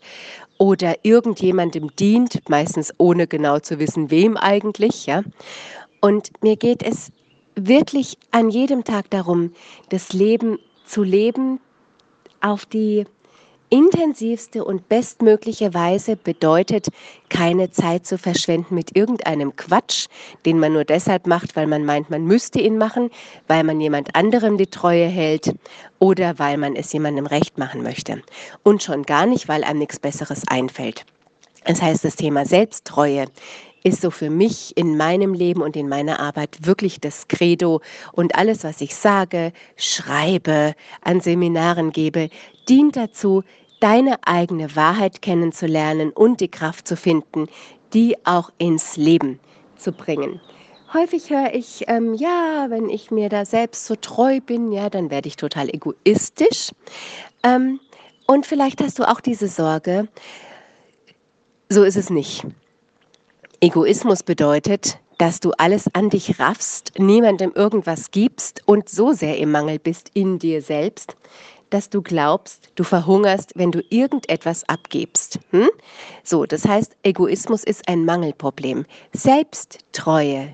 oder 0.57 0.95
irgendjemandem 1.03 1.93
dient, 1.97 2.49
meistens 2.49 2.93
ohne 2.97 3.27
genau 3.27 3.59
zu 3.59 3.79
wissen, 3.79 4.09
wem 4.09 4.37
eigentlich, 4.37 5.05
ja. 5.05 5.23
Und 6.01 6.31
mir 6.41 6.55
geht 6.55 6.83
es 6.83 7.11
wirklich 7.55 8.17
an 8.31 8.49
jedem 8.49 8.83
Tag 8.83 9.09
darum, 9.09 9.51
das 9.89 10.13
Leben 10.13 10.59
zu 10.85 11.03
leben 11.03 11.59
auf 12.41 12.65
die 12.65 13.05
intensivste 13.69 14.63
und 14.63 14.87
bestmögliche 14.89 15.73
Weise 15.73 16.15
bedeutet, 16.15 16.87
keine 17.29 17.71
Zeit 17.71 18.05
zu 18.05 18.17
verschwenden 18.17 18.75
mit 18.75 18.95
irgendeinem 18.95 19.55
Quatsch, 19.55 20.07
den 20.45 20.59
man 20.59 20.73
nur 20.73 20.85
deshalb 20.85 21.27
macht, 21.27 21.55
weil 21.55 21.67
man 21.67 21.85
meint, 21.85 22.09
man 22.09 22.25
müsste 22.25 22.59
ihn 22.59 22.77
machen, 22.77 23.09
weil 23.47 23.63
man 23.63 23.81
jemand 23.81 24.15
anderem 24.15 24.57
die 24.57 24.67
Treue 24.67 25.07
hält 25.07 25.53
oder 25.99 26.37
weil 26.39 26.57
man 26.57 26.75
es 26.75 26.93
jemandem 26.93 27.25
recht 27.25 27.57
machen 27.57 27.83
möchte. 27.83 28.21
Und 28.63 28.83
schon 28.83 29.03
gar 29.03 29.25
nicht, 29.25 29.47
weil 29.47 29.63
einem 29.63 29.79
nichts 29.79 29.99
Besseres 29.99 30.43
einfällt. 30.47 31.05
Das 31.65 31.81
heißt, 31.81 32.05
das 32.05 32.15
Thema 32.15 32.45
Selbsttreue 32.45 33.25
ist 33.85 34.01
so 34.01 34.09
für 34.09 34.31
mich 34.31 34.75
in 34.75 34.97
meinem 34.97 35.33
Leben 35.35 35.61
und 35.61 35.75
in 35.75 35.87
meiner 35.87 36.19
Arbeit 36.19 36.65
wirklich 36.65 36.99
das 36.99 37.27
Credo. 37.27 37.81
Und 38.13 38.33
alles, 38.35 38.63
was 38.63 38.81
ich 38.81 38.95
sage, 38.95 39.53
schreibe, 39.77 40.73
an 41.01 41.21
Seminaren 41.21 41.91
gebe, 41.91 42.29
dient 42.67 42.97
dazu, 42.97 43.43
deine 43.79 44.17
eigene 44.25 44.75
Wahrheit 44.75 45.21
kennenzulernen 45.21 46.09
und 46.11 46.41
die 46.41 46.49
Kraft 46.49 46.87
zu 46.87 46.97
finden, 46.97 47.47
die 47.93 48.17
auch 48.25 48.49
ins 48.57 48.97
Leben 48.97 49.39
zu 49.77 49.91
bringen. 49.91 50.41
Häufig 50.91 51.29
höre 51.29 51.53
ich, 51.53 51.83
ähm, 51.87 52.15
ja, 52.15 52.65
wenn 52.69 52.89
ich 52.89 53.11
mir 53.11 53.29
da 53.29 53.45
selbst 53.45 53.85
so 53.85 53.95
treu 53.95 54.39
bin, 54.39 54.71
ja, 54.71 54.89
dann 54.89 55.11
werde 55.11 55.27
ich 55.27 55.35
total 55.35 55.69
egoistisch. 55.69 56.71
Ähm, 57.43 57.79
und 58.25 58.47
vielleicht 58.47 58.81
hast 58.81 58.97
du 58.97 59.03
auch 59.03 59.21
diese 59.21 59.47
Sorge, 59.47 60.07
so 61.69 61.83
ist 61.83 61.97
es 61.97 62.09
nicht. 62.09 62.45
Egoismus 63.65 64.21
bedeutet, 64.21 64.99
dass 65.17 65.39
du 65.39 65.49
alles 65.57 65.89
an 65.95 66.11
dich 66.11 66.39
raffst, 66.39 66.91
niemandem 66.99 67.51
irgendwas 67.55 68.11
gibst 68.11 68.61
und 68.67 68.89
so 68.89 69.11
sehr 69.11 69.39
im 69.39 69.49
Mangel 69.49 69.79
bist 69.79 70.11
in 70.13 70.37
dir 70.37 70.61
selbst, 70.61 71.15
dass 71.71 71.89
du 71.89 72.03
glaubst, 72.03 72.69
du 72.75 72.83
verhungerst, 72.83 73.53
wenn 73.55 73.71
du 73.71 73.81
irgendetwas 73.89 74.69
abgibst. 74.69 75.39
Hm? 75.49 75.67
So, 76.23 76.45
das 76.45 76.67
heißt, 76.67 76.95
Egoismus 77.01 77.63
ist 77.63 77.87
ein 77.87 78.05
Mangelproblem. 78.05 78.85
Selbsttreue 79.13 80.53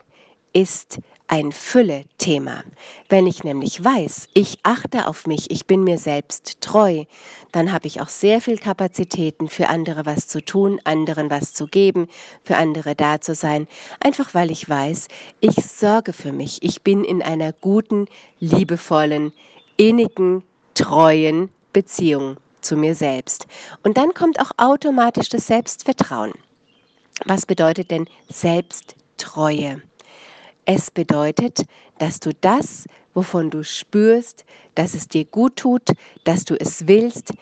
ist 0.54 1.00
ein 1.32 1.54
Fülle-Thema. 1.54 2.66
Wenn 3.08 3.26
ich 3.26 3.46
nämlich 3.46 3.82
weiß, 3.82 4.28
ich 4.34 4.60
achte 4.64 5.08
auf 5.08 5.26
mich, 5.26 5.50
ich 5.50 5.66
bin 5.66 5.86
mir 5.86 5.98
selbst 5.98 6.60
treu, 6.60 7.06
dann 7.54 7.72
habe 7.72 7.88
ich 7.88 8.02
auch 8.02 8.10
sehr 8.10 8.42
viel 8.42 8.58
Kapazitäten 8.58 9.48
für 9.48 9.70
andere 9.70 10.06
was 10.06 10.28
zu 10.28 10.44
tun, 10.44 10.82
anderen 10.84 11.32
was 11.32 11.54
zu 11.54 11.68
geben, 11.68 12.10
für 12.44 12.58
andere 12.58 12.96
da 12.96 13.22
zu 13.22 13.34
sein, 13.34 13.70
einfach 14.02 14.34
weil 14.34 14.52
ich 14.52 14.68
weiß, 14.68 15.08
ich 15.40 15.56
sorge 15.56 16.12
für 16.12 16.34
mich, 16.34 16.62
ich 16.64 16.82
bin 16.82 17.06
in 17.06 17.22
einer 17.22 17.54
guten, 17.54 18.08
liebevollen, 18.42 19.32
innigen, 19.78 20.44
treuen 20.74 21.50
Beziehung 21.72 22.38
zu 22.60 22.76
mir 22.76 22.94
selbst. 22.94 23.48
Und 23.84 23.96
dann 23.96 24.14
kommt 24.14 24.38
auch 24.42 24.52
automatisch 24.58 25.30
das 25.30 25.48
Selbstvertrauen. 25.48 26.34
Was 27.24 27.46
bedeutet 27.46 27.90
denn 27.90 28.10
Selbsttreue? 28.28 29.82
Es 30.66 30.92
bedeutet, 30.92 31.66
dass 31.98 32.20
du 32.20 32.32
das, 32.40 32.86
wovon 33.14 33.50
du 33.50 33.64
spürst, 33.64 34.46
dass 34.76 34.94
es 34.94 35.08
dir 35.08 35.26
gut 35.26 35.56
tut, 35.56 35.90
dass 36.24 36.46
du 36.46 36.60
es 36.60 36.88
willst, 36.88 37.34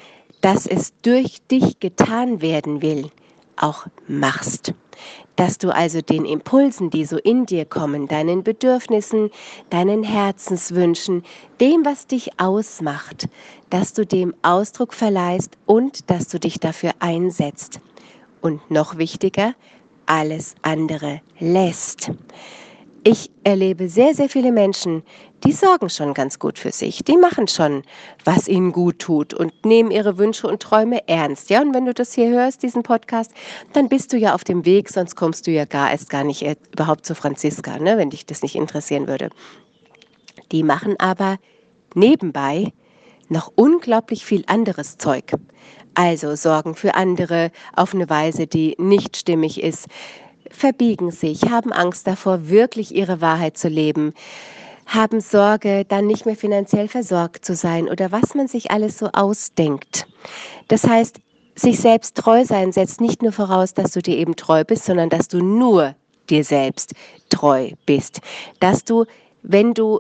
dass 0.42 0.66
es 0.66 0.94
durch 1.02 1.42
dich 1.52 1.80
getan 1.80 2.42
werden 2.42 2.82
will, 2.82 3.10
auch 3.58 3.88
machst. 4.08 4.74
Dass 5.36 5.58
du 5.58 5.74
also 5.74 6.02
den 6.02 6.26
Impulsen, 6.26 6.90
die 6.90 7.06
so 7.06 7.18
in 7.18 7.46
dir 7.46 7.66
kommen, 7.66 8.08
deinen 8.08 8.44
Bedürfnissen, 8.44 9.32
deinen 9.70 10.04
Herzenswünschen, 10.04 11.24
dem, 11.62 11.86
was 11.86 12.08
dich 12.08 12.40
ausmacht, 12.40 13.28
dass 13.70 13.94
du 13.94 14.06
dem 14.06 14.34
Ausdruck 14.42 14.94
verleihst 14.94 15.58
und 15.66 16.10
dass 16.10 16.28
du 16.28 16.40
dich 16.40 16.60
dafür 16.60 16.92
einsetzt. 17.00 17.80
Und 18.42 18.72
noch 18.72 18.98
wichtiger, 18.98 19.56
alles 20.06 20.56
andere 20.62 21.22
lässt. 21.40 22.12
Ich 23.04 23.32
erlebe 23.46 23.88
sehr, 23.88 24.14
sehr 24.14 24.28
viele 24.28 24.52
Menschen, 24.52 25.04
die 25.46 25.54
sorgen 25.54 25.90
schon 25.90 26.14
ganz 26.14 26.38
gut 26.38 26.60
für 26.60 26.72
sich. 26.72 27.02
Die 27.06 27.16
machen 27.16 27.48
schon, 27.48 27.84
was 28.26 28.50
ihnen 28.50 28.74
gut 28.74 29.00
tut 29.00 29.34
und 29.34 29.54
nehmen 29.66 29.90
ihre 29.90 30.18
Wünsche 30.18 30.48
und 30.48 30.62
Träume 30.62 31.08
ernst. 31.08 31.50
Ja, 31.50 31.62
und 31.62 31.74
wenn 31.74 31.86
du 31.86 31.94
das 31.94 32.14
hier 32.14 32.30
hörst, 32.30 32.62
diesen 32.62 32.84
Podcast, 32.84 33.32
dann 33.72 33.88
bist 33.88 34.12
du 34.12 34.18
ja 34.18 34.36
auf 34.36 34.44
dem 34.44 34.66
Weg, 34.66 34.90
sonst 34.90 35.16
kommst 35.16 35.48
du 35.48 35.52
ja 35.52 35.64
gar 35.64 35.92
erst 35.92 36.10
gar 36.10 36.26
nicht 36.26 36.42
äh, 36.42 36.58
überhaupt 36.74 37.06
zu 37.06 37.16
Franziska, 37.16 37.80
ne, 37.80 37.98
wenn 37.98 38.10
dich 38.10 38.26
das 38.26 38.42
nicht 38.42 38.56
interessieren 38.56 39.08
würde. 39.08 39.30
Die 40.52 40.64
machen 40.64 40.96
aber 41.00 41.38
nebenbei 41.96 42.74
noch 43.30 43.52
unglaublich 43.56 44.26
viel 44.26 44.44
anderes 44.48 44.98
Zeug. 44.98 45.32
Also 45.94 46.36
sorgen 46.36 46.76
für 46.76 46.96
andere 46.96 47.52
auf 47.76 47.94
eine 47.94 48.10
Weise, 48.10 48.46
die 48.46 48.76
nicht 48.78 49.16
stimmig 49.16 49.64
ist 49.64 49.88
verbiegen 50.50 51.12
sich, 51.12 51.44
haben 51.50 51.72
Angst 51.72 52.08
davor, 52.08 52.50
wirklich 52.50 52.94
ihre 52.94 53.22
Wahrheit 53.22 53.58
zu 53.58 53.68
leben, 53.68 54.14
haben 54.86 55.22
Sorge, 55.22 55.86
dann 55.88 56.08
nicht 56.08 56.26
mehr 56.26 56.36
finanziell 56.36 56.88
versorgt 56.88 57.46
zu 57.46 57.56
sein 57.56 57.88
oder 57.88 58.12
was 58.12 58.34
man 58.34 58.48
sich 58.48 58.72
alles 58.72 58.98
so 58.98 59.10
ausdenkt. 59.14 60.08
Das 60.68 60.86
heißt, 60.86 61.20
sich 61.56 61.80
selbst 61.80 62.16
treu 62.16 62.46
sein 62.46 62.72
setzt 62.72 63.02
nicht 63.02 63.22
nur 63.22 63.32
voraus, 63.32 63.74
dass 63.74 63.92
du 63.92 64.02
dir 64.02 64.18
eben 64.18 64.36
treu 64.36 64.64
bist, 64.64 64.86
sondern 64.86 65.10
dass 65.10 65.28
du 65.28 65.44
nur 65.44 65.96
dir 66.30 66.44
selbst 66.44 66.94
treu 67.30 67.72
bist. 67.86 68.22
Dass 68.60 68.84
du, 68.84 69.06
wenn 69.44 69.74
du 69.74 70.00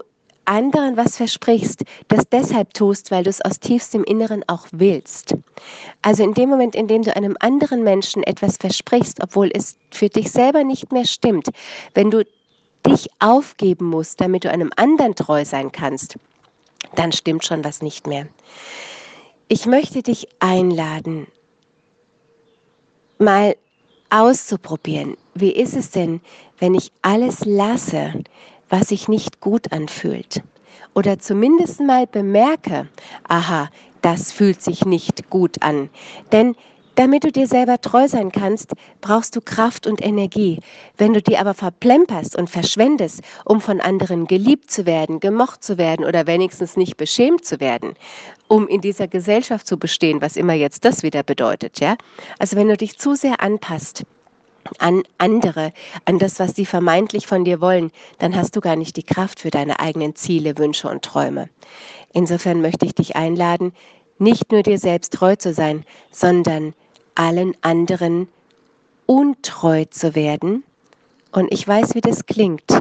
anderen 0.49 0.97
was 0.97 1.17
versprichst, 1.17 1.83
das 2.07 2.27
deshalb 2.29 2.73
tust, 2.73 3.11
weil 3.11 3.23
du 3.23 3.29
es 3.29 3.41
aus 3.41 3.59
tiefstem 3.59 4.03
Inneren 4.03 4.43
auch 4.47 4.65
willst. 4.71 5.35
Also 6.01 6.23
in 6.23 6.33
dem 6.33 6.49
Moment, 6.49 6.75
in 6.75 6.87
dem 6.87 7.03
du 7.03 7.15
einem 7.15 7.37
anderen 7.39 7.83
Menschen 7.83 8.23
etwas 8.23 8.57
versprichst, 8.57 9.21
obwohl 9.21 9.51
es 9.53 9.77
für 9.91 10.09
dich 10.09 10.31
selber 10.31 10.63
nicht 10.63 10.91
mehr 10.91 11.05
stimmt, 11.05 11.49
wenn 11.93 12.09
du 12.09 12.25
dich 12.85 13.07
aufgeben 13.19 13.85
musst, 13.85 14.19
damit 14.19 14.43
du 14.43 14.51
einem 14.51 14.71
anderen 14.75 15.15
treu 15.15 15.45
sein 15.45 15.71
kannst, 15.71 16.15
dann 16.95 17.11
stimmt 17.11 17.45
schon 17.45 17.63
was 17.63 17.81
nicht 17.81 18.07
mehr. 18.07 18.27
Ich 19.49 19.65
möchte 19.65 20.01
dich 20.01 20.27
einladen, 20.39 21.27
mal 23.19 23.55
auszuprobieren. 24.09 25.17
Wie 25.35 25.51
ist 25.51 25.75
es 25.75 25.91
denn, 25.91 26.21
wenn 26.57 26.73
ich 26.73 26.91
alles 27.01 27.45
lasse, 27.45 28.13
was 28.69 28.89
sich 28.89 29.07
nicht 29.07 29.39
gut 29.41 29.71
anfühlt. 29.71 30.43
Oder 30.95 31.19
zumindest 31.19 31.79
mal 31.81 32.07
bemerke, 32.07 32.87
aha, 33.27 33.69
das 34.01 34.31
fühlt 34.31 34.61
sich 34.61 34.85
nicht 34.85 35.29
gut 35.29 35.61
an. 35.61 35.89
Denn 36.31 36.55
damit 36.99 37.23
du 37.23 37.31
dir 37.31 37.47
selber 37.47 37.79
treu 37.79 38.09
sein 38.09 38.29
kannst, 38.29 38.73
brauchst 38.99 39.33
du 39.33 39.39
Kraft 39.39 39.87
und 39.87 40.05
Energie. 40.05 40.59
Wenn 40.97 41.13
du 41.13 41.21
die 41.21 41.37
aber 41.37 41.53
verplemperst 41.53 42.35
und 42.35 42.49
verschwendest, 42.49 43.21
um 43.45 43.61
von 43.61 43.79
anderen 43.79 44.27
geliebt 44.27 44.69
zu 44.69 44.85
werden, 44.85 45.21
gemocht 45.21 45.63
zu 45.63 45.77
werden 45.77 46.05
oder 46.05 46.27
wenigstens 46.27 46.75
nicht 46.75 46.97
beschämt 46.97 47.45
zu 47.45 47.61
werden, 47.61 47.93
um 48.49 48.67
in 48.67 48.81
dieser 48.81 49.07
Gesellschaft 49.07 49.65
zu 49.65 49.77
bestehen, 49.77 50.21
was 50.21 50.35
immer 50.35 50.55
jetzt 50.55 50.83
das 50.83 51.01
wieder 51.01 51.23
bedeutet, 51.23 51.79
ja? 51.79 51.95
Also 52.37 52.57
wenn 52.57 52.67
du 52.67 52.75
dich 52.75 52.97
zu 52.97 53.15
sehr 53.15 53.39
anpasst, 53.39 54.03
an 54.77 55.03
andere, 55.17 55.73
an 56.05 56.19
das, 56.19 56.39
was 56.39 56.55
sie 56.55 56.65
vermeintlich 56.65 57.27
von 57.27 57.45
dir 57.45 57.61
wollen, 57.61 57.91
dann 58.19 58.35
hast 58.35 58.55
du 58.55 58.61
gar 58.61 58.75
nicht 58.75 58.95
die 58.97 59.03
Kraft 59.03 59.39
für 59.39 59.49
deine 59.49 59.79
eigenen 59.79 60.15
Ziele, 60.15 60.57
Wünsche 60.57 60.89
und 60.89 61.03
Träume. 61.03 61.49
Insofern 62.13 62.61
möchte 62.61 62.85
ich 62.85 62.95
dich 62.95 63.15
einladen, 63.15 63.73
nicht 64.17 64.51
nur 64.51 64.63
dir 64.63 64.77
selbst 64.77 65.13
treu 65.13 65.35
zu 65.35 65.53
sein, 65.53 65.85
sondern 66.11 66.73
allen 67.15 67.55
anderen 67.61 68.27
untreu 69.05 69.85
zu 69.85 70.15
werden. 70.15 70.63
Und 71.31 71.51
ich 71.53 71.67
weiß, 71.67 71.95
wie 71.95 72.01
das 72.01 72.25
klingt. 72.25 72.79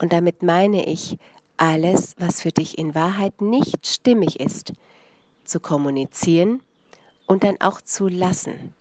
Und 0.00 0.12
damit 0.12 0.42
meine 0.42 0.86
ich, 0.86 1.18
alles, 1.56 2.14
was 2.18 2.40
für 2.42 2.50
dich 2.50 2.78
in 2.78 2.94
Wahrheit 2.94 3.40
nicht 3.40 3.86
stimmig 3.86 4.40
ist, 4.40 4.72
zu 5.44 5.60
kommunizieren 5.60 6.62
und 7.26 7.44
dann 7.44 7.60
auch 7.60 7.80
zu 7.80 8.08
lassen. 8.08 8.74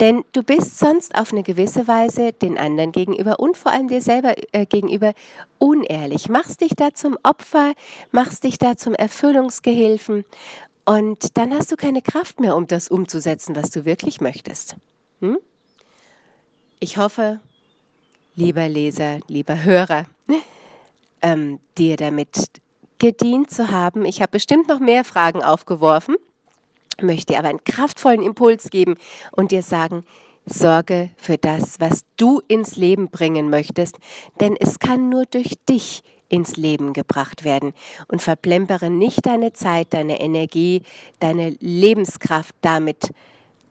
Denn 0.00 0.24
du 0.32 0.42
bist 0.44 0.78
sonst 0.78 1.14
auf 1.16 1.32
eine 1.32 1.42
gewisse 1.42 1.88
Weise 1.88 2.32
den 2.32 2.56
anderen 2.56 2.92
gegenüber 2.92 3.40
und 3.40 3.56
vor 3.56 3.72
allem 3.72 3.88
dir 3.88 4.00
selber 4.00 4.34
äh, 4.52 4.64
gegenüber 4.64 5.12
unehrlich. 5.58 6.28
Machst 6.28 6.60
dich 6.60 6.72
da 6.76 6.94
zum 6.94 7.18
Opfer, 7.24 7.74
machst 8.12 8.44
dich 8.44 8.58
da 8.58 8.76
zum 8.76 8.94
Erfüllungsgehilfen 8.94 10.24
und 10.84 11.36
dann 11.36 11.52
hast 11.52 11.72
du 11.72 11.76
keine 11.76 12.00
Kraft 12.00 12.38
mehr, 12.38 12.56
um 12.56 12.66
das 12.66 12.88
umzusetzen, 12.88 13.56
was 13.56 13.70
du 13.70 13.84
wirklich 13.84 14.20
möchtest. 14.20 14.76
Hm? 15.20 15.38
Ich 16.78 16.96
hoffe, 16.96 17.40
lieber 18.36 18.68
Leser, 18.68 19.18
lieber 19.26 19.64
Hörer, 19.64 20.06
ähm, 21.22 21.58
dir 21.76 21.96
damit 21.96 22.50
gedient 22.98 23.50
zu 23.50 23.70
haben. 23.72 24.04
Ich 24.04 24.22
habe 24.22 24.30
bestimmt 24.30 24.68
noch 24.68 24.78
mehr 24.78 25.04
Fragen 25.04 25.42
aufgeworfen 25.42 26.16
möchte 27.00 27.38
aber 27.38 27.48
einen 27.48 27.64
kraftvollen 27.64 28.22
Impuls 28.22 28.70
geben 28.70 28.94
und 29.32 29.50
dir 29.52 29.62
sagen, 29.62 30.04
sorge 30.46 31.10
für 31.16 31.38
das, 31.38 31.80
was 31.80 32.04
du 32.16 32.40
ins 32.48 32.76
Leben 32.76 33.10
bringen 33.10 33.50
möchtest, 33.50 33.98
denn 34.40 34.56
es 34.56 34.78
kann 34.78 35.08
nur 35.08 35.26
durch 35.26 35.54
dich 35.68 36.02
ins 36.28 36.56
Leben 36.56 36.92
gebracht 36.92 37.44
werden 37.44 37.72
und 38.08 38.22
verplempere 38.22 38.90
nicht 38.90 39.24
deine 39.26 39.52
Zeit, 39.52 39.94
deine 39.94 40.20
Energie, 40.20 40.82
deine 41.20 41.50
Lebenskraft 41.60 42.54
damit, 42.60 43.10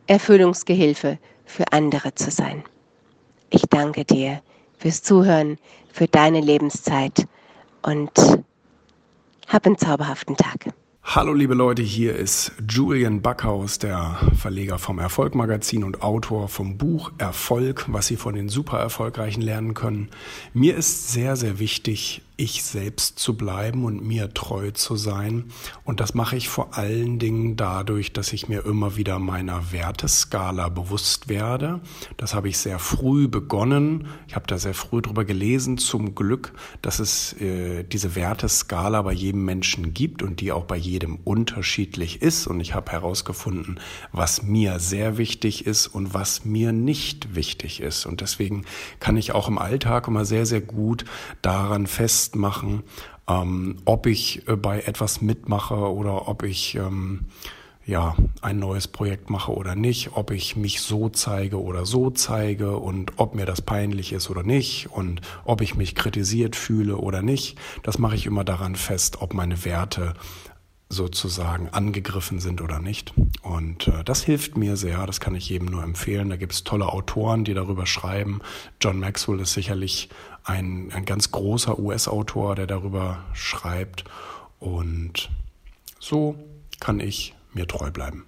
Erfüllungsgehilfe 0.07 1.19
für 1.45 1.65
andere 1.71 2.15
zu 2.15 2.31
sein. 2.31 2.63
Ich 3.49 3.63
danke 3.69 4.05
dir 4.05 4.41
fürs 4.77 5.01
Zuhören, 5.03 5.57
für 5.91 6.07
deine 6.07 6.41
Lebenszeit 6.41 7.27
und 7.81 8.11
hab 9.47 9.65
einen 9.65 9.77
zauberhaften 9.77 10.35
Tag. 10.35 10.73
Hallo 11.09 11.33
liebe 11.33 11.53
Leute, 11.53 11.83
hier 11.83 12.17
ist 12.17 12.51
Julian 12.69 13.21
Backhaus, 13.21 13.79
der 13.79 14.19
Verleger 14.35 14.77
vom 14.77 14.99
Erfolg 14.99 15.35
Magazin 15.35 15.85
und 15.85 16.01
Autor 16.01 16.49
vom 16.49 16.77
Buch 16.77 17.13
Erfolg, 17.17 17.85
was 17.87 18.07
Sie 18.07 18.17
von 18.17 18.35
den 18.35 18.49
super 18.49 18.77
erfolgreichen 18.79 19.41
lernen 19.41 19.73
können. 19.73 20.09
Mir 20.53 20.75
ist 20.75 21.13
sehr, 21.13 21.37
sehr 21.37 21.59
wichtig, 21.59 22.23
ich 22.37 22.63
selbst 22.63 23.17
zu 23.17 23.35
bleiben 23.35 23.83
und 23.83 24.05
mir 24.05 24.31
treu 24.33 24.69
zu 24.69 24.95
sein. 24.95 25.45
Und 25.83 25.99
das 25.99 26.13
mache 26.13 26.37
ich 26.37 26.49
vor 26.49 26.77
allen 26.77 27.17
Dingen 27.17 27.55
dadurch, 27.55 28.13
dass 28.13 28.31
ich 28.31 28.47
mir 28.47 28.63
immer 28.63 28.95
wieder 28.95 29.17
meiner 29.17 29.71
Werteskala 29.71 30.69
bewusst 30.69 31.29
werde. 31.29 31.81
Das 32.15 32.35
habe 32.35 32.47
ich 32.47 32.59
sehr 32.59 32.77
früh 32.77 33.27
begonnen. 33.27 34.07
Ich 34.27 34.35
habe 34.35 34.45
da 34.45 34.59
sehr 34.59 34.75
früh 34.75 35.01
drüber 35.01 35.25
gelesen, 35.25 35.79
zum 35.79 36.13
Glück, 36.13 36.53
dass 36.83 36.99
es 36.99 37.33
äh, 37.41 37.83
diese 37.83 38.13
Werteskala 38.15 39.01
bei 39.01 39.13
jedem 39.13 39.43
Menschen 39.43 39.95
gibt 39.95 40.21
und 40.21 40.39
die 40.39 40.51
auch 40.51 40.65
bei 40.65 40.77
jedem 40.77 41.15
unterschiedlich 41.23 42.21
ist. 42.21 42.45
Und 42.45 42.59
ich 42.59 42.75
habe 42.75 42.91
herausgefunden, 42.91 43.79
was 44.11 44.43
mir 44.43 44.79
sehr 44.79 45.17
wichtig 45.17 45.65
ist 45.65 45.87
und 45.87 46.13
was 46.13 46.45
mir 46.45 46.71
nicht 46.71 47.33
wichtig 47.33 47.81
ist. 47.81 48.05
Und 48.05 48.21
deswegen 48.21 48.65
kann 48.99 49.17
ich 49.17 49.31
auch 49.31 49.47
im 49.47 49.57
Alltag 49.57 50.07
immer 50.07 50.23
sehr, 50.23 50.45
sehr 50.45 50.61
gut 50.61 51.03
daran 51.41 51.87
fest 51.87 52.26
festmachen, 52.27 52.83
ähm, 53.27 53.77
ob 53.85 54.05
ich 54.05 54.47
äh, 54.47 54.55
bei 54.55 54.81
etwas 54.81 55.21
mitmache 55.21 55.75
oder 55.75 56.27
ob 56.27 56.43
ich 56.43 56.75
ähm, 56.75 57.25
ja 57.85 58.15
ein 58.41 58.59
neues 58.59 58.87
Projekt 58.87 59.29
mache 59.29 59.53
oder 59.53 59.75
nicht, 59.75 60.11
ob 60.13 60.31
ich 60.31 60.57
mich 60.57 60.81
so 60.81 61.07
zeige 61.07 61.61
oder 61.61 61.85
so 61.85 62.09
zeige 62.09 62.77
und 62.77 63.13
ob 63.15 63.33
mir 63.33 63.45
das 63.45 63.61
peinlich 63.61 64.11
ist 64.11 64.29
oder 64.29 64.43
nicht 64.43 64.89
und 64.91 65.21
ob 65.45 65.61
ich 65.61 65.75
mich 65.75 65.95
kritisiert 65.95 66.57
fühle 66.57 66.97
oder 66.97 67.21
nicht. 67.21 67.57
Das 67.83 67.97
mache 67.97 68.15
ich 68.15 68.25
immer 68.25 68.43
daran 68.43 68.75
fest, 68.75 69.21
ob 69.21 69.33
meine 69.33 69.63
Werte 69.63 70.13
sozusagen 70.89 71.69
angegriffen 71.69 72.39
sind 72.39 72.61
oder 72.61 72.79
nicht. 72.79 73.13
Und 73.41 73.87
äh, 73.89 74.03
das 74.05 74.23
hilft 74.23 74.57
mir 74.57 74.77
sehr, 74.77 75.05
das 75.05 75.19
kann 75.19 75.35
ich 75.35 75.49
jedem 75.49 75.67
nur 75.67 75.83
empfehlen. 75.83 76.29
Da 76.29 76.37
gibt 76.37 76.53
es 76.53 76.63
tolle 76.63 76.87
Autoren, 76.87 77.43
die 77.43 77.53
darüber 77.53 77.85
schreiben. 77.85 78.39
John 78.79 78.99
Maxwell 78.99 79.41
ist 79.41 79.53
sicherlich 79.53 80.09
ein, 80.47 80.89
ein 80.93 81.05
ganz 81.05 81.31
großer 81.31 81.77
US-Autor, 81.77 82.55
der 82.55 82.67
darüber 82.67 83.19
schreibt. 83.33 84.05
Und 84.59 85.29
so 85.99 86.35
kann 86.79 86.99
ich 86.99 87.33
mir 87.53 87.67
treu 87.67 87.91
bleiben. 87.91 88.23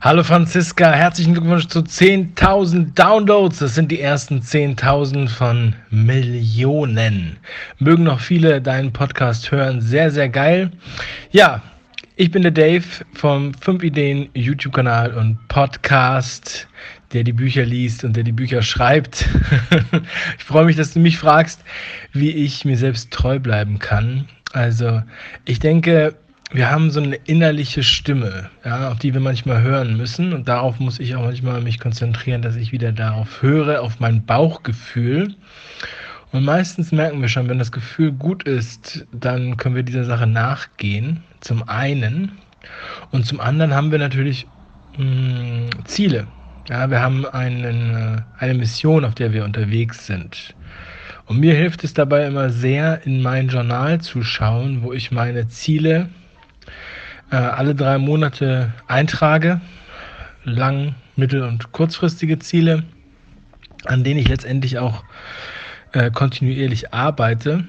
Hallo 0.00 0.22
Franziska, 0.22 0.92
herzlichen 0.92 1.32
Glückwunsch 1.32 1.68
zu 1.68 1.78
10.000 1.78 2.92
Downloads. 2.94 3.60
Das 3.60 3.74
sind 3.74 3.90
die 3.90 4.00
ersten 4.00 4.40
10.000 4.40 5.28
von 5.28 5.74
Millionen. 5.88 7.38
Mögen 7.78 8.04
noch 8.04 8.20
viele 8.20 8.60
deinen 8.60 8.92
Podcast 8.92 9.50
hören. 9.50 9.80
Sehr, 9.80 10.10
sehr 10.10 10.28
geil. 10.28 10.70
Ja, 11.30 11.62
ich 12.16 12.30
bin 12.30 12.42
der 12.42 12.50
Dave 12.50 12.84
vom 13.14 13.54
5 13.54 13.82
Ideen 13.82 14.28
YouTube-Kanal 14.34 15.14
und 15.14 15.38
Podcast, 15.48 16.68
der 17.12 17.24
die 17.24 17.32
Bücher 17.32 17.64
liest 17.64 18.04
und 18.04 18.16
der 18.16 18.24
die 18.24 18.32
Bücher 18.32 18.62
schreibt. 18.62 19.26
ich 20.38 20.44
freue 20.44 20.66
mich, 20.66 20.76
dass 20.76 20.92
du 20.92 21.00
mich 21.00 21.18
fragst, 21.18 21.62
wie 22.12 22.30
ich 22.30 22.64
mir 22.64 22.76
selbst 22.76 23.10
treu 23.12 23.38
bleiben 23.38 23.78
kann. 23.78 24.26
Also, 24.52 25.02
ich 25.44 25.58
denke, 25.58 26.14
wir 26.52 26.70
haben 26.70 26.90
so 26.90 27.00
eine 27.00 27.16
innerliche 27.26 27.82
Stimme, 27.82 28.50
ja, 28.64 28.90
auf 28.90 28.98
die 28.98 29.12
wir 29.12 29.20
manchmal 29.20 29.62
hören 29.62 29.96
müssen. 29.96 30.32
Und 30.32 30.48
darauf 30.48 30.78
muss 30.78 31.00
ich 31.00 31.16
auch 31.16 31.24
manchmal 31.24 31.60
mich 31.60 31.80
konzentrieren, 31.80 32.42
dass 32.42 32.56
ich 32.56 32.72
wieder 32.72 32.92
darauf 32.92 33.42
höre, 33.42 33.82
auf 33.82 33.98
mein 33.98 34.24
Bauchgefühl. 34.24 35.34
Und 36.32 36.44
meistens 36.44 36.92
merken 36.92 37.20
wir 37.20 37.28
schon, 37.28 37.48
wenn 37.48 37.58
das 37.58 37.72
Gefühl 37.72 38.12
gut 38.12 38.44
ist, 38.44 39.06
dann 39.12 39.56
können 39.56 39.74
wir 39.74 39.82
dieser 39.82 40.04
Sache 40.04 40.26
nachgehen. 40.26 41.22
Zum 41.40 41.68
einen. 41.68 42.32
Und 43.10 43.26
zum 43.26 43.40
anderen 43.40 43.74
haben 43.74 43.90
wir 43.90 43.98
natürlich 43.98 44.46
mh, 44.98 45.04
hm, 45.04 45.70
Ziele. 45.84 46.26
Ja, 46.68 46.90
wir 46.90 47.00
haben 47.00 47.24
einen, 47.26 47.94
äh, 47.94 48.22
eine 48.38 48.54
Mission, 48.54 49.04
auf 49.04 49.14
der 49.14 49.32
wir 49.32 49.44
unterwegs 49.44 50.06
sind. 50.06 50.54
Und 51.26 51.38
mir 51.38 51.54
hilft 51.54 51.84
es 51.84 51.94
dabei 51.94 52.26
immer 52.26 52.50
sehr, 52.50 53.06
in 53.06 53.22
mein 53.22 53.48
Journal 53.48 54.00
zu 54.00 54.22
schauen, 54.22 54.82
wo 54.82 54.92
ich 54.92 55.12
meine 55.12 55.48
Ziele 55.48 56.08
äh, 57.30 57.36
alle 57.36 57.74
drei 57.74 57.98
Monate 57.98 58.72
eintrage. 58.88 59.60
Lang-, 60.44 60.94
mittel- 61.16 61.42
und 61.42 61.72
kurzfristige 61.72 62.38
Ziele, 62.38 62.84
an 63.84 64.02
denen 64.02 64.20
ich 64.20 64.28
letztendlich 64.28 64.78
auch 64.78 65.04
äh, 65.92 66.10
kontinuierlich 66.10 66.92
arbeite. 66.92 67.64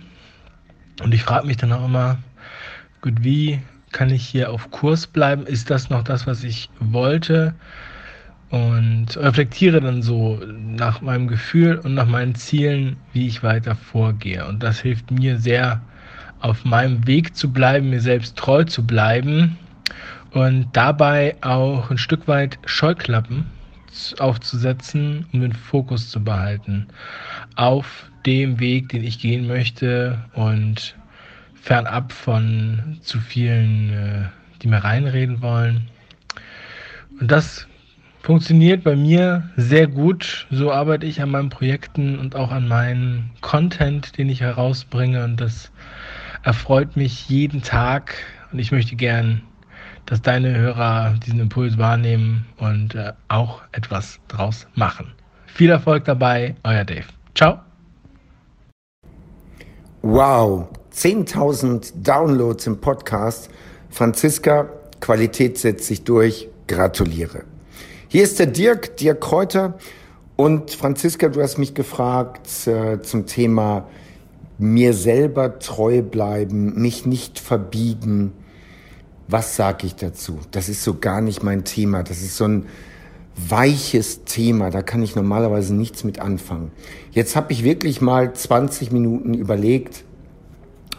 Und 1.04 1.14
ich 1.14 1.24
frage 1.24 1.45
mich 1.45 1.58
dann 1.58 1.72
auch 1.72 1.86
immer, 1.86 2.18
gut, 3.02 3.24
wie 3.24 3.60
kann 3.91 4.10
ich 4.10 4.26
hier 4.28 4.52
auf 4.52 4.72
Kurs 4.72 5.06
bleiben? 5.06 5.45
Ist 5.45 5.70
das 5.70 5.89
noch 5.89 6.04
das, 6.04 6.26
was 6.26 6.43
ich 6.43 6.70
wollte? 6.80 7.54
Und 8.50 9.18
reflektiere 9.18 9.82
dann 9.82 10.02
so 10.02 10.39
nach 10.45 11.02
meinem 11.02 11.28
Gefühl 11.28 11.78
und 11.80 11.95
nach 11.95 12.08
meinen 12.08 12.36
Zielen, 12.36 12.95
wie 13.12 13.28
ich 13.28 13.43
weiter 13.43 13.76
vorgehe. 13.76 14.45
Und 14.48 14.64
das 14.64 14.80
hilft 14.80 15.12
mir 15.12 15.38
sehr, 15.38 15.82
auf 16.39 16.66
meinem 16.66 17.06
Weg 17.08 17.36
zu 17.36 17.52
bleiben, 17.52 17.89
mir 17.89 18.02
selbst 18.02 18.38
treu 18.38 18.64
zu 18.64 18.86
bleiben 18.86 19.58
und 20.32 20.68
dabei 20.74 21.36
auch 21.41 21.89
ein 21.89 21.98
Stück 21.98 22.28
weit 22.28 22.60
Scheuklappen 22.66 23.45
aufzusetzen, 24.20 25.26
um 25.34 25.41
den 25.41 25.54
Fokus 25.54 26.10
zu 26.10 26.24
behalten 26.24 26.88
auf 27.56 28.12
dem 28.26 28.60
Weg, 28.60 28.89
den 28.89 29.04
ich 29.04 29.20
gehen 29.20 29.48
möchte 29.48 30.20
und 30.34 30.95
fernab 31.56 32.12
von 32.12 33.00
zu 33.02 33.20
vielen, 33.20 33.93
äh, 33.93 34.22
die 34.62 34.68
mir 34.68 34.84
reinreden 34.84 35.41
wollen. 35.41 35.88
Und 37.20 37.32
das 37.32 37.68
funktioniert 38.28 38.84
bei 38.84 38.97
mir 38.97 39.49
sehr 39.55 39.88
gut. 39.88 40.47
So 40.51 40.69
arbeite 40.69 41.05
ich 41.05 41.21
an 41.21 41.32
meinen 41.32 41.47
Projekten 41.47 42.19
und 42.19 42.36
auch 42.36 42.51
an 42.51 42.67
meinem 42.67 43.30
Content, 43.39 44.17
den 44.17 44.28
ich 44.28 44.41
herausbringe. 44.41 45.23
Und 45.23 45.39
das 45.39 45.71
erfreut 46.43 46.97
mich 46.97 47.30
jeden 47.30 47.61
Tag. 47.61 48.15
Und 48.51 48.59
ich 48.59 48.73
möchte 48.73 48.97
gern 48.97 49.43
dass 50.07 50.21
deine 50.21 50.57
Hörer 50.57 51.15
diesen 51.25 51.41
Impuls 51.41 51.78
wahrnehmen 51.78 52.45
und 52.57 52.95
äh, 52.95 53.11
auch 53.28 53.61
etwas 53.73 54.19
draus 54.30 54.65
machen. 54.73 55.11
Viel 55.47 55.69
Erfolg 55.69 56.05
dabei, 56.05 56.55
euer 56.63 56.86
Dave. 56.86 57.07
Ciao. 57.36 57.59
Wow, 60.01 60.69
10.000 60.93 61.91
Downloads 62.03 62.67
im 62.67 62.80
Podcast. 62.80 63.49
Franziska, 63.89 64.69
Qualität 65.01 65.57
setzt 65.57 65.88
sich 65.88 66.05
durch. 66.05 66.47
Gratuliere. 66.67 67.43
Hier 68.08 68.24
ist 68.24 68.39
der 68.39 68.47
Dirk, 68.47 68.97
Dirk 68.97 69.22
Kräuter. 69.22 69.78
Und 70.36 70.72
Franziska, 70.72 71.30
du 71.30 71.41
hast 71.41 71.58
mich 71.58 71.74
gefragt 71.74 72.68
äh, 72.68 73.01
zum 73.01 73.26
Thema 73.26 73.88
mir 74.60 74.93
selber 74.93 75.60
treu 75.60 76.01
bleiben, 76.01 76.82
mich 76.82 77.05
nicht 77.05 77.39
verbiegen 77.39 78.34
was 79.28 79.55
sage 79.55 79.86
ich 79.86 79.95
dazu? 79.95 80.39
Das 80.51 80.70
ist 80.70 80.84
so 80.84 80.95
gar 80.99 81.22
nicht 81.22 81.43
mein 81.43 81.64
Thema. 81.64 82.03
Das 82.03 82.22
ist 82.22 82.38
so 82.38 82.45
ein 82.45 82.66
weiches 83.36 84.24
Thema. 84.24 84.70
Da 84.70 84.82
kann 84.82 85.03
ich 85.03 85.16
normalerweise 85.16 85.76
nichts 85.76 86.03
mit 86.03 86.20
anfangen. 86.20 86.72
Jetzt 87.12 87.36
habe 87.36 87.51
ich 87.51 87.64
wirklich 87.64 88.01
mal 88.01 88.34
20 88.34 88.91
Minuten 88.91 89.34
überlegt, 89.34 90.05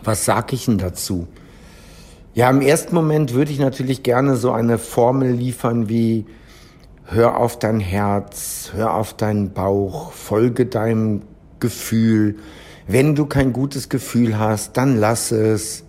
was 0.04 0.24
sage 0.24 0.54
ich 0.54 0.66
denn 0.66 0.78
dazu? 0.78 1.26
Ja, 2.34 2.50
im 2.50 2.60
ersten 2.60 2.94
Moment 2.94 3.32
würde 3.32 3.50
ich 3.50 3.58
natürlich 3.58 4.02
gerne 4.02 4.36
so 4.36 4.52
eine 4.52 4.78
Formel 4.78 5.32
liefern 5.32 5.88
wie 5.88 6.26
hör 7.10 7.38
auf 7.38 7.58
dein 7.58 7.80
Herz, 7.80 8.70
hör 8.74 8.94
auf 8.94 9.14
deinen 9.14 9.52
Bauch, 9.52 10.12
folge 10.12 10.66
deinem 10.66 11.22
Gefühl. 11.58 12.36
Wenn 12.86 13.14
du 13.14 13.26
kein 13.26 13.52
gutes 13.52 13.88
Gefühl 13.88 14.38
hast, 14.38 14.76
dann 14.76 14.96
lass 14.96 15.32
es. 15.32 15.84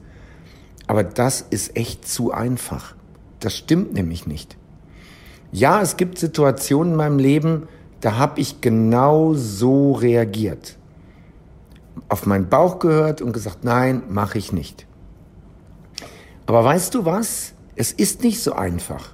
Aber 0.87 1.03
das 1.03 1.41
ist 1.41 1.75
echt 1.75 2.07
zu 2.07 2.31
einfach. 2.31 2.95
Das 3.41 3.55
stimmt 3.55 3.93
nämlich 3.93 4.27
nicht. 4.27 4.57
Ja, 5.51 5.81
es 5.81 5.97
gibt 5.97 6.17
Situationen 6.17 6.93
in 6.93 6.97
meinem 6.97 7.19
Leben, 7.19 7.67
da 8.01 8.17
habe 8.17 8.39
ich 8.39 8.61
genau 8.61 9.33
so 9.33 9.91
reagiert. 9.91 10.77
Auf 12.07 12.25
meinen 12.25 12.47
Bauch 12.47 12.79
gehört 12.79 13.21
und 13.21 13.33
gesagt, 13.33 13.63
nein, 13.63 14.03
mache 14.09 14.37
ich 14.37 14.53
nicht. 14.53 14.87
Aber 16.45 16.63
weißt 16.63 16.95
du 16.95 17.05
was? 17.05 17.53
Es 17.75 17.91
ist 17.91 18.23
nicht 18.23 18.41
so 18.41 18.53
einfach. 18.53 19.11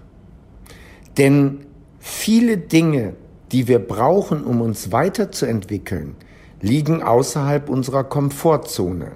Denn 1.18 1.66
viele 2.06 2.60
Dinge, 2.60 3.16
die 3.52 3.68
wir 3.68 3.80
brauchen, 3.80 4.44
um 4.44 4.62
uns 4.62 4.92
weiterzuentwickeln, 4.92 6.16
liegen 6.62 7.02
außerhalb 7.02 7.68
unserer 7.68 8.04
Komfortzone. 8.04 9.14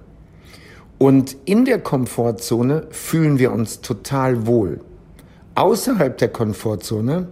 Und 0.98 1.38
in 1.46 1.66
der 1.66 1.80
Komfortzone 1.80 2.88
fühlen 2.90 3.38
wir 3.38 3.52
uns 3.52 3.82
total 3.82 4.48
wohl. 4.48 4.82
Außerhalb 5.54 6.18
der 6.18 6.30
Komfortzone 6.30 7.28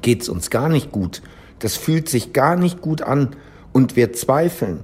geht 0.00 0.22
es 0.22 0.30
uns 0.30 0.48
gar 0.48 0.70
nicht 0.70 0.90
gut. 0.90 1.20
Das 1.58 1.76
fühlt 1.76 2.08
sich 2.08 2.32
gar 2.32 2.56
nicht 2.56 2.80
gut 2.80 3.02
an 3.02 3.36
und 3.74 3.94
wir 3.94 4.14
zweifeln. 4.14 4.80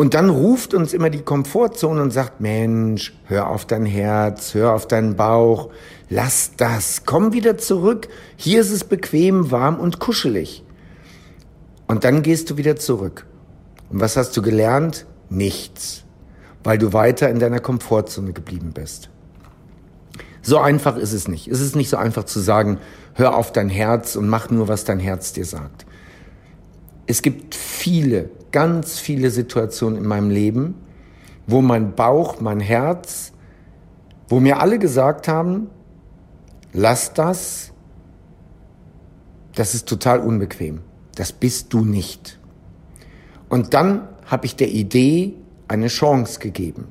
Und 0.00 0.14
dann 0.14 0.30
ruft 0.30 0.72
uns 0.72 0.94
immer 0.94 1.10
die 1.10 1.20
Komfortzone 1.20 2.00
und 2.00 2.10
sagt, 2.10 2.40
Mensch, 2.40 3.12
hör 3.26 3.50
auf 3.50 3.66
dein 3.66 3.84
Herz, 3.84 4.54
hör 4.54 4.72
auf 4.72 4.88
deinen 4.88 5.14
Bauch, 5.14 5.68
lass 6.08 6.52
das, 6.56 7.04
komm 7.04 7.34
wieder 7.34 7.58
zurück. 7.58 8.08
Hier 8.36 8.62
ist 8.62 8.70
es 8.70 8.84
bequem, 8.84 9.50
warm 9.50 9.78
und 9.78 9.98
kuschelig. 9.98 10.64
Und 11.86 12.04
dann 12.04 12.22
gehst 12.22 12.48
du 12.48 12.56
wieder 12.56 12.76
zurück. 12.76 13.26
Und 13.90 14.00
was 14.00 14.16
hast 14.16 14.34
du 14.34 14.40
gelernt? 14.40 15.04
Nichts, 15.28 16.04
weil 16.64 16.78
du 16.78 16.94
weiter 16.94 17.28
in 17.28 17.38
deiner 17.38 17.60
Komfortzone 17.60 18.32
geblieben 18.32 18.70
bist. 18.72 19.10
So 20.40 20.60
einfach 20.60 20.96
ist 20.96 21.12
es 21.12 21.28
nicht. 21.28 21.46
Es 21.46 21.60
ist 21.60 21.76
nicht 21.76 21.90
so 21.90 21.98
einfach 21.98 22.24
zu 22.24 22.40
sagen, 22.40 22.78
hör 23.12 23.36
auf 23.36 23.52
dein 23.52 23.68
Herz 23.68 24.16
und 24.16 24.30
mach 24.30 24.48
nur, 24.48 24.66
was 24.66 24.84
dein 24.84 24.98
Herz 24.98 25.34
dir 25.34 25.44
sagt. 25.44 25.84
Es 27.06 27.20
gibt 27.20 27.54
viele, 27.54 28.30
ganz 28.52 28.98
viele 28.98 29.30
Situationen 29.30 29.98
in 29.98 30.06
meinem 30.06 30.30
Leben, 30.30 30.74
wo 31.46 31.60
mein 31.62 31.94
Bauch, 31.94 32.40
mein 32.40 32.60
Herz, 32.60 33.32
wo 34.28 34.40
mir 34.40 34.60
alle 34.60 34.78
gesagt 34.78 35.28
haben, 35.28 35.68
lass 36.72 37.12
das, 37.12 37.72
das 39.54 39.74
ist 39.74 39.88
total 39.88 40.20
unbequem. 40.20 40.80
Das 41.16 41.32
bist 41.32 41.72
du 41.72 41.84
nicht. 41.84 42.38
Und 43.48 43.74
dann 43.74 44.08
habe 44.26 44.46
ich 44.46 44.54
der 44.56 44.68
Idee 44.68 45.34
eine 45.66 45.88
Chance 45.88 46.38
gegeben. 46.38 46.86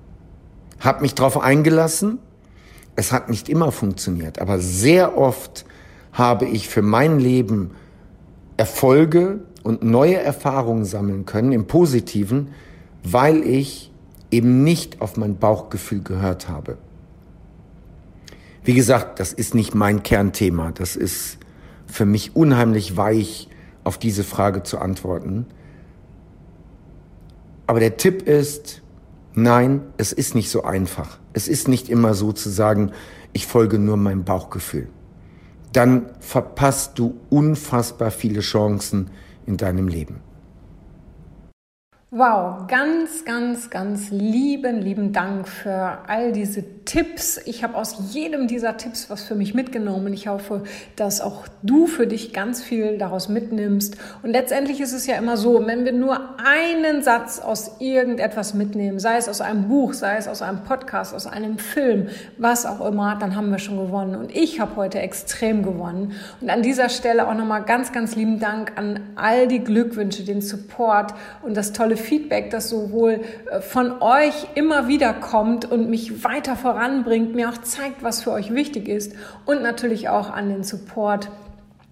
Habe 0.80 1.01
mich 1.01 1.16
darauf 1.16 1.39
eingelassen. 1.39 2.20
Es 2.95 3.12
hat 3.12 3.30
nicht 3.30 3.47
immer 3.47 3.72
funktioniert, 3.72 4.39
aber 4.39 4.60
sehr 4.60 5.18
oft 5.18 5.66
habe 6.12 6.45
ich 6.45 6.68
für 6.68 6.82
mein 6.82 7.20
Leben 7.20 7.72
Erfolge 8.57 9.39
und 9.64 9.84
neue 9.84 10.18
Erfahrungen 10.18 10.86
sammeln 10.86 11.26
können 11.26 11.51
im 11.51 11.68
Positiven, 11.68 12.49
weil 13.03 13.43
ich 13.43 13.91
eben 14.32 14.64
nicht 14.64 15.01
auf 15.01 15.18
mein 15.18 15.38
Bauchgefühl 15.38 16.01
gehört 16.01 16.49
habe. 16.49 16.78
Wie 18.64 18.74
gesagt, 18.74 19.20
das 19.20 19.34
ist 19.34 19.55
nicht 19.55 19.74
mein 19.74 20.03
Kernthema. 20.03 20.72
Das 20.72 20.95
ist 20.95 21.38
für 21.88 22.05
mich 22.05 22.36
unheimlich 22.36 22.97
weich, 22.97 23.47
auf 23.84 23.97
diese 23.97 24.24
Frage 24.24 24.62
zu 24.64 24.78
antworten. 24.78 25.47
Aber 27.66 27.80
der 27.80 27.97
Tipp 27.97 28.28
ist, 28.28 28.82
nein, 29.34 29.82
es 29.97 30.12
ist 30.12 30.36
nicht 30.36 30.49
so 30.51 30.64
einfach. 30.64 31.18
Es 31.34 31.47
ist 31.47 31.68
nicht 31.68 31.89
immer 31.89 32.14
so 32.14 32.32
zu 32.32 32.49
sagen, 32.49 32.91
ich 33.34 33.47
folge 33.47 33.80
nur 33.80 33.97
meinem 33.97 34.26
Bauchgefühl. 34.26 34.89
Dann 35.72 36.07
verpasst 36.20 36.99
du 36.99 37.16
unfassbar 37.30 38.12
viele 38.12 38.41
Chancen, 38.41 39.12
in 39.50 39.58
deinem 39.58 39.88
Leben. 39.88 40.22
Wow, 42.12 42.68
ganz, 42.68 43.26
ganz, 43.26 43.70
ganz 43.70 44.10
lieben, 44.10 44.80
lieben 44.80 45.12
Dank 45.12 45.47
für 45.47 46.00
all 46.08 46.32
diese 46.32 46.78
Tipps. 46.90 47.40
Ich 47.46 47.64
habe 47.64 47.76
aus 47.76 47.98
jedem 48.14 48.48
dieser 48.48 48.76
Tipps 48.76 49.12
was 49.12 49.22
für 49.22 49.36
mich 49.36 49.54
mitgenommen. 49.54 50.12
Ich 50.12 50.28
hoffe, 50.28 50.64
dass 50.96 51.22
auch 51.22 51.48
du 51.62 51.86
für 51.86 52.08
dich 52.08 52.34
ganz 52.34 52.64
viel 52.64 52.98
daraus 52.98 53.30
mitnimmst. 53.30 53.96
Und 54.24 54.32
letztendlich 54.32 54.82
ist 54.82 54.94
es 54.94 55.06
ja 55.06 55.16
immer 55.16 55.38
so, 55.38 55.68
wenn 55.68 55.86
wir 55.86 55.92
nur 55.92 56.20
einen 56.44 57.04
Satz 57.04 57.38
aus 57.42 57.76
irgendetwas 57.78 58.56
mitnehmen, 58.56 58.98
sei 58.98 59.18
es 59.18 59.30
aus 59.30 59.40
einem 59.40 59.68
Buch, 59.68 59.94
sei 59.94 60.18
es 60.18 60.28
aus 60.28 60.42
einem 60.42 60.64
Podcast, 60.64 61.14
aus 61.14 61.28
einem 61.28 61.60
Film, 61.60 62.08
was 62.40 62.66
auch 62.66 62.84
immer, 62.84 63.18
dann 63.20 63.36
haben 63.36 63.52
wir 63.52 63.60
schon 63.60 63.78
gewonnen. 63.78 64.16
Und 64.16 64.36
ich 64.36 64.60
habe 64.60 64.76
heute 64.76 64.98
extrem 64.98 65.62
gewonnen. 65.62 66.14
Und 66.42 66.50
an 66.50 66.64
dieser 66.64 66.90
Stelle 66.90 67.28
auch 67.28 67.36
nochmal 67.36 67.66
ganz, 67.66 67.92
ganz 67.92 68.16
lieben 68.16 68.40
Dank 68.40 68.72
an 68.78 69.00
all 69.16 69.48
die 69.48 69.60
Glückwünsche, 69.60 70.24
den 70.24 70.42
Support 70.42 71.14
und 71.44 71.56
das 71.56 71.72
tolle 71.72 71.98
Feedback, 71.98 72.50
das 72.50 72.68
sowohl 72.68 73.22
äh, 73.52 73.62
von 73.62 74.02
euch 74.02 74.48
immer 74.56 74.88
wieder 74.88 75.14
kommt 75.14 75.72
und 75.72 75.88
mich 75.88 76.24
weiter 76.24 76.56
voranbringt, 76.80 77.36
mir 77.36 77.49
auch 77.49 77.57
zeigt, 77.57 78.03
was 78.03 78.23
für 78.23 78.32
euch 78.32 78.53
wichtig 78.53 78.88
ist 78.88 79.13
und 79.45 79.61
natürlich 79.61 80.07
auch 80.07 80.30
an 80.30 80.47
den 80.49 80.63
Support 80.63 81.30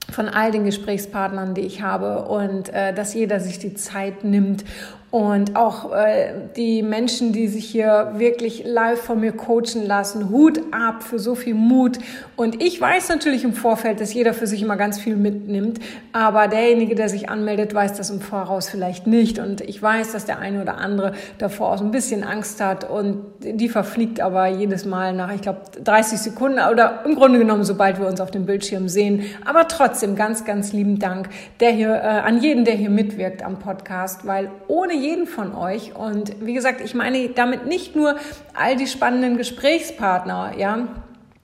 von 0.09 0.29
all 0.29 0.51
den 0.51 0.63
Gesprächspartnern, 0.63 1.53
die 1.53 1.61
ich 1.61 1.81
habe 1.81 2.23
und 2.23 2.69
äh, 2.69 2.93
dass 2.93 3.13
jeder 3.13 3.41
sich 3.41 3.59
die 3.59 3.73
Zeit 3.73 4.23
nimmt 4.23 4.63
und 5.10 5.55
auch 5.55 5.93
äh, 5.93 6.34
die 6.58 6.84
Menschen, 6.84 7.32
die 7.32 7.47
sich 7.47 7.66
hier 7.66 8.14
wirklich 8.18 8.64
live 8.66 8.99
von 8.99 9.22
mir 9.22 9.32
coachen 9.32 9.86
lassen, 9.86 10.30
Hut 10.30 10.60
ab 10.72 11.01
für 11.01 11.18
so 11.18 11.34
viel 11.34 11.53
Mut. 11.53 11.97
Und 12.36 12.62
ich 12.62 12.80
weiß 12.80 13.08
natürlich 13.08 13.45
im 13.45 13.53
Vorfeld, 13.53 14.01
dass 14.01 14.14
jeder 14.14 14.34
für 14.34 14.47
sich 14.47 14.62
immer 14.62 14.76
ganz 14.76 14.99
viel 14.99 15.16
mitnimmt, 15.16 15.80
aber 16.12 16.49
derjenige, 16.49 16.93
der 16.93 17.08
sich 17.08 17.30
anmeldet, 17.30 17.74
weiß 17.74 17.93
das 17.93 18.10
im 18.10 18.20
Voraus 18.20 18.68
vielleicht 18.68 19.08
nicht. 19.08 19.39
Und 19.39 19.62
ich 19.62 19.82
weiß, 19.82 20.12
dass 20.12 20.26
der 20.26 20.39
eine 20.39 20.62
oder 20.62 20.78
andere 20.78 21.14
davor 21.38 21.72
auch 21.72 21.78
so 21.78 21.86
ein 21.86 21.91
bisschen 21.91 22.26
Angst 22.26 22.60
hat 22.60 22.89
und 22.89 23.24
die 23.39 23.70
verfliegt 23.70 24.20
aber 24.20 24.47
jedes 24.47 24.86
Mal 24.86 25.14
nach, 25.14 25.34
ich 25.34 25.41
glaube, 25.41 25.62
30 25.84 26.20
Sekunden 26.20 26.60
oder 26.72 27.03
im 27.05 27.16
Grunde 27.16 27.39
genommen, 27.39 27.64
sobald 27.64 27.97
wir 27.99 28.08
uns 28.08 28.20
auf 28.20 28.32
dem 28.32 28.45
Bildschirm 28.45 28.89
sehen. 28.89 29.24
Aber 29.45 29.70
trotzdem 29.70 30.16
ganz, 30.16 30.43
ganz 30.43 30.74
lieben 30.74 30.99
Dank 30.99 31.30
der 31.60 31.72
hier, 31.72 31.95
äh, 31.95 32.08
an 32.08 32.41
jeden, 32.41 32.66
der 32.66 32.76
hier 32.76 32.89
mitwirkt 32.89 33.43
am 33.43 33.60
Podcast, 33.60 34.28
weil 34.28 34.51
ohne 34.68 34.93
jeden 35.08 35.28
von 35.28 35.55
euch. 35.55 35.95
Und 35.95 36.36
wie 36.45 36.53
gesagt, 36.53 36.82
ich 36.82 36.93
meine 36.93 37.30
damit 37.30 37.66
nicht 37.66 37.95
nur 37.95 38.16
all 38.53 38.76
die 38.76 38.88
spannenden 38.88 39.38
Gesprächspartner, 39.38 40.53
ja, 40.58 40.88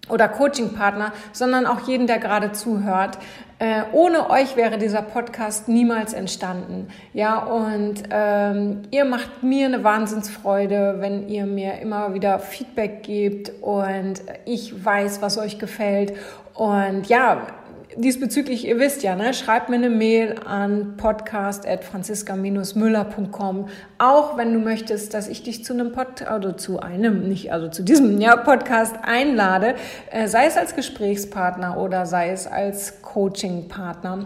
oder 0.10 0.28
Coachingpartner, 0.28 1.14
sondern 1.32 1.66
auch 1.66 1.88
jeden, 1.88 2.08
der 2.08 2.20
gerade 2.20 2.52
zuhört. 2.52 3.18
Äh, 3.60 3.84
ohne 3.94 4.30
euch 4.30 4.58
wäre 4.58 4.78
dieser 4.78 5.02
Podcast 5.02 5.70
niemals 5.70 6.12
entstanden. 6.12 6.90
Ja, 7.14 7.40
und 7.40 8.04
ähm, 8.12 8.82
ihr 8.92 9.06
macht 9.06 9.44
mir 9.44 9.68
eine 9.68 9.84
Wahnsinnsfreude, 9.86 10.96
wenn 11.00 11.30
ihr 11.30 11.46
mir 11.46 11.80
immer 11.80 12.14
wieder 12.14 12.40
Feedback 12.40 13.04
gebt 13.04 13.54
und 13.62 14.16
ich 14.46 14.84
weiß, 14.84 15.22
was 15.22 15.38
euch 15.38 15.60
gefällt. 15.60 16.14
Und 16.54 17.08
ja, 17.08 17.48
diesbezüglich, 17.96 18.68
ihr 18.68 18.80
wisst 18.80 19.04
ja, 19.04 19.16
ne, 19.16 19.34
schreibt 19.34 19.70
mir 19.70 19.78
eine 19.78 19.90
Mail 19.90 20.36
an 20.46 20.98
podcast.franziska-müller.com. 20.98 23.70
Auch 23.98 24.38
wenn 24.38 24.54
du 24.54 24.60
möchtest, 24.60 25.14
dass 25.14 25.28
ich 25.28 25.44
dich 25.44 25.64
zu 25.64 25.74
einem 25.74 25.92
Pod, 25.92 26.22
oder 26.22 26.58
zu 26.58 26.80
einem, 26.80 27.28
nicht, 27.28 27.52
also 27.52 27.68
zu 27.68 27.84
diesem 27.84 28.20
ja, 28.20 28.36
Podcast 28.36 28.96
einlade, 29.04 29.76
äh, 30.12 30.28
sei 30.28 30.46
es 30.46 30.58
als 30.58 30.76
Gesprächspartner 30.76 31.78
oder 31.78 32.06
sei 32.06 32.32
es 32.32 32.48
als 32.48 33.02
Coachingpartner 33.02 34.26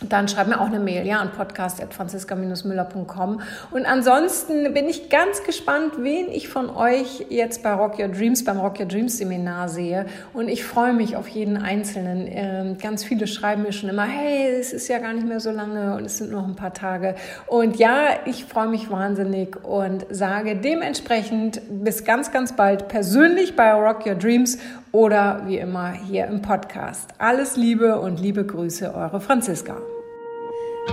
dann 0.00 0.28
schreib 0.28 0.46
mir 0.46 0.60
auch 0.60 0.66
eine 0.66 0.78
Mail, 0.78 1.04
ja, 1.06 1.18
an 1.18 1.32
podcast.franziska-müller.com. 1.32 3.40
Und 3.72 3.86
ansonsten 3.86 4.72
bin 4.72 4.88
ich 4.88 5.10
ganz 5.10 5.42
gespannt, 5.42 5.94
wen 5.98 6.28
ich 6.28 6.46
von 6.48 6.70
euch 6.70 7.26
jetzt 7.30 7.64
bei 7.64 7.72
Rock 7.72 7.98
Your 7.98 8.06
Dreams, 8.08 8.44
beim 8.44 8.60
Rock 8.60 8.78
Your 8.78 8.86
Dreams 8.86 9.18
Seminar 9.18 9.68
sehe. 9.68 10.06
Und 10.32 10.48
ich 10.48 10.62
freue 10.64 10.92
mich 10.92 11.16
auf 11.16 11.26
jeden 11.26 11.56
Einzelnen. 11.56 12.28
Ähm, 12.30 12.78
ganz 12.78 13.02
viele 13.02 13.26
schreiben 13.26 13.62
mir 13.62 13.72
schon 13.72 13.88
immer, 13.88 14.04
hey, 14.04 14.60
es 14.60 14.72
ist 14.72 14.86
ja 14.86 14.98
gar 14.98 15.14
nicht 15.14 15.26
mehr 15.26 15.40
so 15.40 15.50
lange 15.50 15.96
und 15.96 16.04
es 16.04 16.18
sind 16.18 16.30
noch 16.30 16.46
ein 16.46 16.54
paar 16.54 16.74
Tage. 16.74 17.16
Und 17.46 17.76
ja, 17.76 18.04
ich 18.24 18.44
freue 18.44 18.68
mich 18.68 18.90
wahnsinnig 18.90 19.64
und 19.64 20.06
sage 20.10 20.54
dementsprechend 20.54 21.60
bis 21.68 22.04
ganz, 22.04 22.30
ganz 22.30 22.54
bald 22.54 22.86
persönlich 22.86 23.56
bei 23.56 23.72
Rock 23.72 24.06
Your 24.06 24.14
Dreams 24.14 24.58
oder 24.92 25.42
wie 25.46 25.58
immer 25.58 25.92
hier 25.92 26.26
im 26.26 26.42
Podcast. 26.42 27.10
Alles 27.18 27.56
Liebe 27.56 28.00
und 28.00 28.20
liebe 28.20 28.44
Grüße, 28.44 28.94
eure 28.94 29.20
Franziska. 29.20 29.76